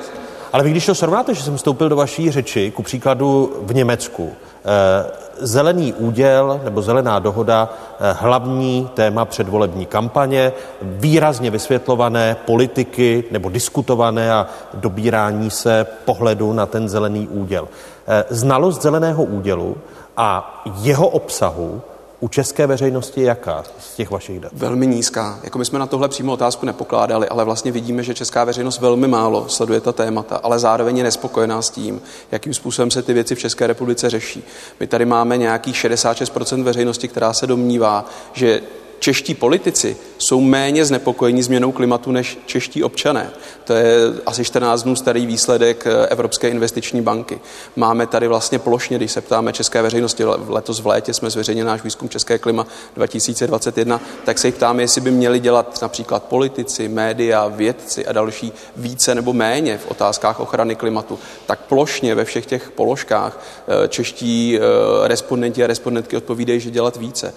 [0.55, 4.33] ale vy když to srovnáte, že jsem vstoupil do vaší řeči, ku příkladu v Německu,
[4.33, 7.69] eh, zelený úděl nebo zelená dohoda,
[8.01, 10.53] eh, hlavní téma předvolební kampaně,
[10.83, 17.69] výrazně vysvětlované politiky nebo diskutované a dobírání se pohledu na ten zelený úděl.
[18.07, 19.77] Eh, znalost zeleného údělu
[20.17, 21.83] a jeho obsahu
[22.25, 24.53] u české veřejnosti je jaká z těch vašich dat?
[24.55, 25.41] Velmi nízká.
[25.43, 29.09] Jako my jsme na tohle přímo otázku nepokládali, ale vlastně vidíme, že česká veřejnost velmi
[29.09, 32.03] málo sleduje ta témata, ale zároveň je nespokojená s tím,
[32.33, 34.45] jakým způsobem se ty věci v České republice řeší.
[34.81, 38.63] My tady máme nějakých 66% veřejnosti, která se domnívá, že
[39.05, 43.31] čeští politici jsou méně znepokojení změnou klimatu než čeští občané.
[43.65, 47.41] To je asi 14 dnů starý výsledek eh, Evropské investiční banky.
[47.77, 51.83] Máme tady vlastně plošně, když se ptáme české veřejnosti, letos v létě jsme zveřejnili náš
[51.85, 52.67] výzkum České klima
[52.97, 58.53] 2021, tak se jich ptáme, jestli by měli dělat například politici, média, vědci a další
[58.77, 61.19] více nebo méně v otázkách ochrany klimatu.
[61.47, 64.61] Tak plošně ve všech těch položkách eh, čeští eh,
[65.09, 67.35] respondenti a respondentky odpovídají, že dělat více.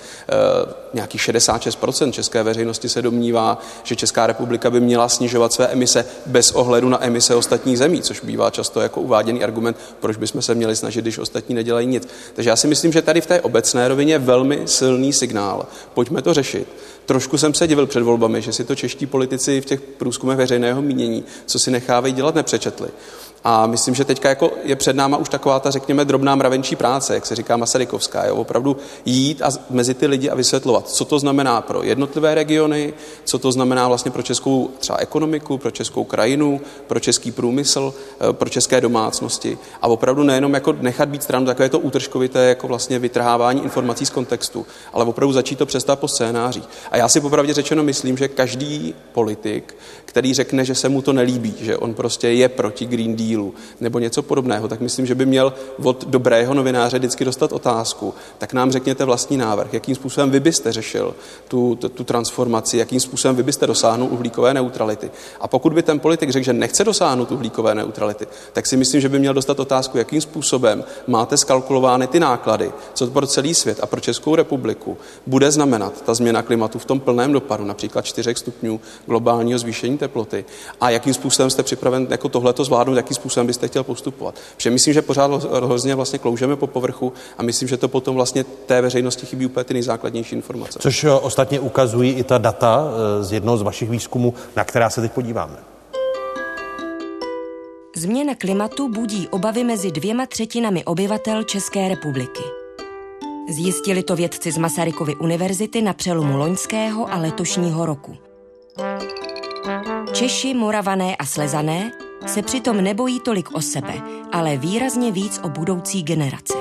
[0.93, 1.21] Nějakých
[1.57, 6.89] 66% české veřejnosti se domnívá, že Česká republika by měla snižovat své emise bez ohledu
[6.89, 11.01] na emise ostatních zemí, což bývá často jako uváděný argument, proč bychom se měli snažit,
[11.01, 12.07] když ostatní nedělají nic.
[12.33, 15.65] Takže já si myslím, že tady v té obecné rovině je velmi silný signál.
[15.93, 16.67] Pojďme to řešit.
[17.05, 20.81] Trošku jsem se divil před volbami, že si to čeští politici v těch průzkumech veřejného
[20.81, 22.87] mínění, co si nechávají dělat, nepřečetli.
[23.43, 27.13] A myslím, že teďka jako je před náma už taková ta, řekněme, drobná mravenčí práce,
[27.13, 28.35] jak se říká Masarykovská, jo?
[28.35, 32.93] opravdu jít a mezi ty lidi a vysvětlovat, co to znamená pro jednotlivé regiony,
[33.23, 37.93] co to znamená vlastně pro českou třeba ekonomiku, pro českou krajinu, pro český průmysl,
[38.29, 39.57] eh, pro české domácnosti.
[39.81, 44.09] A opravdu nejenom jako nechat být stranu takové to útržkovité jako vlastně vytrhávání informací z
[44.09, 46.69] kontextu, ale opravdu začít to přestat po scénářích.
[46.91, 51.13] A já si popravdě řečeno myslím, že každý politik, který řekne, že se mu to
[51.13, 55.25] nelíbí, že on prostě je proti Green Dealu nebo něco podobného, tak myslím, že by
[55.25, 58.13] měl od dobrého novináře vždycky dostat otázku.
[58.37, 61.15] Tak nám řekněte vlastní návrh, jakým způsobem vy byste řešil
[61.47, 65.11] tu, tu, tu transformaci, jakým způsobem vy byste dosáhnul uhlíkové neutrality.
[65.41, 69.09] A pokud by ten politik řekl, že nechce dosáhnout uhlíkové neutrality, tak si myslím, že
[69.09, 73.85] by měl dostat otázku, jakým způsobem máte skalkulovány ty náklady, co pro celý svět a
[73.85, 74.97] pro Českou republiku
[75.27, 80.45] bude znamenat ta změna klimatu v tom plném dopadu, například 4 stupňů globálního zvýšení teploty
[80.81, 84.35] a jakým způsobem jste připraven jako tohleto zvládnout, jakým způsobem byste chtěl postupovat.
[84.55, 88.43] Protože myslím, že pořád hrozně vlastně kloužeme po povrchu a myslím, že to potom vlastně
[88.43, 90.79] té veřejnosti chybí úplně ty nejzákladnější informace.
[90.81, 94.89] Což eh, ostatně ukazují i ta data eh, z jednoho z vašich výzkumů, na která
[94.89, 95.57] se teď podíváme.
[97.95, 102.43] Změna klimatu budí obavy mezi dvěma třetinami obyvatel České republiky.
[103.49, 108.17] Zjistili to vědci z Masarykovy univerzity na přelomu loňského a letošního roku.
[110.13, 111.91] Češi, Moravané a Slezané
[112.25, 113.93] se přitom nebojí tolik o sebe,
[114.31, 116.53] ale výrazně víc o budoucí generace.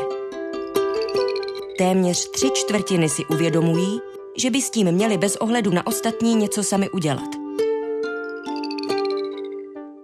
[1.79, 4.01] Téměř tři čtvrtiny si uvědomují,
[4.37, 7.31] že by s tím měli bez ohledu na ostatní něco sami udělat.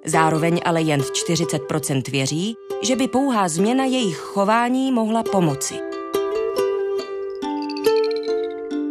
[0.05, 5.75] Zároveň ale jen 40% věří, že by pouhá změna jejich chování mohla pomoci.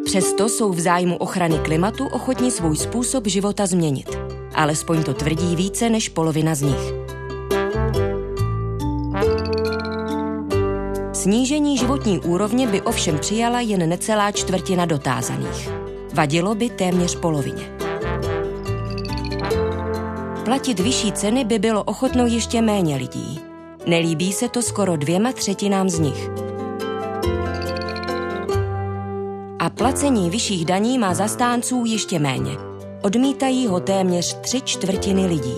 [0.05, 4.40] Přesto jsou v zájmu ochrany klimatu ochotni svůj způsob života změnit.
[4.61, 6.93] Alespoň to tvrdí více než polovina z nich.
[11.13, 15.69] Snížení životní úrovně by ovšem přijala jen necelá čtvrtina dotázaných.
[16.13, 17.63] Vadilo by téměř polovině.
[20.45, 23.39] Platit vyšší ceny by bylo ochotno ještě méně lidí.
[23.87, 26.29] Nelíbí se to skoro dvěma třetinám z nich.
[29.59, 32.70] A placení vyšších daní má zastánců ještě méně.
[33.01, 35.55] Odmítají ho téměř tři čtvrtiny lidí.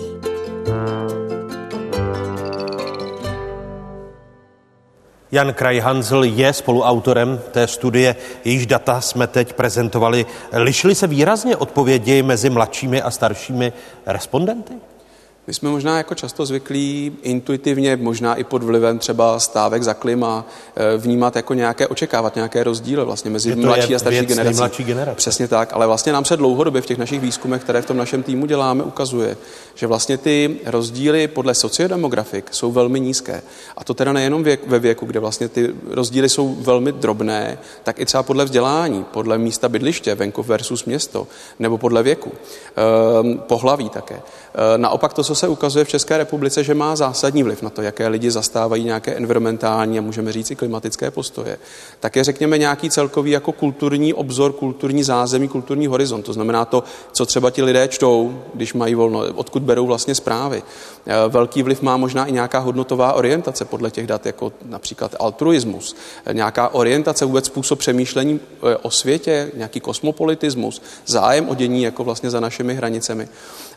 [5.32, 10.26] Jan Krajhanzl je spoluautorem té studie, jejíž data jsme teď prezentovali.
[10.52, 13.72] Lišily se výrazně odpovědi mezi mladšími a staršími
[14.06, 14.74] respondenty?
[15.46, 20.44] My jsme možná jako často zvyklí intuitivně, možná i pod vlivem třeba stávek za klima,
[20.76, 24.84] eh, vnímat jako nějaké, očekávat nějaké rozdíly vlastně mezi mladší a starší generací.
[24.84, 25.16] generace.
[25.16, 28.22] Přesně tak, ale vlastně nám se dlouhodobě v těch našich výzkumech, které v tom našem
[28.22, 29.36] týmu děláme, ukazuje,
[29.74, 33.42] že vlastně ty rozdíly podle sociodemografik jsou velmi nízké.
[33.76, 38.00] A to teda nejenom věk, ve věku, kde vlastně ty rozdíly jsou velmi drobné, tak
[38.00, 41.26] i třeba podle vzdělání, podle místa bydliště, venkov versus město,
[41.58, 44.20] nebo podle věku, ehm, pohlaví také.
[44.54, 47.82] Ehm, naopak to, co se ukazuje v České republice, že má zásadní vliv na to,
[47.82, 51.58] jaké lidi zastávají nějaké environmentální a můžeme říct i klimatické postoje,
[52.00, 56.22] tak je řekněme nějaký celkový jako kulturní obzor, kulturní zázemí, kulturní horizont.
[56.22, 60.62] To znamená to, co třeba ti lidé čtou, když mají volno, odkud berou vlastně zprávy.
[61.06, 65.96] Ehm, velký vliv má možná i nějaká hodnotová orientace podle těch dat, jako například altruismus,
[66.32, 68.40] nějaká orientace, vůbec způsob přemýšlení
[68.82, 73.28] o světě, nějaký kosmopolitismus, zájem o dění jako vlastně za našimi hranicemi.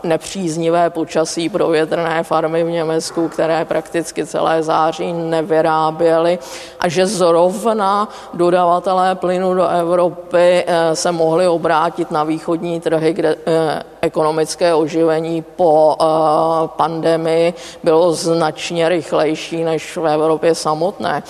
[0.02, 6.38] nepříznivé počasí pro větrné farmy v Německu, které prakticky celé září nevyráběly
[6.80, 7.88] a že zrovna
[8.35, 15.43] dodavatelé plynu do Evropy eh, se mohli obrátit na východní trhy, kde eh, ekonomické oživení
[15.43, 16.05] po eh,
[16.77, 21.23] pandemii bylo značně rychlejší než v Evropě samotné.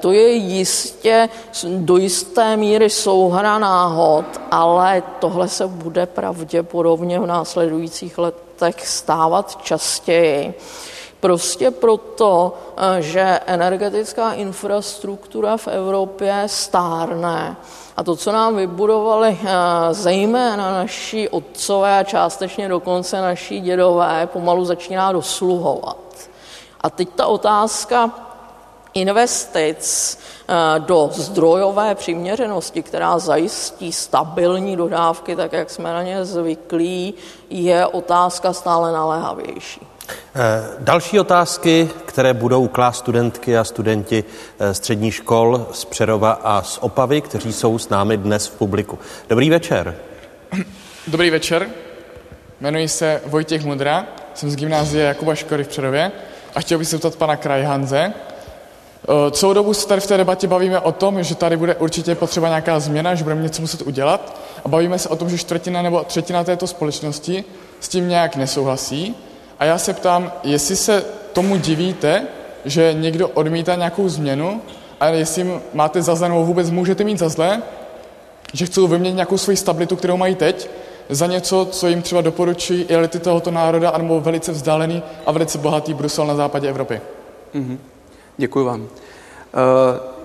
[0.00, 1.28] To je jistě
[1.64, 10.54] do jisté míry souhra náhod, ale tohle se bude pravděpodobně v následujících letech stávat častěji.
[11.20, 17.56] Prostě proto, eh, že energetická infrastruktura v Evropě stárne.
[17.96, 19.48] A to, co nám vybudovali eh,
[19.94, 25.98] zejména naši otcové a částečně dokonce naši dědové, pomalu začíná dosluhovat.
[26.80, 28.10] A teď ta otázka
[28.94, 30.18] investic
[30.48, 37.14] eh, do zdrojové přiměřenosti, která zajistí stabilní dodávky, tak jak jsme na ně zvyklí,
[37.50, 39.87] je otázka stále naléhavější.
[40.08, 44.24] Eh, další otázky, které budou klást studentky a studenti
[44.58, 48.98] eh, střední škol z Přerova a z Opavy, kteří jsou s námi dnes v publiku.
[49.28, 49.96] Dobrý večer.
[51.06, 51.68] Dobrý večer.
[52.60, 56.12] Jmenuji se Vojtěch Mudra, jsem z gymnázie Jakuba Škory v Přerově
[56.54, 58.12] a chtěl bych se zeptat pana Krajhanze.
[59.08, 62.14] Eh, celou dobu se tady v té debatě bavíme o tom, že tady bude určitě
[62.14, 65.82] potřeba nějaká změna, že budeme něco muset udělat a bavíme se o tom, že čtvrtina
[65.82, 67.44] nebo třetina této společnosti
[67.80, 69.16] s tím nějak nesouhlasí
[69.58, 72.26] a já se ptám, jestli se tomu divíte,
[72.64, 74.62] že někdo odmítá nějakou změnu
[75.00, 77.62] a jestli máte za zlé, nebo vůbec můžete mít za zlé,
[78.52, 80.70] že chcou vyměnit nějakou svoji stabilitu, kterou mají teď,
[81.08, 85.94] za něco, co jim třeba doporučují elity tohoto národa, anebo velice vzdálený a velice bohatý
[85.94, 87.00] Brusel na západě Evropy.
[87.54, 87.78] Mm-hmm.
[88.36, 88.80] Děkuji vám.
[88.80, 88.88] Uh,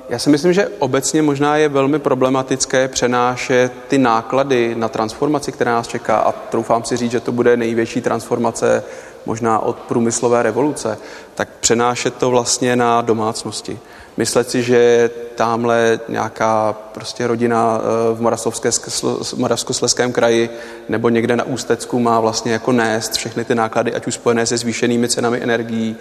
[0.09, 5.71] já si myslím, že obecně možná je velmi problematické přenášet ty náklady na transformaci, která
[5.71, 8.83] nás čeká a troufám si říct, že to bude největší transformace
[9.25, 10.97] možná od průmyslové revoluce,
[11.35, 13.79] tak přenášet to vlastně na domácnosti.
[14.17, 20.49] Myslet si, že tamhle nějaká prostě rodina eh, v Moravskosleském kraji
[20.89, 24.57] nebo někde na Ústecku má vlastně jako nést všechny ty náklady, ať už spojené se
[24.57, 25.95] zvýšenými cenami energií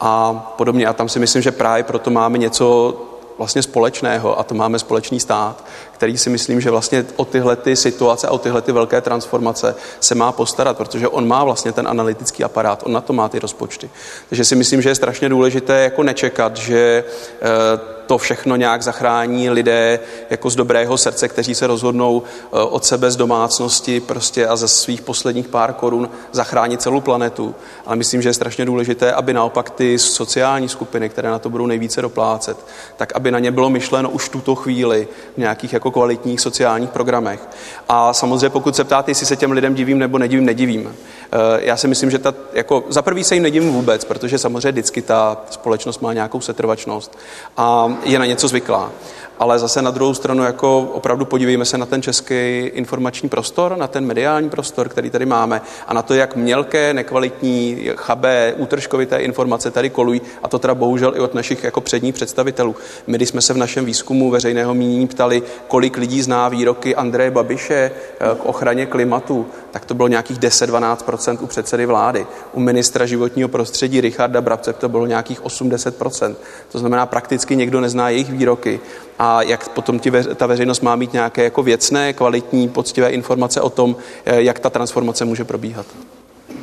[0.00, 0.86] a podobně.
[0.86, 2.96] A tam si myslím, že právě proto máme něco
[3.38, 7.76] vlastně společného a to máme společný stát, který si myslím, že vlastně o tyhle ty
[7.76, 11.88] situace a o tyhle ty velké transformace se má postarat, protože on má vlastně ten
[11.88, 13.90] analytický aparát, on na to má ty rozpočty.
[14.28, 17.04] Takže si myslím, že je strašně důležité jako nečekat, že
[17.42, 22.84] eh, to všechno nějak zachrání lidé jako z dobrého srdce, kteří se rozhodnou eh, od
[22.84, 27.54] sebe z domácnosti prostě a ze svých posledních pár korun zachránit celou planetu.
[27.86, 31.66] Ale myslím, že je strašně důležité, aby naopak ty sociální skupiny, které na to budou
[31.66, 32.66] nejvíce doplácet,
[32.96, 37.48] tak aby na ně bylo myšleno už tuto chvíli v nějakých jako kvalitních sociálních programech.
[37.88, 40.94] A samozřejmě, pokud se ptáte, jestli se těm lidem divím nebo nedivím, nedivím.
[41.32, 44.72] Eh, já si myslím, že ta, jako, za prvý se jim nedivím vůbec, protože samozřejmě
[44.72, 47.18] vždycky ta společnost má nějakou setrvačnost
[47.56, 48.90] a je na něco zvyklá
[49.38, 53.86] ale zase na druhou stranu jako opravdu podívejme se na ten český informační prostor, na
[53.86, 59.70] ten mediální prostor, který tady máme a na to, jak mělké, nekvalitní, chabé, útržkovité informace
[59.70, 62.76] tady kolují a to teda bohužel i od našich jako předních představitelů.
[63.06, 67.30] My, když jsme se v našem výzkumu veřejného mínění ptali, kolik lidí zná výroky Andreje
[67.30, 72.26] Babiše eh, k ochraně klimatu, tak to bylo nějakých 10-12% u předsedy vlády.
[72.52, 76.34] U ministra životního prostředí Richarda Brabce to bylo nějakých 80%.
[76.72, 78.80] To znamená, prakticky někdo nezná jejich výroky
[79.18, 83.70] a jak potom ti, ta veřejnost má mít nějaké jako věcné, kvalitní, poctivé informace o
[83.70, 85.86] tom, eh, jak ta transformace může probíhat.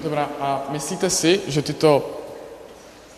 [0.03, 2.10] Dobrá, a myslíte si, že tyto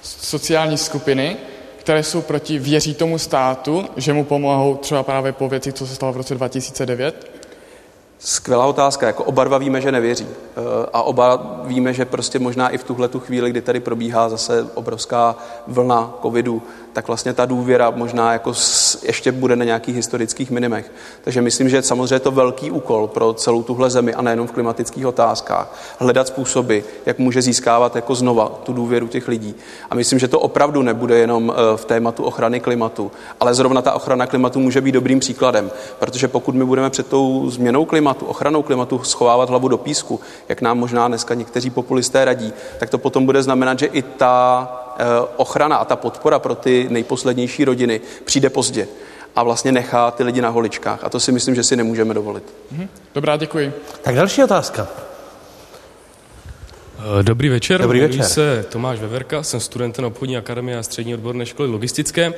[0.01, 1.37] sociální skupiny,
[1.77, 5.95] které jsou proti, věří tomu státu, že mu pomohou třeba právě po věci, co se
[5.95, 7.31] stalo v roce 2009?
[8.19, 9.07] Skvělá otázka.
[9.07, 10.27] Jako oba dva víme, že nevěří.
[10.29, 10.61] Eh,
[10.93, 14.67] a oba víme, že prostě možná i v tuhle tu chvíli, kdy tady probíhá zase
[14.73, 15.35] obrovská
[15.67, 16.61] vlna covidu,
[16.97, 18.53] tak vlastně ta důvěra možná jako
[19.03, 20.91] ještě bude na nějakých historických minimech.
[21.23, 24.51] Takže myslím, že samozřejmě je to velký úkol pro celou tuhle zemi a nejenom v
[24.51, 25.75] klimatických otázkách.
[25.99, 29.55] Hledat způsoby, jak může získávat jako znova tu důvěru těch lidí.
[29.89, 33.93] A myslím, že to opravdu nebude jenom eh, v tématu ochrany klimatu, ale zrovna ta
[33.93, 38.63] ochrana klimatu může být dobrým příkladem, protože pokud my budeme před tou změnou klimatu, ochranou
[38.63, 40.19] klimatu schovávat hlavu do písku,
[40.49, 44.86] jak nám možná dneska někteří populisté radí, tak to potom bude znamenat, že i ta
[45.35, 48.87] ochrana a ta podpora pro ty nejposlednější rodiny přijde pozdě
[49.35, 51.03] a vlastně nechá ty lidi na holičkách.
[51.03, 52.43] A to si myslím, že si nemůžeme dovolit.
[52.71, 52.87] Mhm.
[53.15, 53.73] Dobrá, děkuji.
[54.01, 54.87] Tak další otázka.
[57.19, 58.31] Eh, dobrý večer, Dobrý jmenuji večer.
[58.33, 62.33] se Tomáš Veverka, jsem studentem obchodní akademie a střední odborné školy logistické.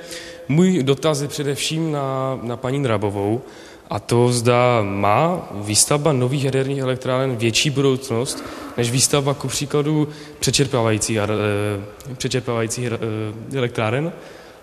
[0.47, 3.41] Můj dotaz je především na, na paní Drabovou
[3.89, 8.43] a to zda má výstavba nových jaderných elektráren větší budoucnost
[8.77, 10.07] než výstavba ku příkladu
[10.39, 14.11] přečerpávajících, eh, přečerpávajících eh, elektráren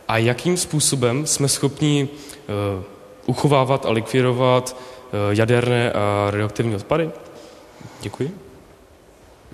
[0.09, 2.83] a jakým způsobem jsme schopni eh,
[3.27, 4.77] uchovávat a likvidovat
[5.31, 7.11] jaderné a radioaktivní odpady?
[8.01, 8.39] Děkuji.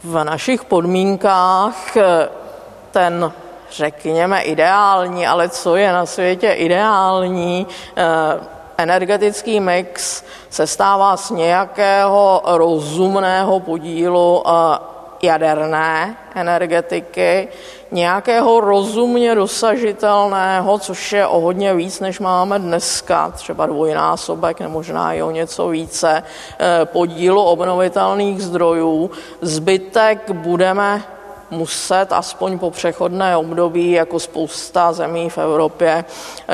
[0.04, 1.96] V našich podmínkách
[2.90, 3.32] ten,
[3.70, 7.66] řekněme, ideální, ale co je na světě ideální,
[8.82, 14.78] energetický mix se stává z nějakého rozumného podílu eh,
[15.22, 17.48] jaderné energetiky,
[17.90, 25.12] nějakého rozumně dosažitelného, což je o hodně víc, než máme dneska, třeba dvojnásobek nebo možná
[25.12, 29.10] i o něco více, eh, podílu obnovitelných zdrojů.
[29.40, 31.02] Zbytek budeme
[31.52, 36.04] muset aspoň po přechodné období, jako spousta zemí v Evropě,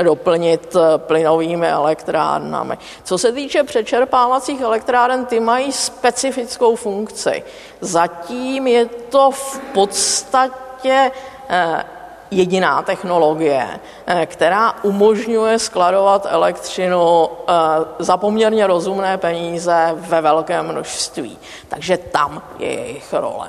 [0.03, 2.79] doplnit eh, plynovými elektrárnami.
[3.05, 7.43] Co se týče přečerpávacích elektráren, ty mají specifickou funkci.
[7.81, 11.11] Zatím je to v podstatě
[11.49, 11.85] eh,
[12.31, 17.29] jediná technologie, eh, která umožňuje skladovat elektřinu
[17.99, 21.39] za poměrně rozumné peníze ve velkém množství.
[21.69, 23.49] Takže tam je jejich role.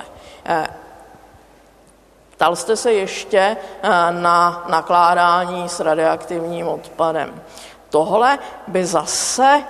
[2.40, 7.34] Ptal jste se ještě eh, na nakládání s radioaktivním odpadem.
[7.90, 8.38] Tohle
[8.68, 9.62] by zase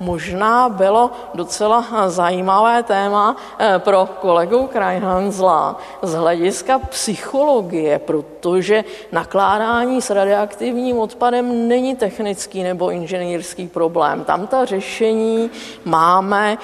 [0.00, 10.02] možná bylo docela eh, zajímavé téma eh, pro kolegu Krajhanzla z hlediska psychologie, protože nakládání
[10.02, 14.24] s radioaktivním odpadem není technický nebo inženýrský problém.
[14.24, 15.50] Tam ta řešení
[15.84, 16.58] máme,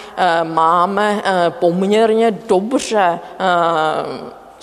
[0.45, 3.21] máme poměrně dobře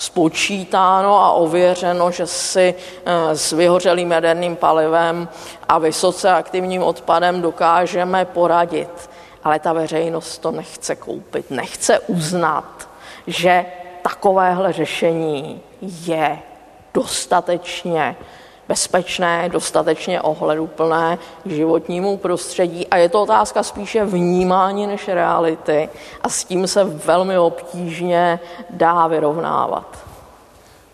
[0.02, 5.28] spočítáno a ověřeno, že si eh, s vyhořelým jaderným palivem
[5.68, 9.10] a vysoce aktivním odpadem dokážeme poradit.
[9.44, 12.88] Ale ta veřejnost to nechce koupit, nechce uznat,
[13.26, 13.64] že
[14.02, 16.38] takovéhle řešení je
[16.94, 18.16] dostatečně
[18.68, 25.88] bezpečné, dostatečně ohleduplné k životnímu prostředí a je to otázka spíše vnímání než reality
[26.20, 28.40] a s tím se velmi obtížně
[28.70, 30.11] dá vyrovnávat.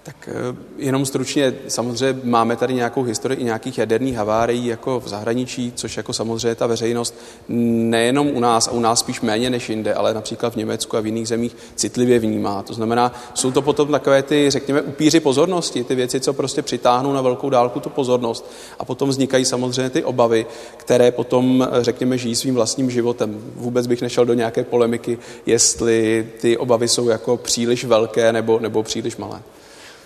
[0.09, 5.09] Tak eh, jenom stručně, samozřejmě máme tady nějakou historii i nějakých jaderných havárií jako v
[5.09, 7.15] zahraničí, což jako samozřejmě ta veřejnost
[7.49, 11.01] nejenom u nás, a u nás spíš méně než jinde, ale například v Německu a
[11.01, 12.63] v jiných zemích citlivě vnímá.
[12.63, 17.13] To znamená, jsou to potom takové ty, řekněme, upíři pozornosti, ty věci, co prostě přitáhnou
[17.13, 18.51] na velkou dálku tu pozornost.
[18.79, 23.41] A potom vznikají samozřejmě ty obavy, které potom, řekněme, žijí svým vlastním životem.
[23.55, 28.83] Vůbec bych nešel do nějaké polemiky, jestli ty obavy jsou jako příliš velké nebo, nebo
[28.83, 29.43] příliš malé.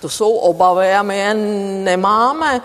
[0.03, 1.35] To jsou obavy a my je
[1.85, 2.61] nemáme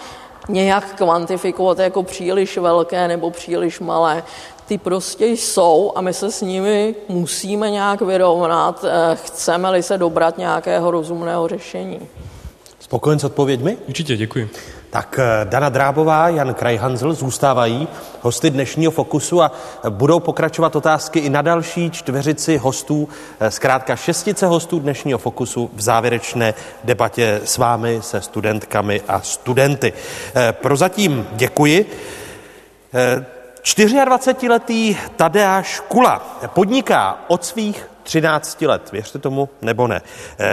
[0.50, 4.24] nějak kvantifikovat jako příliš velké nebo příliš malé.
[4.68, 10.38] Ty prostě jsou a my se s nimi musíme nějak vyrovnat, eh, chceme-li se dobrat
[10.38, 12.00] nějakého rozumného řešení.
[12.80, 13.78] Spokojen s odpověďmi?
[13.88, 14.50] Určitě, děkuji.
[14.90, 17.88] Tak eh, Dana Drábová, Jan Krajhanzl zůstávají
[18.22, 19.52] hosty dnešního Fokusu a
[19.90, 23.10] budou pokračovat otázky i na další čtveřici hostů,
[23.40, 26.54] eh, zkrátka šestice hostů dnešního Fokusu v závěrečné
[26.84, 29.94] debatě s vámi, se studentkami a studenty.
[30.36, 31.86] Eh, prozatím děkuji.
[33.64, 40.02] 24-letý Tadeáš Kula podniká od svých 13 let, věřte tomu nebo ne.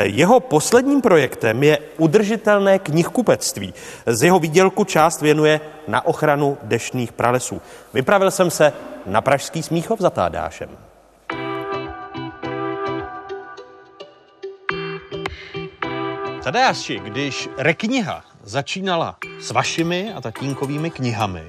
[0.02, 3.74] Jeho posledním projektem je udržitelné knihkupectví.
[4.06, 7.62] Z jeho výdělku část věnuje na ochranu dešných pralesů.
[7.94, 8.72] Vypravil jsem se
[9.06, 10.68] na Pražský Smíchov za Tadeášem.
[16.44, 21.46] Tadeáši, když rekniha začínala s vašimi a tatínkovými knihami,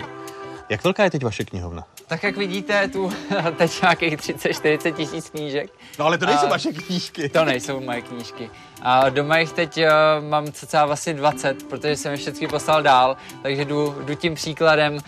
[0.70, 1.84] jak velká je teď vaše knihovna?
[2.08, 3.12] Tak jak vidíte, tu
[3.58, 5.70] teď nějakých 30-40 tisíc knížek.
[6.00, 7.30] No ale to nejsou A- vaše knížky.
[7.30, 8.50] To nejsou moje knížky.
[8.82, 9.84] A doma jich teď uh,
[10.30, 14.94] mám cca vlastně 20, protože jsem je všechny poslal dál, takže jdu, jdu tím příkladem
[14.94, 15.00] uh,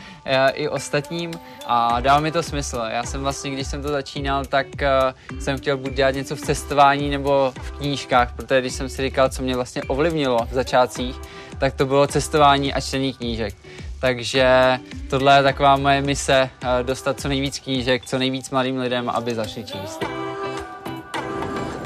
[0.54, 1.32] i ostatním
[1.66, 2.82] a dává mi to smysl.
[2.90, 4.68] Já jsem vlastně, když jsem to začínal, tak
[5.32, 9.02] uh, jsem chtěl buď dělat něco v cestování nebo v knížkách, protože když jsem si
[9.02, 11.16] říkal, co mě vlastně ovlivnilo v začátcích,
[11.60, 13.56] tak to bylo cestování a čtení knížek.
[14.00, 14.80] Takže
[15.10, 19.36] tohle je taková moje mise, eh, dostat co nejvíc knížek, co nejvíc mladým lidem, aby
[19.36, 20.06] začali číst.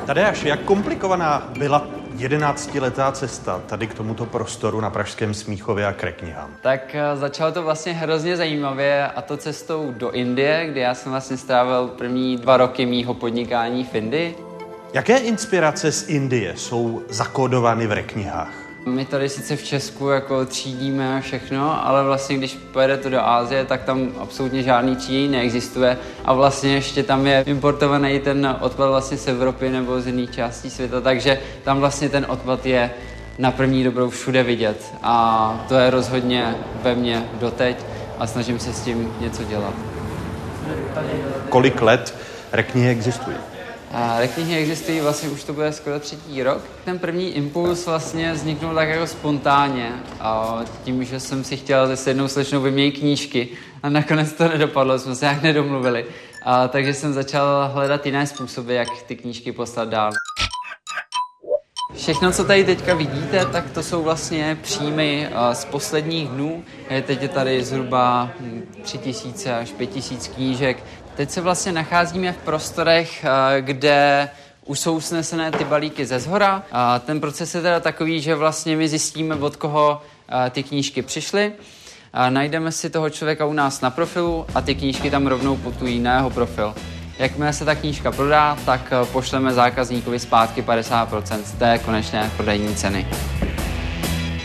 [0.06, 6.12] Tadeáš, jak komplikovaná byla jedenáctiletá cesta tady k tomuto prostoru na Pražském Smíchově a k
[6.12, 6.50] knihám?
[6.62, 11.12] Tak eh, začalo to vlastně hrozně zajímavě a to cestou do Indie, kde já jsem
[11.12, 14.38] vlastně strávil první dva roky mýho podnikání v Indii.
[14.94, 18.71] Jaké inspirace z Indie jsou zakódovány v reknihách?
[18.86, 23.66] My tady sice v Česku jako třídíme a všechno, ale vlastně když pojedete do Ázie,
[23.66, 29.18] tak tam absolutně žádný třídění neexistuje a vlastně ještě tam je importovaný ten odpad vlastně
[29.18, 32.92] z Evropy nebo z jiných částí světa, takže tam vlastně ten odpad je
[33.40, 37.78] na první dobrou všude vidět a to je rozhodně ve mně doteď
[38.20, 39.74] a snažím se s tím něco dělat.
[41.50, 42.16] Kolik let
[42.52, 43.38] reknihy existují?
[43.94, 46.62] A reknihy existují vlastně už to bude skoro třetí rok.
[46.86, 52.08] Ten první impuls vlastně vzniknul tak jako spontánně a tím, že jsem si chtěl s
[52.08, 53.50] jednou slečnou vyměnit knížky
[53.84, 56.06] a nakonec to nedopadlo, jsme se jak nedomluvili.
[56.46, 60.12] A, takže jsem začal hledat jiné způsoby, jak ty knížky poslat dál.
[61.96, 66.64] Všechno, co tady teďka vidíte, tak to jsou vlastně příjmy a, z posledních dnů.
[67.02, 70.84] Teď je tady zhruba hm, 3000 až 5000 knížek.
[71.16, 74.30] Teď se vlastně nacházíme v prostorech, a, kde
[74.66, 76.64] už jsou snesené ty balíky ze zhora.
[76.72, 81.02] A ten proces je teda takový, že vlastně my zjistíme, od koho a, ty knížky
[81.02, 81.54] přišly.
[82.14, 86.00] A najdeme si toho člověka u nás na profilu a ty knížky tam rovnou putují
[86.00, 86.74] na jeho profil.
[87.20, 92.76] Jakmile se ta knížka prodá, tak eh, pošleme zákazníkovi zpátky 50% z té konečné prodejní
[92.76, 93.08] ceny.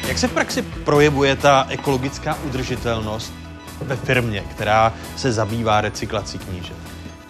[0.08, 3.32] Jak se v praxi projevuje ta ekologická udržitelnost
[3.80, 6.76] ve firmě, která se zabývá recyklací knížek?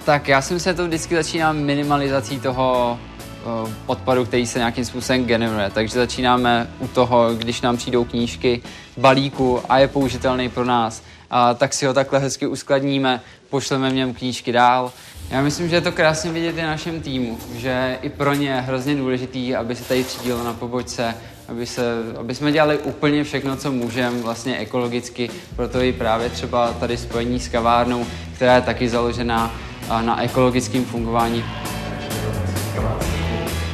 [0.05, 4.85] Tak já si myslím, že to vždycky začíná minimalizací toho eh, odpadu, který se nějakým
[4.85, 5.71] způsobem generuje.
[5.71, 8.63] Takže začínáme u toho, když nám přijdou knížky
[8.97, 13.21] balíku a je použitelný pro nás, a tak si ho takhle hezky uskladníme,
[13.51, 14.93] pošleme v něm knížky dál.
[15.31, 18.49] Já myslím, že je to krásně vidět i na našem týmu, že i pro ně
[18.49, 21.15] je hrozně důležitý, aby se tady třídilo na pobočce,
[21.49, 21.83] aby, se,
[22.21, 27.41] aby jsme dělali úplně všechno, co můžeme, vlastně ekologicky, proto i právě třeba tady spojení
[27.41, 29.55] s kavárnou, která je taky založená
[30.01, 31.45] na ekologickém fungování.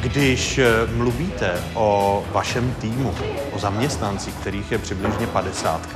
[0.01, 3.15] Když eh, mluvíte o vašem týmu,
[3.51, 5.89] o zaměstnancích, kterých je přibližně 50,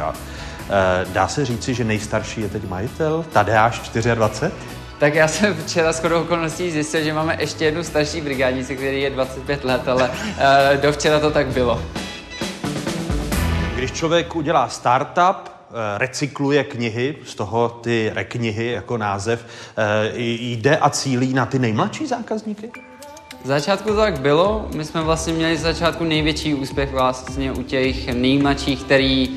[1.14, 4.77] dá se říci, že nejstarší je teď majitel, Tadeáš 24?
[5.00, 9.02] Tak já jsem včera s chodou okolností zjistil, že máme ještě jednu starší brigádnici, který
[9.02, 11.82] je 25 let, ale uh, do včera to tak bylo.
[13.76, 19.46] Když člověk udělá startup, eh, recykluje knihy, z toho ty reknihy jako název,
[19.78, 22.72] eh, jde a cílí na ty nejmladší zákazníky?
[23.44, 24.68] Z začátku to tak bylo.
[24.76, 29.30] My jsme vlastně měli z začátku největší úspěch vlastně u těch nejmladších, který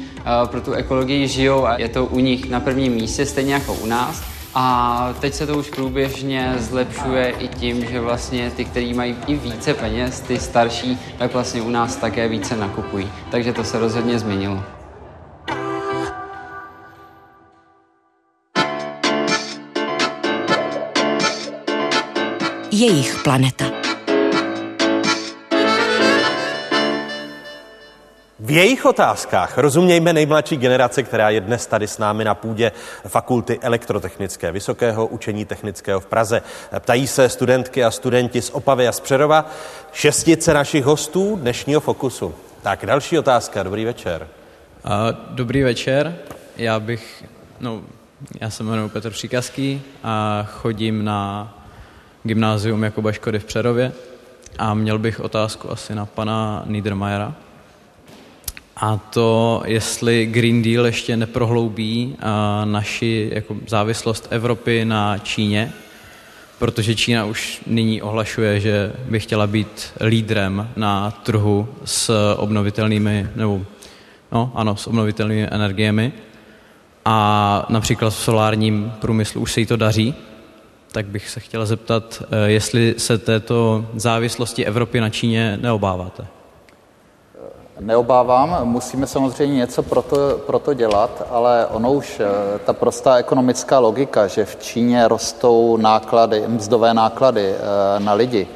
[0.45, 3.87] pro tu ekologii žijou a je to u nich na prvním místě, stejně jako u
[3.87, 4.30] nás.
[4.55, 9.35] A teď se to už průběžně zlepšuje i tím, že vlastně ty, kteří mají i
[9.37, 13.13] více peněz, ty starší, tak vlastně u nás také více nakupují.
[13.31, 14.63] Takže to se rozhodně změnilo.
[22.71, 23.80] Jejich planeta.
[28.43, 32.73] V jejich otázkách rozumějme nejmladší generace, která je dnes tady s námi na půdě
[33.09, 36.43] Fakulty elektrotechnické Vysokého učení technického v Praze.
[36.79, 39.51] Ptají se studentky a studenti z Opavy a z Přerova,
[39.93, 42.35] šestice našich hostů dnešního Fokusu.
[42.63, 44.29] Tak další otázka, dobrý večer.
[44.85, 46.17] A, dobrý večer,
[46.57, 47.25] já bych,
[47.61, 47.83] no,
[48.41, 51.55] já se jmenuji Petr Příkazký a chodím na
[52.23, 53.93] gymnázium Jakuba Škody v Přerově
[54.59, 57.35] a měl bych otázku asi na pana Niedermayera.
[58.81, 65.73] A to, jestli Green Deal ještě neprohloubí a, naši jako závislost Evropy na Číně,
[66.59, 73.63] protože Čína už nyní ohlašuje, že by chtěla být lídrem na trhu s obnovitelnými, nebo
[74.33, 76.13] no, ano, s obnovitelnými energiemi.
[77.05, 80.15] A například v solárním průmyslu už se jí to daří,
[80.93, 86.40] tak bych se chtěla zeptat, eh, jestli se této závislosti Evropy na Číně neobáváte.
[87.81, 88.59] Neobávám.
[88.65, 90.17] Musíme samozřejmě něco pro to,
[90.47, 95.77] pro to dělat, ale ono už eh, ta prostá ekonomická logika, že v Číně rostou
[95.77, 98.49] náklady, mzdové náklady eh, na lidi,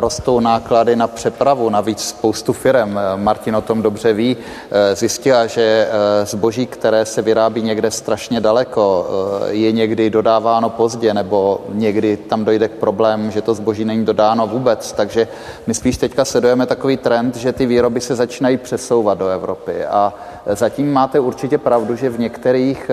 [0.00, 4.36] rostou náklady na přepravu, navíc spoustu firm, eh, Martin o tom dobře ví,
[4.70, 5.88] eh, zjistila, že
[6.24, 9.06] zboží, které se vyrábí někde strašně daleko,
[9.48, 14.46] je někdy dodáváno pozdě, nebo někdy tam dojde k problému, že to zboží není dodáno
[14.46, 14.92] vůbec.
[14.92, 15.28] Takže
[15.66, 19.84] my spíš teďka sledujeme takový trend, že ty výroby se začínají přesouvat do Evropy.
[19.84, 20.14] A
[20.46, 22.90] zatím máte určitě pravdu, že v některých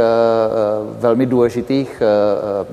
[1.00, 2.66] velmi důležitých Eh,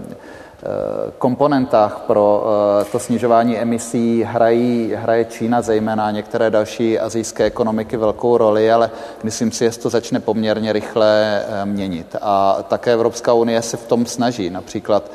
[1.18, 2.46] komponentách pro
[2.80, 8.90] eh, to snižování emisí hrají, hraje Čína, zejména některé další azijské ekonomiky velkou roli, ale
[9.22, 12.16] myslím si, že to začne poměrně rychle eh, měnit.
[12.20, 14.50] A také Evropská unie se v tom snaží.
[14.50, 15.10] Například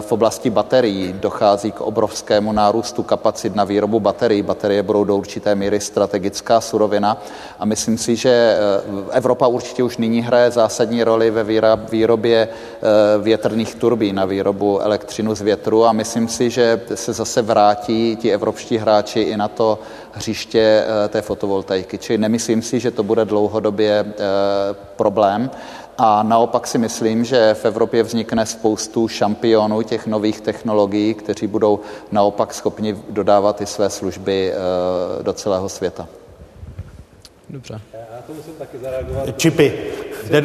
[0.00, 4.42] v oblasti baterií dochází k obrovskému nárůstu kapacit na výrobu baterií.
[4.42, 7.22] Baterie budou do určité míry strategická surovina
[7.58, 8.58] a myslím si, že
[9.10, 11.44] Evropa určitě už nyní hraje zásadní roli ve
[11.90, 12.48] výrobě
[13.18, 18.32] větrných turbín na výrobu elektřinu z větru a myslím si, že se zase vrátí ti
[18.32, 19.78] evropští hráči i na to
[20.12, 21.98] hřiště eh, té fotovoltaiky.
[21.98, 24.14] Čili nemyslím si, že to bude dlouhodobě eh,
[24.96, 25.50] problém.
[25.98, 31.80] A naopak si myslím, že v Evropě vznikne spoustu šampionů těch nových technologií, kteří budou
[32.12, 36.08] naopak schopni dodávat i své služby eh, do celého světa.
[37.50, 37.80] Dobře.
[37.92, 39.38] Já to musím taky zareagovat.
[39.38, 39.92] Čipy.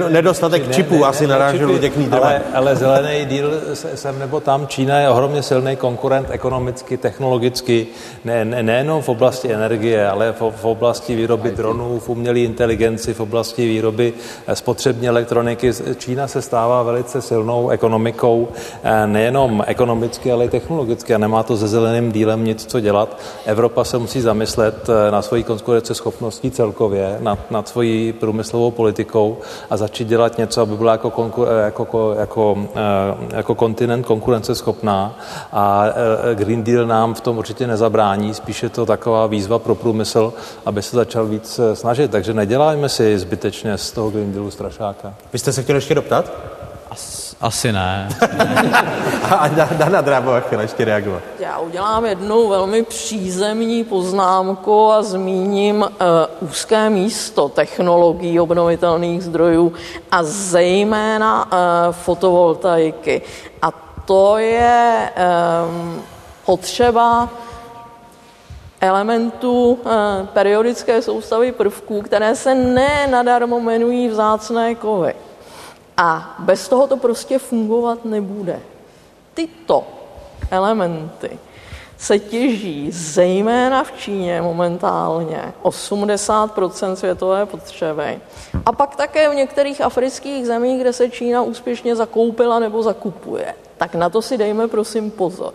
[0.10, 5.00] Nedostatek ne, čipů ne, asi narážel Luděk ale, ale zelený díl sem nebo tam, Čína
[5.00, 7.88] je ohromně silný konkurent ekonomicky, technologicky,
[8.26, 13.14] ne, ne, nejenom v oblasti energie, ale v, v oblasti výroby dronů, v umělé inteligenci,
[13.14, 14.14] v oblasti výroby
[14.48, 15.72] eh, spotřební elektroniky.
[15.98, 18.48] Čína se stává velice silnou ekonomikou,
[18.84, 23.20] eh, nejenom ekonomicky, ale i technologicky a nemá to se zeleným dílem nic co dělat.
[23.46, 29.38] Evropa se musí zamyslet eh, na svoji konkurenceschopností celkově, nad, nad svojí průmyslovou politikou
[29.72, 35.16] a začít dělat něco, aby byla jako, konkur, eh, jako, jako, eh, jako kontinent konkurenceschopná
[35.52, 35.86] a
[36.32, 40.34] eh, Green Deal nám v tom určitě nezabrání, spíše to taková výzva pro průmysl,
[40.66, 42.12] aby se začal víc snažit.
[42.12, 45.14] Takže neděláme si zbytečně z toho Green Dealu strašáka.
[45.34, 46.32] Vy jste se chtěli ještě doptat?
[47.42, 48.10] As, asi ne.
[49.30, 51.22] a Dana Drábová chtěla ještě reagovat.
[51.40, 55.88] Já udělám jednu velmi přízemní poznámku a zmíním uh,
[56.50, 59.74] úzké místo technologií obnovitelných zdrojů
[60.12, 61.52] a zejména uh,
[61.92, 63.22] fotovoltaiky.
[63.62, 63.72] A
[64.06, 65.10] to je
[65.66, 66.02] um,
[66.46, 67.30] potřeba
[68.82, 69.92] elementů uh,
[70.34, 75.14] periodické soustavy prvků, které se ne nadarmo jmenují vzácné kovy.
[75.98, 78.60] A bez toho to prostě fungovat nebude.
[79.34, 79.88] Tyto
[80.52, 81.40] elementy
[81.98, 88.20] se těží zejména v Číně momentálně 80% světové potřeby.
[88.66, 93.54] A pak také v některých afrických zemích, kde se Čína úspěšně zakoupila nebo zakupuje.
[93.78, 95.54] Tak na to si dejme prosím pozor.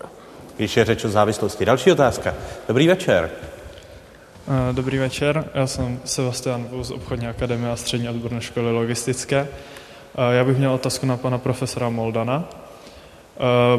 [0.56, 1.64] Když je řeč o závislosti.
[1.64, 2.34] Další otázka.
[2.68, 3.30] Dobrý večer.
[4.48, 9.48] Eh, dobrý večer, já jsem Sebastian Vůz, obchodní akademie a střední odborné školy logistické.
[10.30, 12.44] Já bych měl otázku na pana profesora Moldana.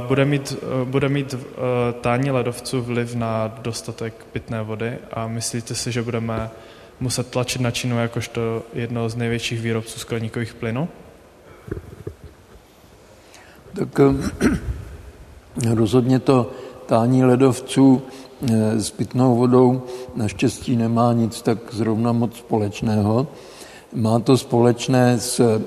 [0.07, 1.35] Bude mít, bude mít
[2.01, 6.49] tání ledovců vliv na dostatek pitné vody a myslíte si, že budeme
[6.99, 10.89] muset tlačit na Čínu jakožto jedno z největších výrobců skleníkových plynů?
[13.73, 13.99] Tak
[15.73, 16.51] rozhodně to
[16.85, 18.01] tání ledovců
[18.51, 19.83] e, s pitnou vodou
[20.15, 23.27] naštěstí nemá nic tak zrovna moc společného.
[23.93, 25.61] Má to společné s,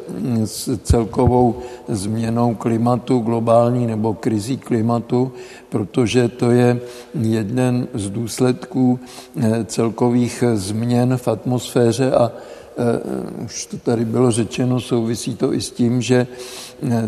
[0.44, 1.56] s celkovou
[1.88, 5.32] změnou klimatu, globální nebo krizí klimatu,
[5.68, 6.80] protože to je
[7.20, 9.00] jeden z důsledků
[9.40, 15.60] eh, celkových změn v atmosféře a eh, už to tady bylo řečeno, souvisí to i
[15.60, 16.26] s tím, že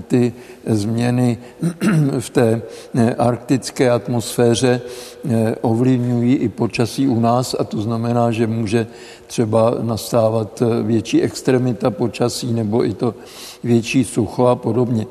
[0.06, 0.32] ty
[0.66, 1.38] změny
[2.18, 2.62] v té
[3.18, 4.80] arktické atmosféře
[5.60, 8.86] ovlivňují i počasí u nás a to znamená, že může
[9.32, 13.14] třeba nastávat eh, větší extremita počasí nebo i to
[13.64, 15.06] větší sucho a podobně.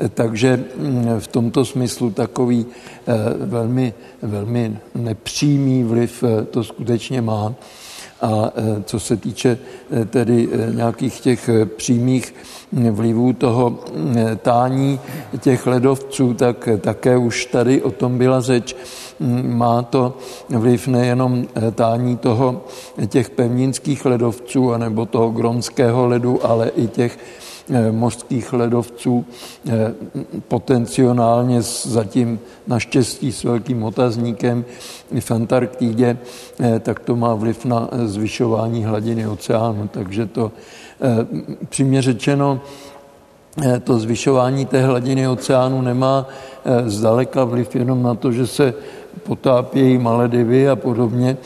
[0.00, 7.54] Eh, takže mm, v tomto smyslu takový eh, velmi, velmi nepřímý vliv to skutečně má.
[8.20, 8.52] A
[8.84, 9.58] co se týče
[10.10, 12.34] tedy nějakých těch přímých
[12.90, 13.78] vlivů toho
[14.42, 15.00] tání
[15.38, 18.76] těch ledovců, tak také už tady o tom byla řeč.
[19.42, 20.16] Má to
[20.48, 22.64] vliv nejenom tání toho,
[23.06, 27.18] těch pevninských ledovců anebo toho gronského ledu, ale i těch
[27.90, 29.24] mořských ledovců
[30.48, 34.64] potenciálně zatím naštěstí s velkým otazníkem
[35.20, 36.18] v Antarktidě,
[36.80, 39.88] tak to má vliv na zvyšování hladiny oceánu.
[39.88, 40.52] Takže to
[41.68, 42.60] přímě řečeno,
[43.84, 46.26] to zvyšování té hladiny oceánu nemá
[46.86, 48.74] zdaleka vliv jenom na to, že se
[49.22, 51.36] potápějí Maledivy a podobně,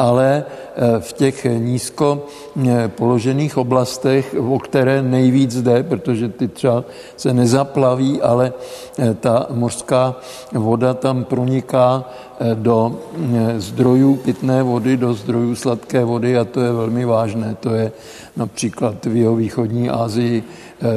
[0.00, 2.24] ale eh, v těch nízko
[2.56, 6.84] eh, položených oblastech, o které nejvíc jde, protože ty třeba
[7.16, 8.52] se nezaplaví, ale
[8.98, 10.16] eh, ta mořská
[10.52, 12.04] voda tam proniká
[12.54, 12.96] do
[13.56, 17.56] zdrojů pitné vody, do zdrojů sladké vody a to je velmi vážné.
[17.60, 17.92] To je
[18.36, 20.42] například v jeho východní Asii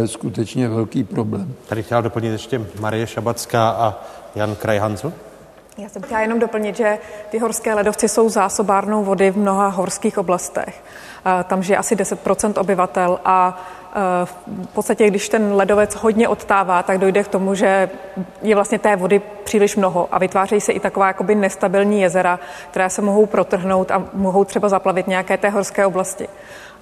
[0.05, 1.53] skutečně velký problém.
[1.67, 4.03] Tady chtěla doplnit ještě Marie Šabacká a
[4.35, 5.13] Jan Krajhancl.
[5.77, 6.97] Já jsem chtěla jenom doplnit, že
[7.29, 10.83] ty horské ledovci jsou zásobárnou vody v mnoha horských oblastech.
[11.47, 13.61] Tam žije asi 10% obyvatel a
[13.95, 17.89] e, v podstatě, když ten ledovec hodně odtává, tak dojde k tomu, že
[18.41, 22.39] je vlastně té vody příliš mnoho a vytvářejí se i taková jakoby nestabilní jezera,
[22.71, 26.27] která se mohou protrhnout a mohou třeba zaplavit nějaké té horské oblasti.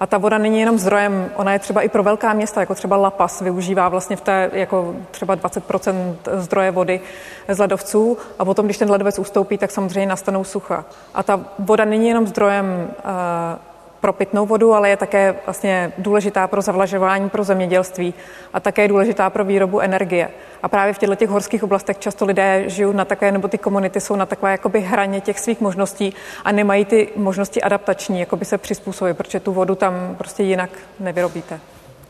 [0.02, 2.96] A ta voda není jenom zdrojem, ona je třeba i pro velká města, jako třeba
[2.96, 7.00] La Paz, využívá vlastně v té jako třeba 20% zdroje vody
[7.48, 10.84] z ledovců a potom, když ten ledovec ustoupí, tak samozřejmě nastanou sucha.
[11.14, 13.71] A ta voda není jenom zdrojem uh,
[14.02, 18.14] pro pitnou vodu, ale je také vlastně důležitá pro zavlažování, pro zemědělství
[18.52, 20.28] a také důležitá pro výrobu energie.
[20.62, 24.00] A právě v těchto těch horských oblastech často lidé žijou na takové, nebo ty komunity
[24.00, 26.14] jsou na takové jakoby hraně těch svých možností
[26.44, 30.70] a nemají ty možnosti adaptační, jakoby se přizpůsobit, protože tu vodu tam prostě jinak
[31.00, 31.60] nevyrobíte.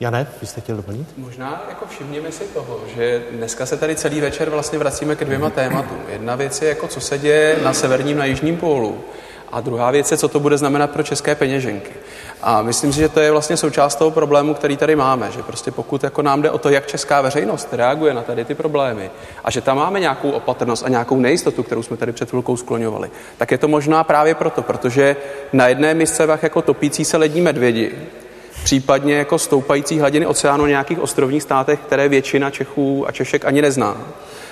[0.01, 1.09] Jane, vy jste chtěl doplnit?
[1.17, 5.51] Možná jako všimněme si toho, že dneska se tady celý večer vlastně vracíme ke dvěma
[5.51, 5.99] tématům.
[6.09, 9.05] Jedna věc je, jako co se děje na severním, na jižním pólu.
[9.53, 11.93] A druhá věc je, co to bude znamenat pro české peněženky.
[12.43, 15.71] A myslím si, že to je vlastně součást toho problému, který tady máme, že prostě
[15.71, 19.11] pokud jako nám jde o to, jak česká veřejnost reaguje na tady ty problémy
[19.45, 23.11] a že tam máme nějakou opatrnost a nějakou nejistotu, kterou jsme tady před chvilkou skloňovali,
[23.37, 25.17] tak je to možná právě proto, protože
[25.53, 27.93] na jedné misce jako topící se lední medvědi,
[28.65, 33.63] případně jako stoupající hladiny oceánu v nějakých ostrovních státech, které většina Čechů a Češek ani
[33.63, 33.97] nezná.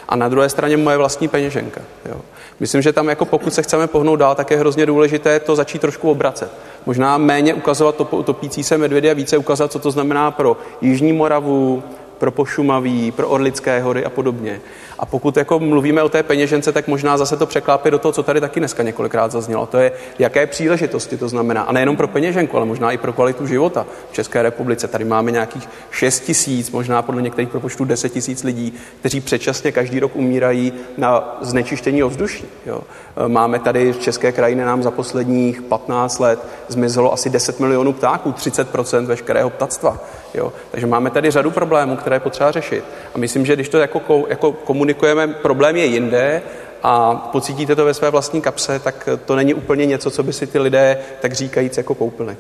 [0.08, 1.80] A na druhé straně moje vlastní peněženka.
[2.08, 2.20] Jo.
[2.60, 5.80] Myslím, že tam jako pokud se chceme pohnout dál, tak je hrozně důležité to začít
[5.80, 6.50] trošku obracet.
[6.86, 11.12] Možná méně ukazovat to, topící se medvědy a více ukazovat, co to znamená pro Jižní
[11.12, 11.82] Moravu,
[12.20, 14.60] pro Pošumaví, pro Orlické hory a podobně.
[14.98, 18.22] A pokud jako mluvíme o té peněžence, tak možná zase to překlápí do toho, co
[18.22, 19.66] tady taky dneska několikrát zaznělo.
[19.66, 21.62] To je, jaké příležitosti to znamená.
[21.62, 24.88] A nejenom pro peněženku, ale možná i pro kvalitu života v České republice.
[24.88, 30.00] Tady máme nějakých 6 tisíc, možná podle některých propočtů 10 tisíc lidí, kteří předčasně každý
[30.00, 32.44] rok umírají na znečištění ovzduší.
[32.66, 32.80] Jo.
[33.26, 38.30] Máme tady v České krajině nám za posledních 15 let zmizelo asi 10 milionů ptáků,
[38.30, 39.98] 30% veškerého ptactva.
[40.34, 40.52] Jo.
[40.70, 42.84] Takže máme tady řadu problémů, které je potřeba řešit.
[43.14, 46.42] A myslím, že když to jako, jako komunikujeme, problém je jinde
[46.82, 50.46] a pocítíte to ve své vlastní kapse, tak to není úplně něco, co by si
[50.46, 52.36] ty lidé tak říkajíc jako koupili.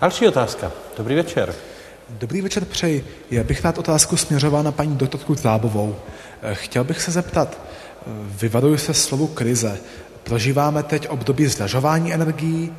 [0.00, 0.72] Další otázka.
[0.96, 1.54] Dobrý večer.
[2.10, 3.06] Dobrý večer přeji.
[3.30, 5.96] Já bych rád otázku směřoval na paní doktorku Zábovou.
[6.52, 7.58] Chtěl bych se zeptat,
[8.06, 9.78] vyvaruju se slovu krize.
[10.24, 12.72] Prožíváme teď období zdražování energií,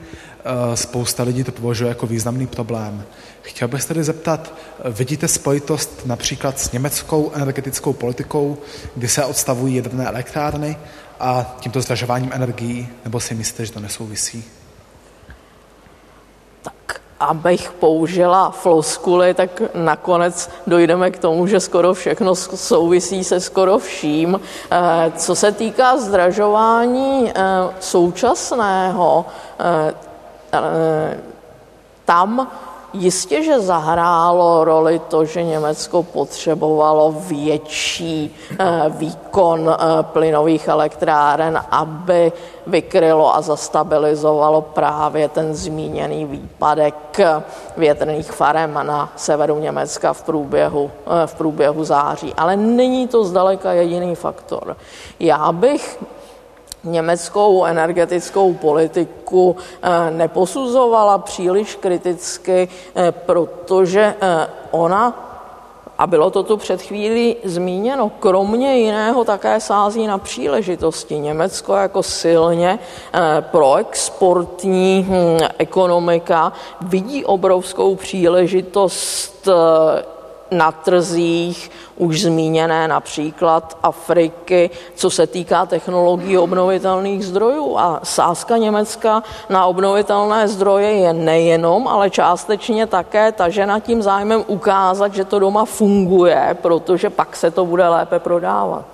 [0.46, 3.06] Eh, spousta lidí to považuje jako významný problém.
[3.42, 8.58] Chtěl bych se tedy zeptat, eh, vidíte spojitost například s německou energetickou politikou,
[8.96, 10.78] kdy se odstavují jaderné elektrárny
[11.20, 14.44] a tímto zdražováním energií, nebo si myslíte, že to nesouvisí?
[16.62, 23.78] Tak abych použila floskuly, tak nakonec dojdeme k tomu, že skoro všechno souvisí se skoro
[23.78, 24.40] vším.
[24.72, 27.34] Eh, co se týká zdražování
[27.80, 29.26] současného,
[30.54, 31.18] Eh,
[32.06, 32.48] tam
[32.94, 42.32] jistě, že zahrálo roli to, že Německo potřebovalo větší eh, výkon eh, plynových elektráren, aby
[42.68, 47.20] vykrylo a zastabilizovalo právě ten zmíněný výpadek
[47.78, 50.92] větrných farem na severu Německa v průběhu,
[51.26, 52.34] v průběhu září.
[52.38, 54.78] Ale není to zdaleka jediný faktor.
[55.20, 56.00] Já bych
[56.84, 65.23] německou energetickou politiku eh, neposuzovala příliš kriticky, eh, protože eh, ona
[66.04, 71.20] a bylo to tu před chvílí zmíněno, kromě jiného také sází na příležitosti.
[71.20, 72.80] Německo jako silně
[73.42, 79.48] proexportní hm, ekonomika vidí obrovskou příležitost
[80.54, 87.78] na trzích už zmíněné například Afriky, co se týká technologií obnovitelných zdrojů.
[87.78, 95.14] A sázka Německa na obnovitelné zdroje je nejenom, ale částečně také tažena tím zájmem ukázat,
[95.14, 98.86] že to doma funguje, protože pak se to bude lépe prodávat.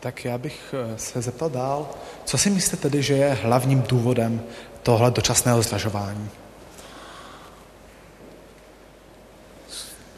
[0.00, 1.86] Tak já bych eh, se zeptal dál,
[2.24, 4.42] co si myslíte tedy, že je hlavním důvodem
[4.82, 6.30] tohle dočasného zdražování?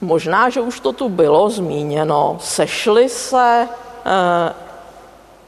[0.01, 2.37] Možná, že už to tu bylo zmíněno.
[2.41, 3.69] Sešly se
[4.07, 4.55] eh,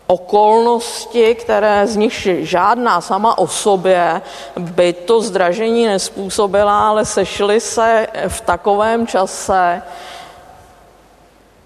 [0.07, 4.23] okolnosti, které z nich žádná sama o sobě
[4.57, 9.83] by to zdražení nespůsobila, ale sešly se v takovém čase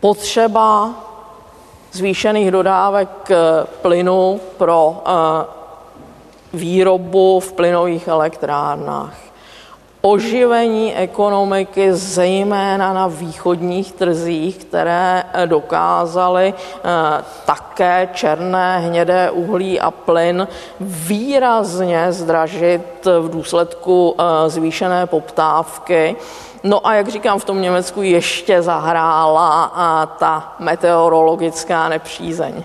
[0.01, 0.91] potřeba
[1.93, 3.37] zvýšených dodávek eh,
[3.83, 5.47] plynu pro eh,
[6.53, 9.25] výrobu v plynových elektrárnách
[10.05, 19.91] oživení ekonomiky, zejména na východních trzích, které eh, dokázaly eh, také černé, hnědé uhlí a
[19.91, 20.49] plyn
[20.81, 26.17] výrazně zdražit v důsledku eh, zvýšené poptávky.
[26.65, 29.73] No a jak říkám, v tom Německu ještě zahrála
[30.19, 32.65] ta meteorologická nepřízeň.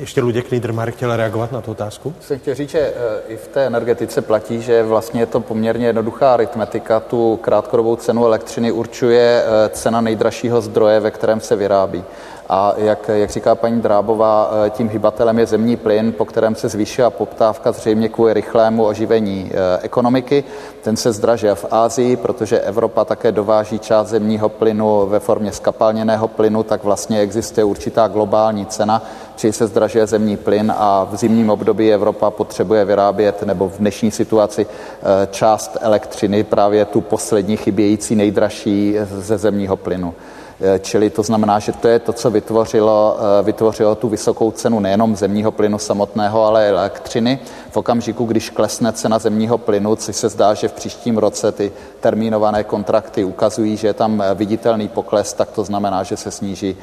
[0.00, 2.14] Ještě Luděk Niedermayer chtěl reagovat na tu otázku?
[2.20, 2.92] Jsem chtěl říct, že eh,
[3.28, 7.00] i v té energetice platí, že vlastně je to poměrně jednoduchá aritmetika.
[7.00, 12.04] Tu krátkodobou cenu elektřiny určuje eh, cena nejdražšího zdroje, ve kterém se vyrábí.
[12.52, 16.68] A jak, jak říká paní Drábová, eh, tím hybatelem je zemní plyn, po kterém se
[16.68, 19.50] zvýšila poptávka zřejmě kvůli rychlému oživení
[19.82, 20.44] ekonomiky.
[20.82, 26.28] Ten se zdražil v Ázii, protože Evropa také dováží část zemního plynu ve formě skapalněného
[26.28, 29.02] plynu, tak vlastně existuje určitá globální cena,
[29.36, 34.10] či se zdražuje zemní plyn a v zimním období Evropa potřebuje vyrábět, nebo v dnešní
[34.10, 40.14] situaci eh, část elektřiny, právě tu poslední chybějící nejdražší ze zemního plynu.
[40.62, 44.80] Eh, čili to znamená, že to je to, co vytvořilo, eh, vytvořilo tu vysokou cenu
[44.80, 47.38] nejenom zemního plynu samotného, ale elektřiny.
[47.70, 51.72] V okamžiku, když klesne cena zemního plynu, což se zdá, že v příštím roce ty
[52.00, 56.76] termínované kontrakty ukazují, že je tam eh, viditelný pokles, tak to znamená, že se sníží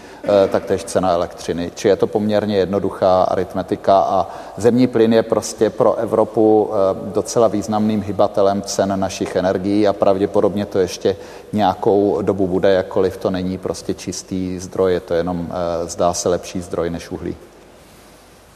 [0.52, 1.72] taktéž cena elektřiny.
[1.76, 4.28] Či je to poměrně jednoduchá aritmetika a
[4.58, 6.70] zemní plyn je prostě pro Evropu
[7.14, 11.16] docela významným hybatelem cen našich energií a pravděpodobně to ještě
[11.53, 16.30] nějakou dobu bude, jakkoliv to není prostě čistý zdroj, je to jenom, eh, zdá se,
[16.30, 17.36] lepší zdroj než uhlí.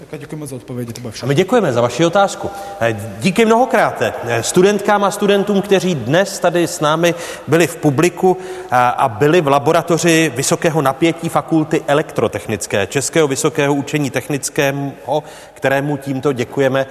[0.02, 2.49] Tak a děkujeme za odpovědi, to A my děkujeme za vaši otázku.
[2.80, 7.15] Eh, díky mnohokrát eh, studentkám a studentům, kteří dnes tady s námi
[7.48, 8.38] byli v publiku
[8.72, 15.23] a byli v laboratoři vysokého napětí fakulty elektrotechnické Českého vysokého učení technického,
[15.53, 16.86] kterému tímto děkujeme,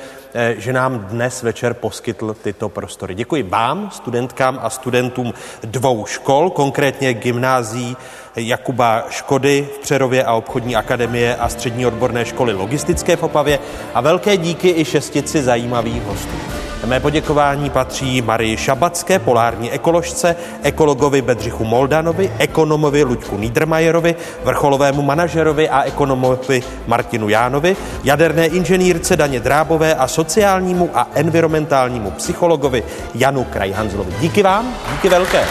[0.57, 3.15] že nám dnes večer poskytl tyto prostory.
[3.15, 7.97] Děkuji vám, studentkám a studentům dvou škol, konkrétně gymnázií
[8.36, 13.59] Jakuba Škody v Přerově a obchodní akademie a střední odborné školy logistické v Opavě
[13.94, 16.36] a velké díky i šestici zajímavých hostů.
[16.85, 25.69] Mé poděkování patří Marii Šabacké, polární ekoložce, ekologovi Bedřichu Moldanovi, ekonomovi Luďku Niedermayerovi, vrcholovému manažerovi
[25.69, 32.82] a ekonomovi Martinu Jánovi, jaderné inženýrce Daně Drábové a sociálnímu a environmentálnímu psychologovi
[33.15, 34.15] Janu Krajhanzlovi.
[34.20, 35.44] Díky vám, díky velké.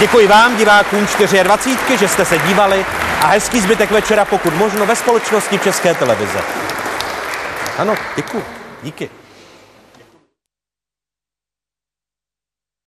[0.00, 1.06] Děkuji vám, divákům
[1.42, 2.86] 24, že jste se dívali
[3.22, 6.38] a hezký zbytek večera, pokud možno, ve společnosti České televize.
[7.78, 8.44] Ano, děkuji.
[8.82, 9.10] Díky.